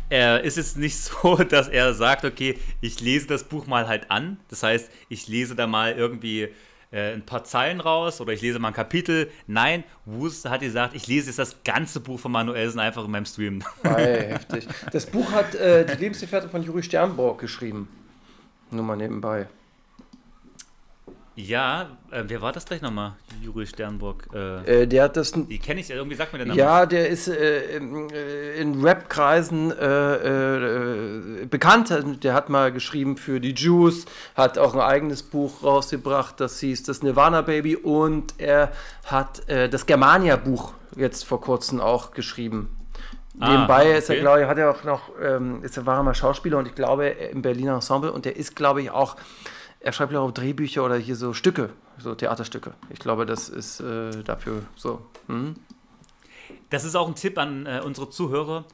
[0.09, 4.11] er ist es nicht so, dass er sagt, okay, ich lese das Buch mal halt
[4.11, 4.39] an.
[4.49, 6.49] Das heißt, ich lese da mal irgendwie
[6.93, 9.31] äh, ein paar Zeilen raus oder ich lese mal ein Kapitel.
[9.47, 13.25] Nein, Wus hat gesagt, ich lese jetzt das ganze Buch von Manuelsen einfach in meinem
[13.25, 13.63] Stream.
[13.83, 14.69] Ei, heftig.
[14.93, 17.89] Das Buch hat äh, die Lebensgefährtin von Juri Sternborg geschrieben.
[18.71, 19.49] Nur mal nebenbei.
[21.35, 23.15] Ja, äh, wer war das gleich nochmal?
[23.41, 24.29] Juri Sternburg.
[24.35, 25.33] Äh, Äh, der hat das.
[25.33, 26.59] die kenne ich, irgendwie sagt mir der Name.
[26.59, 31.95] Ja, der ist äh, in, äh, in Rap-Kreisen äh, bekannt.
[32.23, 34.05] Der hat mal geschrieben für die Jews,
[34.35, 38.73] hat auch ein eigenes Buch rausgebracht, das hieß das Nirvana Baby und er
[39.07, 42.77] hat das Germania-Buch jetzt vor kurzem auch geschrieben.
[43.41, 44.21] Ah, Nebenbei ist er, okay.
[44.21, 46.75] glaube ich, hat er auch noch, ähm, ist er, war er mal Schauspieler und ich
[46.75, 49.17] glaube im Berliner Ensemble und der ist, glaube ich, auch,
[49.83, 52.75] er schreibt ja auch Drehbücher oder hier so Stücke, so Theaterstücke.
[52.91, 55.05] Ich glaube, das ist äh, dafür so.
[55.27, 55.55] Hm?
[56.71, 58.65] Das ist auch ein Tipp an äh, unsere Zuhörer.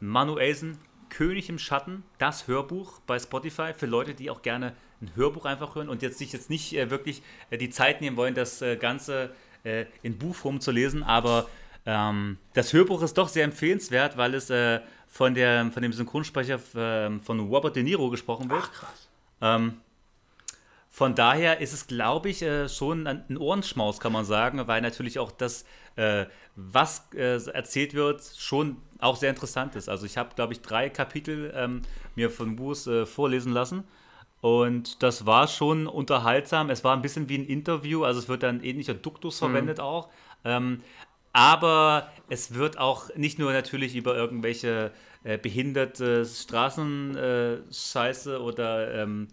[0.00, 5.44] Manuelsen, König im Schatten, das Hörbuch bei Spotify für Leute, die auch gerne ein Hörbuch
[5.44, 8.60] einfach hören und jetzt sich jetzt nicht äh, wirklich äh, die Zeit nehmen wollen, das
[8.62, 9.34] äh, Ganze
[9.64, 11.02] äh, in Buchform zu lesen.
[11.02, 11.46] Aber
[11.86, 16.58] ähm, das Hörbuch ist doch sehr empfehlenswert, weil es äh, von, der, von dem Synchronsprecher
[16.74, 18.62] äh, von Robert De Niro gesprochen wird.
[18.64, 19.08] Ach, krass.
[19.40, 19.74] Ähm,
[20.94, 25.18] von daher ist es, glaube ich, äh, schon ein Ohrenschmaus, kann man sagen, weil natürlich
[25.18, 25.64] auch das,
[25.96, 29.88] äh, was äh, erzählt wird, schon auch sehr interessant ist.
[29.88, 31.82] Also ich habe, glaube ich, drei Kapitel ähm,
[32.14, 33.82] mir von Buß äh, vorlesen lassen.
[34.40, 36.70] Und das war schon unterhaltsam.
[36.70, 40.10] Es war ein bisschen wie ein Interview, also es wird dann ähnlicher Duktus verwendet auch.
[40.44, 40.80] Ähm,
[41.32, 44.92] aber es wird auch nicht nur natürlich über irgendwelche
[45.42, 49.26] behinderte Straßenscheiße oder ähm,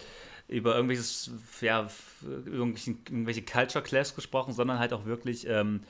[0.52, 1.32] über irgendwelches,
[1.62, 1.88] ja,
[2.46, 5.82] irgendwelche, Culture Clash gesprochen, sondern halt auch wirklich ähm,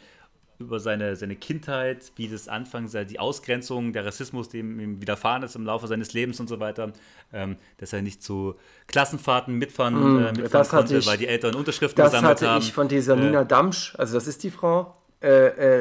[0.60, 5.56] über seine, seine Kindheit, wie das anfangs, die Ausgrenzung, der Rassismus, dem ihm widerfahren ist
[5.56, 6.94] im Laufe seines Lebens und so weiter,
[7.34, 8.56] ähm, dass er nicht zu
[8.88, 12.32] Klassenfahrten mitfahren, äh, mitfahren Mm, das hatte konnte, ich- weil die Eltern Unterschriften Das gesammelt
[12.38, 12.62] hatte haben.
[12.62, 15.28] ich von dieser Nina Damsch, also das ist die Frau, äh,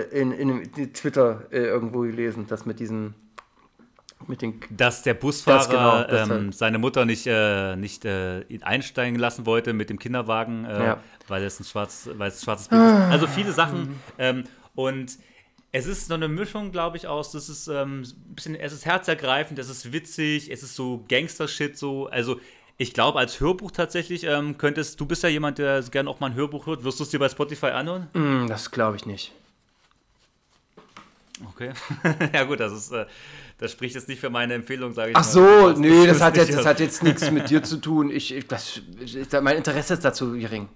[0.00, 3.14] äh, in, in, in Twitter äh, irgendwo gelesen, das mit diesen,
[4.30, 6.54] mit den dass der Busfahrer Das genau, ähm, halt.
[6.54, 11.00] seine Mutter nicht, äh, nicht äh, einsteigen lassen wollte mit dem Kinderwagen, äh, Ja.
[11.28, 12.90] weil, es ein schwarz, weil es ein schwarzes Bild ist.
[13.10, 14.00] Also viele Sachen.
[14.18, 15.18] Ähm, und
[15.72, 18.86] es ist so eine Mischung, glaube ich, aus, das ist ähm, ein bisschen, es ist
[18.86, 22.40] herzergreifend, es ist witzig, es ist so Gangster-Shit, so, also
[22.76, 26.28] ich glaube, als Hörbuch tatsächlich ähm, könntest, du bist ja jemand, der gerne auch mal
[26.28, 28.08] ein Hörbuch hört, wirst du es dir bei Spotify anhören?
[28.14, 29.32] Hm, das glaube ich nicht.
[31.48, 31.72] Okay.
[32.34, 33.06] ja gut, das ist, äh,
[33.58, 35.30] das spricht jetzt nicht für meine Empfehlung, sage ich Ach mal.
[35.30, 38.10] so, Das- nee, das das hat, jetzt, das hat jetzt nichts mit dir zu tun.
[38.10, 40.68] Ich, ich, das, ich, mein Interesse ist dazu gering.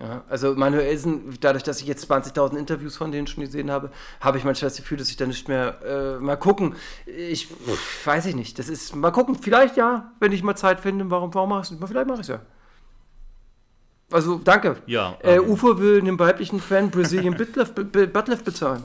[0.00, 3.90] Ja, also Manuelsen, dadurch, dass ich jetzt 20.000 Interviews von denen schon gesehen habe,
[4.20, 6.74] habe ich manchmal das Gefühl, dass ich da nicht mehr äh, mal gucken.
[7.04, 8.58] Ich pff, weiß ich nicht.
[8.58, 9.34] Das ist mal gucken.
[9.34, 11.10] Vielleicht ja, wenn ich mal Zeit finde.
[11.10, 11.86] Warum, warum mache ich es nicht?
[11.86, 12.40] Vielleicht mache ich es ja.
[14.10, 14.76] Also danke.
[14.86, 18.84] Ja, Äh, ähm, UFO will dem weiblichen Fan Brazilian Buttlift bezahlen.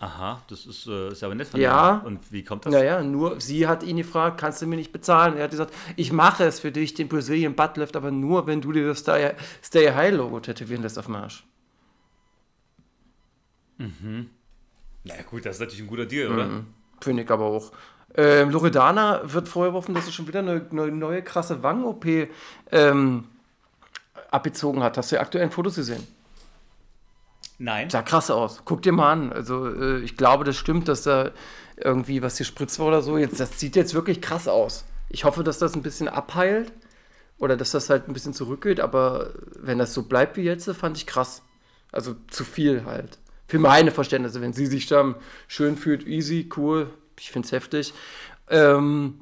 [0.00, 1.98] Aha, das ist, äh, ist aber nett von Ja.
[2.00, 2.06] dir.
[2.06, 2.72] Und wie kommt das?
[2.72, 5.36] Naja, nur sie hat ihn gefragt, kannst du mir nicht bezahlen?
[5.36, 8.72] Er hat gesagt, ich mache es für dich, den Brazilian Buttlift, aber nur, wenn du
[8.72, 9.32] dir das Stay,
[9.62, 11.44] Stay High Logo tätowieren lässt auf dem Arsch.
[13.78, 16.44] Na ja, gut, das ist natürlich ein guter Deal, oder?
[16.46, 16.66] Mhm.
[17.00, 17.72] Finde ich aber auch.
[18.16, 22.06] Ähm, Loredana wird vorgeworfen, dass sie schon wieder eine, eine neue krasse Wangen-OP
[22.70, 23.24] ähm,
[24.30, 24.96] abgezogen hat.
[24.96, 26.06] Hast du die aktuellen Fotos gesehen?
[27.58, 27.90] Nein.
[27.90, 28.62] Sah krass aus.
[28.64, 29.32] Guck dir mal an.
[29.32, 31.30] Also äh, ich glaube, das stimmt, dass da
[31.76, 33.16] irgendwie was gespritzt war oder so.
[33.18, 34.84] Jetzt, das sieht jetzt wirklich krass aus.
[35.08, 36.72] Ich hoffe, dass das ein bisschen abheilt
[37.38, 38.80] oder dass das halt ein bisschen zurückgeht.
[38.80, 41.42] Aber wenn das so bleibt wie jetzt, fand ich krass.
[41.92, 43.18] Also zu viel halt.
[43.46, 44.40] Für meine Verständnisse.
[44.40, 45.14] Wenn sie sich dann
[45.46, 46.90] schön fühlt, easy, cool.
[47.18, 47.94] Ich finde es heftig.
[48.48, 49.20] Ähm,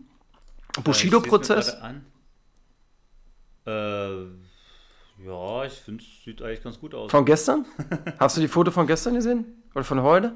[0.82, 1.78] Bushido-Prozess.
[1.78, 2.04] Gerade an.
[3.66, 4.41] Äh,
[5.24, 7.10] ja, ich finde, es sieht eigentlich ganz gut aus.
[7.10, 7.64] Von gestern?
[8.18, 9.62] Hast du die Foto von gestern gesehen?
[9.74, 10.34] Oder von heute?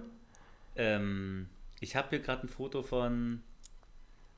[0.77, 1.49] Ähm,
[1.81, 3.43] ich habe hier gerade ein Foto von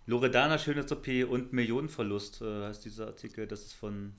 [0.07, 3.47] Loredana Schönheits-OP und Millionenverlust, äh, heißt dieser Artikel.
[3.47, 4.15] Das ist von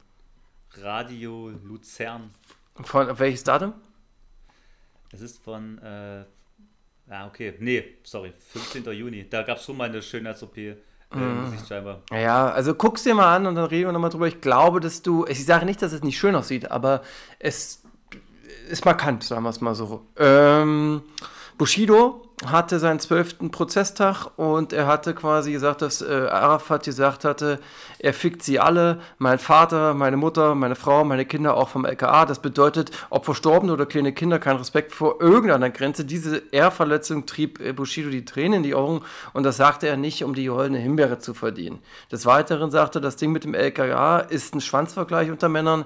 [0.74, 2.32] Radio Luzern.
[2.76, 3.74] Von auf welches Datum?
[5.12, 6.26] Das ist von, äh,
[7.10, 8.84] ah, okay, nee, sorry, 15.
[8.92, 9.28] Juni.
[9.28, 10.58] Da gab es schon mal eine Schönheits-OP
[11.14, 11.54] Mhm.
[11.68, 12.02] scheinbar.
[12.12, 14.28] Ja, also guck's dir mal an und dann reden wir nochmal drüber.
[14.28, 17.02] Ich glaube, dass du, ich sage nicht, dass es nicht schön aussieht, aber
[17.40, 17.82] es
[18.70, 20.06] ist markant, sagen wir es mal so.
[20.18, 21.02] Ähm,
[21.58, 27.60] Bushido hatte seinen zwölften Prozesstag und er hatte quasi gesagt, dass äh, Arafat gesagt hatte,
[28.00, 32.26] er fickt sie alle, mein Vater, meine Mutter, meine Frau, meine Kinder auch vom LKA.
[32.26, 36.06] Das bedeutet, ob Verstorbene oder kleine Kinder, kein Respekt vor irgendeiner Grenze.
[36.06, 39.02] Diese Ehrverletzung trieb äh, Bushido die Tränen in die Augen
[39.34, 41.80] und das sagte er nicht, um die goldene Himbeere zu verdienen.
[42.10, 45.84] Des Weiteren sagte er, das Ding mit dem LKA ist ein Schwanzvergleich unter Männern.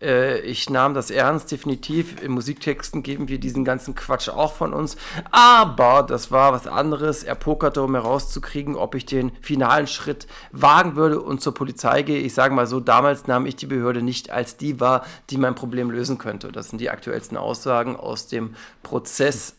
[0.00, 2.22] Äh, ich nahm das ernst, definitiv.
[2.22, 4.96] In Musiktexten geben wir diesen ganzen Quatsch auch von uns.
[5.30, 7.22] Aber das war was anderes.
[7.22, 12.18] Er pokerte, um herauszukriegen, ob ich den finalen Schritt wagen würde und zur Polizei gehe.
[12.18, 15.54] Ich sage mal so, damals nahm ich die Behörde nicht als die wahr, die mein
[15.54, 16.52] Problem lösen könnte.
[16.52, 19.56] Das sind die aktuellsten Aussagen aus dem Prozess.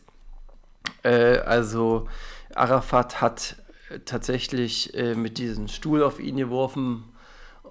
[1.02, 2.08] Äh, also
[2.54, 3.56] Arafat hat
[4.04, 7.04] tatsächlich äh, mit diesem Stuhl auf ihn geworfen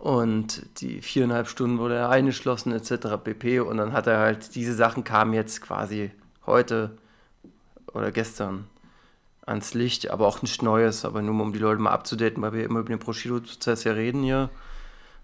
[0.06, 3.18] und die viereinhalb Stunden wurde er eingeschlossen etc.
[3.24, 3.62] pp.
[3.62, 6.12] Und dann hat er halt, diese Sachen kamen jetzt quasi
[6.46, 6.96] heute
[7.92, 8.68] oder gestern
[9.48, 12.66] ans Licht, aber auch nichts Neues, aber nur um die Leute mal abzudaten, weil wir
[12.66, 14.52] immer über den Prosciutto-Prozess ja reden hier.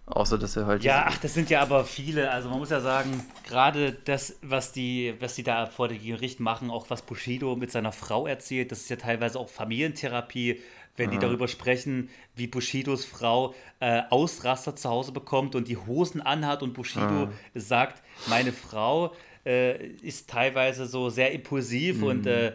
[0.08, 0.84] Außer, dass er halt.
[0.84, 2.32] Ja, ach, das sind ja aber viele.
[2.32, 6.40] Also, man muss ja sagen, gerade das, was die, was die da vor dem Gericht
[6.40, 10.60] machen, auch was Bushido mit seiner Frau erzählt, das ist ja teilweise auch Familientherapie
[10.98, 16.22] wenn die darüber sprechen, wie Bushidos Frau äh, Ausraster zu Hause bekommt und die Hosen
[16.22, 19.14] anhat und Bushido sagt, meine Frau
[19.44, 22.04] äh, ist teilweise so sehr impulsiv Mhm.
[22.04, 22.52] und äh,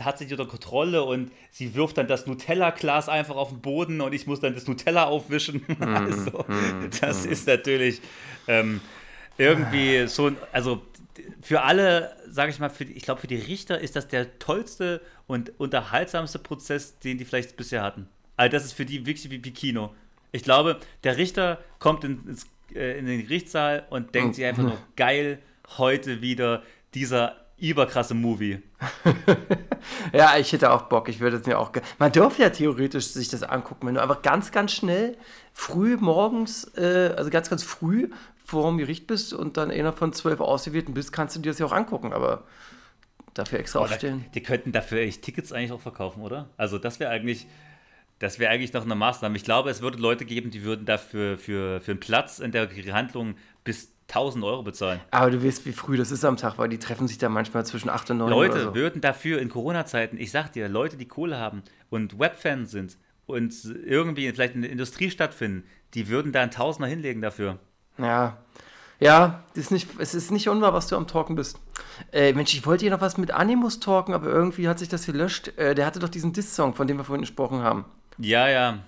[0.00, 4.12] hat sich unter Kontrolle und sie wirft dann das Nutella-Glas einfach auf den Boden und
[4.12, 5.62] ich muss dann das Nutella aufwischen.
[5.78, 5.94] Mhm.
[5.96, 6.44] also,
[7.00, 8.00] das ist natürlich
[8.48, 8.80] ähm,
[9.38, 10.82] irgendwie so, ein- also
[11.40, 15.00] für alle, sage ich mal, für, ich glaube, für die Richter ist das der tollste
[15.26, 18.08] und unterhaltsamste Prozess, den die vielleicht bisher hatten.
[18.36, 19.94] Also das ist für die wirklich wie, wie Kino.
[20.32, 24.62] Ich glaube, der Richter kommt in, ins, äh, in den Gerichtssaal und denkt sich einfach
[24.64, 25.38] nur, geil,
[25.78, 26.62] heute wieder
[26.94, 28.60] dieser überkrasse Movie.
[30.12, 31.08] Ja, ich hätte auch Bock.
[31.08, 31.72] Ich würde es mir auch.
[31.72, 35.16] ge- Man dürfte ja theoretisch sich das angucken, wenn du einfach ganz, ganz schnell
[35.52, 38.10] früh morgens, äh, also ganz, ganz früh
[38.44, 41.58] vor dem Gericht bist und dann einer von zwölf Ausgewählten bist, kannst du dir das
[41.58, 42.44] ja auch angucken, aber
[43.34, 44.24] dafür extra Oder aufstehen.
[44.34, 46.48] Die könnten dafür echt Tickets eigentlich auch verkaufen, oder?
[46.56, 47.46] Also das wäre eigentlich,
[48.18, 49.36] das wäre eigentlich noch eine Maßnahme.
[49.36, 52.68] Ich glaube, es würde Leute geben, die würden dafür für, für einen Platz in der
[52.92, 55.00] Handlung bis 1000 Euro bezahlen.
[55.10, 57.64] Aber du weißt, wie früh das ist am Tag, weil die treffen sich da manchmal
[57.64, 58.74] zwischen 8 und 9 Leute so.
[58.74, 63.54] würden dafür in Corona-Zeiten, ich sag dir, Leute, die Kohle haben und Webfans sind und
[63.64, 65.64] irgendwie vielleicht in der Industrie stattfinden,
[65.94, 67.58] die würden da einen Tausender hinlegen dafür.
[67.98, 68.38] Ja.
[69.00, 71.58] Ja, ist nicht, es ist nicht unwahr, was du am Talken bist.
[72.12, 75.06] Äh, Mensch, ich wollte hier noch was mit Animus talken, aber irgendwie hat sich das
[75.06, 75.48] gelöscht.
[75.58, 77.84] Äh, der hatte doch diesen Diss-Song, von dem wir vorhin gesprochen haben.
[78.18, 78.78] Ja, ja.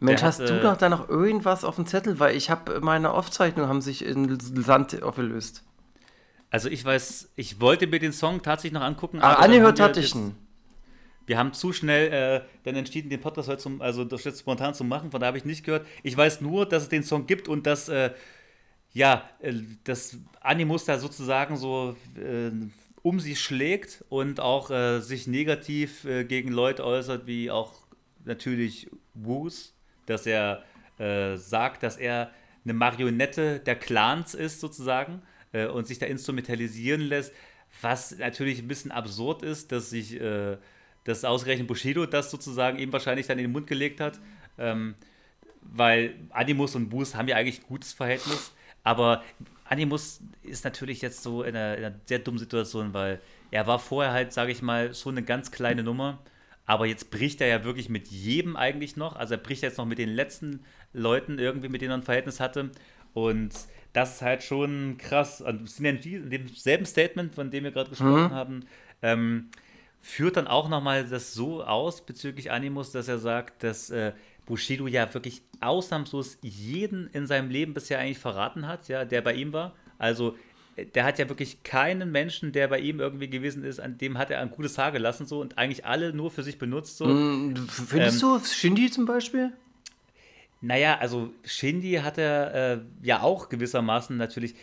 [0.00, 2.20] Mensch, Der hast hat, du doch da noch irgendwas auf dem Zettel?
[2.20, 5.62] Weil ich habe meine Aufzeichnungen haben sich in Sand aufgelöst.
[6.50, 9.20] Also ich weiß, ich wollte mir den Song tatsächlich noch angucken.
[9.20, 10.36] Aber dann angehört hatte ich ihn.
[11.26, 14.74] Wir haben zu schnell äh, dann entschieden, den Podcast heute zum, also das jetzt spontan
[14.74, 15.86] zu machen, von da habe ich nicht gehört.
[16.02, 18.10] Ich weiß nur, dass es den Song gibt und dass, äh,
[18.94, 19.52] ja, äh,
[19.84, 22.50] das Animus da sozusagen so äh,
[23.02, 27.74] um sich schlägt und auch äh, sich negativ äh, gegen Leute äußert, wie auch
[28.24, 29.74] natürlich Woos,
[30.06, 30.64] dass er
[30.98, 32.30] äh, sagt, dass er
[32.64, 35.20] eine Marionette der Clans ist sozusagen
[35.52, 37.34] äh, und sich da instrumentalisieren lässt,
[37.82, 40.18] was natürlich ein bisschen absurd ist, dass sich
[41.04, 44.20] dass ausgerechnet Bushido das sozusagen ihm wahrscheinlich dann in den Mund gelegt hat,
[44.58, 44.94] ähm,
[45.60, 48.52] weil Animus und Boos haben ja eigentlich ein gutes Verhältnis,
[48.84, 49.24] aber
[49.64, 53.20] Animus ist natürlich jetzt so in einer, in einer sehr dummen Situation, weil
[53.50, 56.20] er war vorher halt, sage ich mal, schon eine ganz kleine Nummer,
[56.66, 59.86] aber jetzt bricht er ja wirklich mit jedem eigentlich noch, also er bricht jetzt noch
[59.86, 60.60] mit den letzten
[60.92, 62.70] Leuten irgendwie, mit denen er ein Verhältnis hatte.
[63.12, 63.54] Und
[63.92, 65.40] das ist halt schon krass.
[65.40, 68.64] Und in demselben Statement, von dem wir gerade gesprochen haben,
[69.02, 69.50] ähm,
[70.00, 74.12] führt dann auch nochmal das so aus bezüglich Animus, dass er sagt, dass äh,
[74.46, 79.34] Bushido ja wirklich ausnahmslos jeden in seinem Leben bisher eigentlich verraten hat, ja, der bei
[79.34, 79.74] ihm war.
[79.98, 80.36] Also
[80.76, 84.18] äh, der hat ja wirklich keinen Menschen, der bei ihm irgendwie gewesen ist, an dem
[84.18, 87.06] hat er ein gutes Haar gelassen so und eigentlich alle nur für sich benutzt so.
[87.06, 89.52] Hm, Findest Ähm, du Shindy zum Beispiel?
[90.60, 94.54] Naja, also Shindy hat er äh, ja auch gewissermaßen natürlich,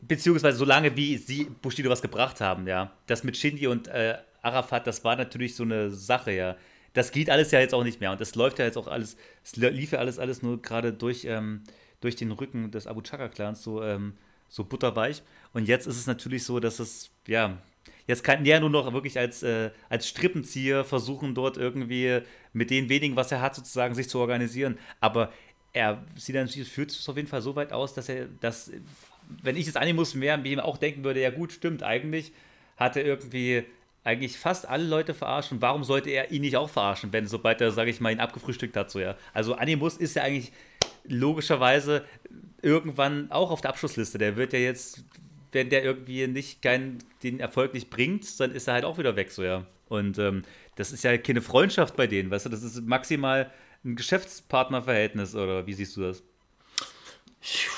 [0.00, 2.92] beziehungsweise solange wie sie Bushido was gebracht haben, ja.
[3.06, 6.56] Das mit Shindy und äh, Arafat, das war natürlich so eine Sache, ja.
[6.94, 9.16] Das geht alles ja jetzt auch nicht mehr und das läuft ja jetzt auch alles,
[9.42, 11.62] es lief ja alles, alles nur gerade durch, ähm,
[12.00, 14.14] durch den Rücken des Abu Chaka-Clans so, ähm,
[14.48, 15.22] so butterweich.
[15.52, 17.58] Und jetzt ist es natürlich so, dass es, ja,
[18.06, 22.20] Jetzt kann er nur noch wirklich als, äh, als Strippenzieher versuchen, dort irgendwie
[22.52, 24.78] mit den wenigen, was er hat, sozusagen sich zu organisieren.
[25.00, 25.32] Aber
[25.72, 28.70] er dann, führt es auf jeden Fall so weit aus, dass er, dass,
[29.42, 32.32] wenn ich das Animus wäre, mir auch denken würde, ja gut, stimmt, eigentlich
[32.76, 33.64] hat er irgendwie
[34.04, 35.62] eigentlich fast alle Leute verarschen.
[35.62, 38.76] Warum sollte er ihn nicht auch verarschen, wenn sobald er, sage ich mal, ihn abgefrühstückt
[38.76, 39.16] hat, so ja.
[39.32, 40.52] Also Animus ist ja eigentlich
[41.04, 42.04] logischerweise
[42.62, 44.18] irgendwann auch auf der Abschlussliste.
[44.18, 45.04] Der wird ja jetzt,
[45.52, 49.16] wenn der irgendwie nicht keinen, den Erfolg nicht bringt, dann ist er halt auch wieder
[49.16, 49.66] weg, so ja.
[49.88, 50.42] Und ähm,
[50.76, 53.50] das ist ja keine Freundschaft bei denen, weißt du, das ist maximal
[53.84, 56.22] ein Geschäftspartnerverhältnis oder wie siehst du das?
[57.40, 57.68] Ich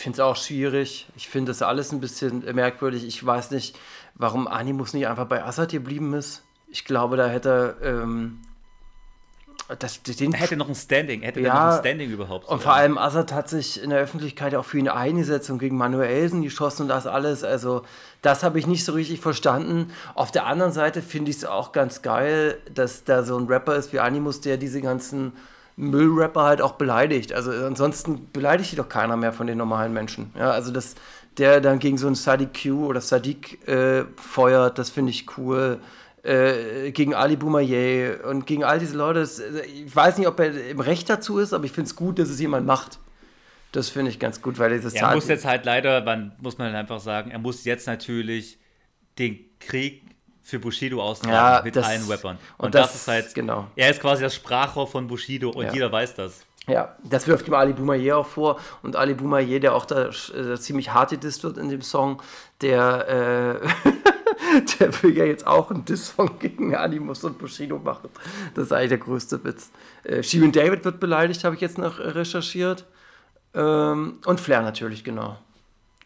[0.00, 1.06] finde es auch schwierig.
[1.16, 3.04] Ich finde das alles ein bisschen merkwürdig.
[3.04, 3.76] Ich weiß nicht,
[4.16, 6.42] warum Animus nicht einfach bei Assad geblieben ist.
[6.68, 7.88] Ich glaube, da hätte er.
[7.88, 8.40] Ähm,
[9.80, 12.48] das, den, Er hätte noch ein Standing, er hätte Ja, noch ein Standing überhaupt.
[12.48, 15.76] Und vor allem Assad hat sich in der Öffentlichkeit auch für ihn eingesetzt und gegen
[15.76, 17.42] Manuelsen geschossen und das alles.
[17.42, 17.82] Also,
[18.22, 19.90] das habe ich nicht so richtig verstanden.
[20.14, 23.74] Auf der anderen Seite finde ich es auch ganz geil, dass da so ein Rapper
[23.74, 25.32] ist wie Animus, der diese ganzen
[25.74, 27.32] Müllrapper halt auch beleidigt.
[27.32, 30.30] Also, ansonsten beleidigt die doch keiner mehr von den normalen Menschen.
[30.38, 30.94] Ja, also, dass
[31.38, 35.78] der dann gegen so einen Sadiq Q oder Sadiq äh, feuert, das finde ich cool
[36.22, 39.20] äh, gegen Ali Boumaier und gegen all diese Leute.
[39.20, 42.18] Das, ich weiß nicht, ob er im Recht dazu ist, aber ich finde es gut,
[42.18, 42.98] dass es jemand macht.
[43.72, 46.74] Das finde ich ganz gut, weil dieses Er muss jetzt halt leider, man, muss man
[46.74, 48.58] einfach sagen, er muss jetzt natürlich
[49.18, 50.02] den Krieg
[50.42, 52.38] für Bushido austragen Ja, mit das- allen Rappern.
[52.56, 53.66] und Und, das, das- ist halt, genau.
[53.76, 55.72] er ist quasi das Sprachrohr von Bushido und Ja.
[55.74, 56.45] jeder weiß das.
[56.68, 58.58] Ja, das wirft ihm Ali Boumaier auch vor.
[58.82, 62.20] Und Ali Boumaier, der auch da äh, ziemlich hart gedisst wird in dem Song,
[62.60, 68.10] der, äh, der will ja jetzt auch einen Diss-Song gegen Animus und Bushido machen.
[68.54, 69.70] Das ist eigentlich der größte Witz.
[70.02, 72.84] Äh, Shirin David wird beleidigt, habe ich jetzt noch recherchiert.
[73.54, 75.38] Ähm, und Flair natürlich, genau.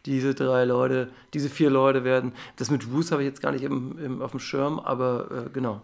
[0.05, 2.33] Diese drei Leute, diese vier Leute werden.
[2.57, 5.49] Das mit Roos habe ich jetzt gar nicht im, im, auf dem Schirm, aber äh,
[5.51, 5.81] genau.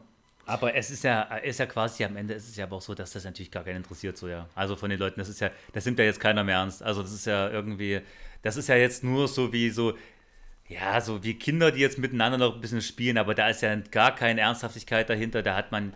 [0.48, 2.96] Aber es ist ja, ist ja quasi am Ende ist es ja aber auch so,
[2.96, 4.48] dass das natürlich gar keinen interessiert, so ja.
[4.56, 6.82] Also von den Leuten, das ist ja, das nimmt ja jetzt keiner mehr ernst.
[6.82, 8.00] Also das ist ja irgendwie,
[8.44, 9.98] das ist ja jetzt nur so wie so,
[10.70, 13.76] ja, so wie Kinder, die jetzt miteinander noch ein bisschen spielen, aber da ist ja
[13.76, 15.44] gar keine Ernsthaftigkeit dahinter.
[15.44, 15.94] Da hat man,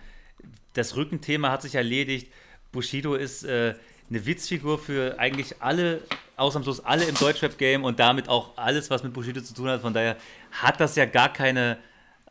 [0.73, 2.31] das Rückenthema hat sich erledigt.
[2.73, 3.75] Bushido ist äh,
[4.09, 6.01] eine Witzfigur für eigentlich alle,
[6.35, 9.81] ausnahmslos alle im Deutschrap-Game und damit auch alles, was mit Bushido zu tun hat.
[9.81, 10.17] Von daher
[10.51, 11.77] hat das ja gar keine,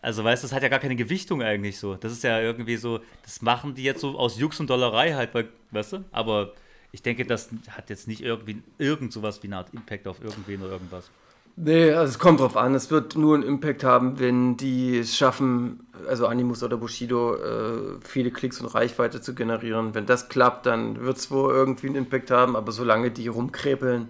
[0.03, 1.95] also weißt du, das hat ja gar keine Gewichtung eigentlich so.
[1.95, 5.35] Das ist ja irgendwie so, das machen die jetzt so aus Jux und Dollerei halt,
[5.35, 6.05] weil, weißt du?
[6.11, 6.53] Aber
[6.93, 10.63] ich denke, das hat jetzt nicht irgendwie irgend sowas wie eine Art Impact auf irgendwen
[10.63, 11.11] oder irgendwas.
[11.57, 12.75] Nee, also es kommt drauf an.
[12.75, 17.99] Es wird nur einen Impact haben, wenn die es schaffen, also Animus oder Bushido, äh,
[18.03, 19.95] viele Klicks und Reichweite zu generieren.
[19.95, 24.09] Wenn das klappt, dann wird es wohl irgendwie einen Impact haben, aber solange die rumkrepeln,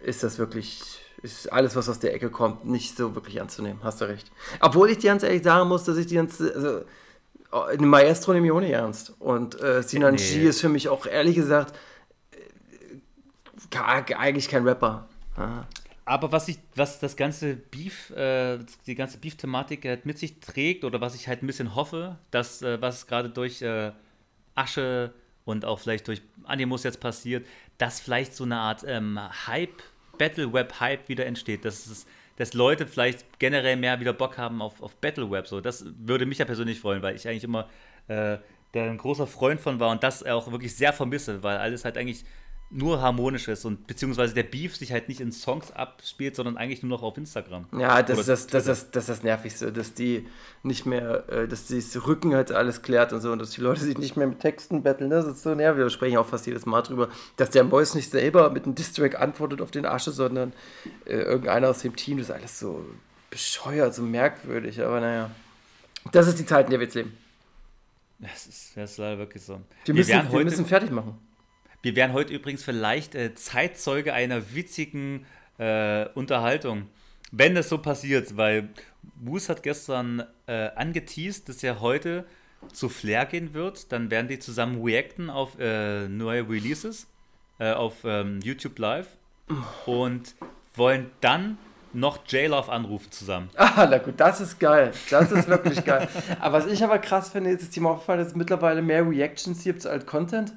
[0.00, 3.80] ist das wirklich, ist alles, was aus der Ecke kommt, nicht so wirklich anzunehmen.
[3.82, 4.30] Hast du recht.
[4.60, 6.84] Obwohl ich dir ganz ehrlich sagen muss, dass ich die ganze, also
[7.52, 9.14] eine Maestro nehme ich ohne ernst.
[9.18, 10.40] Und äh, Sinan Nee.
[10.40, 11.74] G ist für mich auch ehrlich gesagt
[13.70, 15.08] äh, eigentlich kein Rapper.
[15.36, 15.64] Ah.
[16.04, 20.84] Aber was ich, was das ganze Beef, äh, die ganze Beef-Thematik halt mit sich trägt
[20.84, 23.92] oder was ich halt ein bisschen hoffe, dass äh, was gerade durch äh,
[24.54, 25.12] Asche
[25.44, 27.46] und auch vielleicht durch Animus jetzt passiert,
[27.78, 29.82] dass vielleicht so eine Art ähm, Hype,
[30.22, 34.62] Battle Web Hype wieder entsteht, dass es dass Leute vielleicht generell mehr wieder Bock haben
[34.62, 35.48] auf, auf Battle Web.
[35.48, 37.68] So, das würde mich ja persönlich freuen, weil ich eigentlich immer
[38.06, 38.38] äh,
[38.70, 41.98] da ein großer Freund von war und das auch wirklich sehr vermisse, weil alles halt
[41.98, 42.24] eigentlich
[42.74, 46.82] nur harmonisch ist und beziehungsweise der Beef sich halt nicht in Songs abspielt, sondern eigentlich
[46.82, 47.66] nur noch auf Instagram.
[47.78, 50.26] Ja, das ist das, das, das, ist das Nervigste, dass die
[50.62, 53.82] nicht mehr, äh, dass das Rücken halt alles klärt und so und dass die Leute
[53.82, 55.10] sich nicht mehr mit Texten betteln.
[55.10, 55.78] Das ist so nervig.
[55.78, 59.20] Wir sprechen auch fast jedes Mal drüber, dass der Mois nicht selber mit einem Distrack
[59.20, 60.52] antwortet auf den Asche, sondern
[61.04, 62.18] äh, irgendeiner aus dem Team.
[62.18, 62.84] Das ist alles so
[63.28, 64.82] bescheuert, so merkwürdig.
[64.82, 65.30] Aber naja,
[66.10, 67.16] das ist die Zeit, in der wir jetzt leben.
[68.18, 69.60] Das ist, das ist leider wirklich so.
[69.84, 71.18] Wir müssen, wir heute, müssen fertig machen.
[71.82, 75.26] Wir werden heute übrigens vielleicht äh, Zeitzeuge einer witzigen
[75.58, 76.88] äh, Unterhaltung.
[77.30, 78.68] Wenn das so passiert, weil
[79.20, 82.24] Moose hat gestern äh, angeteased, dass er heute
[82.72, 83.92] zu Flair gehen wird.
[83.92, 87.06] Dann werden die zusammen reacten auf äh, neue Releases
[87.58, 89.08] äh, auf ähm, YouTube Live
[89.86, 90.34] und
[90.74, 91.58] wollen dann
[91.92, 93.50] noch J-Love anrufen zusammen.
[93.56, 94.92] Ah, na gut, das ist geil.
[95.10, 96.08] Das ist wirklich geil.
[96.40, 99.06] Aber was ich aber krass finde, ist, dass dir mal aufgefallen, dass es mittlerweile mehr
[99.06, 100.52] Reactions gibt als Content.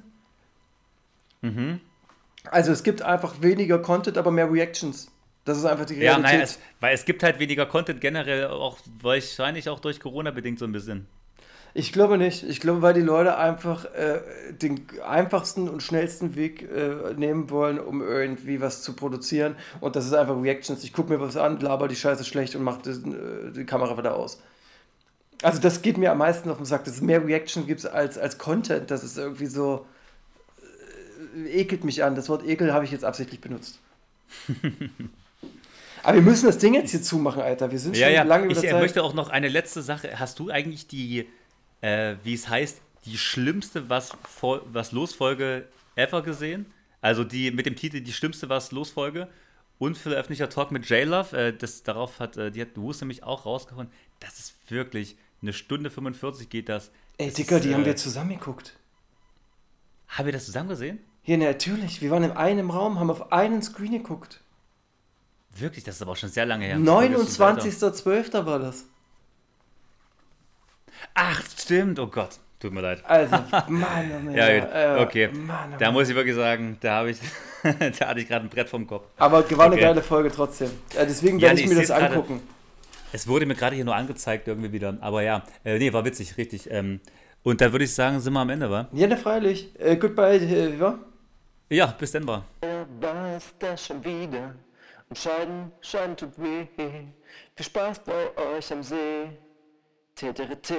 [2.50, 5.08] Also es gibt einfach weniger Content, aber mehr Reactions.
[5.44, 6.22] Das ist einfach die Ja, Realität.
[6.22, 10.58] nein, es, weil es gibt halt weniger Content generell, auch wahrscheinlich auch durch Corona bedingt
[10.58, 11.06] so ein bisschen.
[11.74, 12.42] ich glaube nicht.
[12.42, 14.20] Ich glaube, weil die Leute einfach äh,
[14.52, 19.56] den einfachsten und schnellsten Weg äh, nehmen wollen, um irgendwie was zu produzieren.
[19.80, 20.82] Und das ist einfach Reactions.
[20.84, 24.16] Ich gucke mir was an, laber die Scheiße schlecht und mache äh, die Kamera wieder
[24.16, 24.40] aus.
[25.42, 28.16] Also das geht mir am meisten auf den Sack, dass es mehr Reaction gibt als,
[28.18, 28.90] als Content.
[28.90, 29.86] Das ist irgendwie so...
[31.46, 32.14] Ekelt mich an.
[32.14, 33.78] Das Wort Ekel habe ich jetzt absichtlich benutzt.
[36.02, 37.70] Aber wir müssen das Ding jetzt hier zumachen, Alter.
[37.72, 38.22] Wir sind Ja, schon ja.
[38.22, 38.80] lange über Ich der Zeit.
[38.80, 40.18] möchte auch noch eine letzte Sache.
[40.18, 41.26] Hast du eigentlich die,
[41.80, 44.12] äh, wie es heißt, die schlimmste was,
[44.66, 46.66] was Losfolge ever gesehen?
[47.00, 49.28] Also die mit dem Titel Die schlimmste was Losfolge?
[49.78, 51.36] Unveröffentlichter Talk mit J-Love.
[51.36, 53.88] Äh, das, darauf hat, äh, die hat Wus nämlich auch rausgehauen.
[54.20, 56.90] Das ist wirklich eine Stunde 45 geht das.
[57.18, 58.76] Ey, Das Dicker, ist, die haben äh, wir zusammen geguckt.
[60.08, 61.00] Haben wir das zusammen gesehen?
[61.26, 62.00] Hier, natürlich.
[62.00, 64.40] Wir waren in einem Raum, haben auf einen Screen geguckt.
[65.58, 66.78] Wirklich, das ist aber auch schon sehr lange her.
[66.78, 68.46] Wirklich schon sehr 29.12.
[68.46, 68.84] war das.
[71.14, 71.98] Ach, stimmt.
[71.98, 72.38] Oh Gott.
[72.60, 73.02] Tut mir leid.
[73.04, 73.32] Also,
[73.68, 74.34] Mann, oh Mann.
[74.36, 74.68] Ja, gut.
[74.72, 75.28] äh, okay.
[75.32, 77.18] Mann, oh Da muss ich wirklich sagen, da habe ich,
[77.98, 79.06] da hatte ich gerade ein Brett vom Kopf.
[79.16, 79.82] Aber war eine Okay.
[79.82, 80.70] geile Folge trotzdem.
[80.94, 82.14] Äh, deswegen Ja, werde nee, ich mir ich das seh's gerade.
[82.14, 82.40] angucken.
[83.12, 84.96] Es wurde mir gerade hier nur angezeigt irgendwie wieder.
[85.00, 86.70] Aber ja, äh, nee, war witzig, richtig.
[86.70, 87.00] Ähm,
[87.42, 88.86] und da würde ich sagen, sind wir am Ende, wa?
[88.92, 89.70] Ja, ne, freilich.
[89.80, 90.98] Äh, goodbye, äh, wie war?
[91.68, 92.44] Ja, bis dann, war.
[93.00, 94.54] war es das schon wieder.
[95.08, 96.66] Und Scheiden, Scheiden tut weh.
[96.76, 99.30] Viel Spaß bei euch am See.
[100.14, 100.72] TTRT,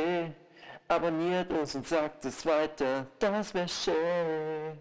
[0.87, 4.77] abonniert uns und sagt es weiter, das wär schön.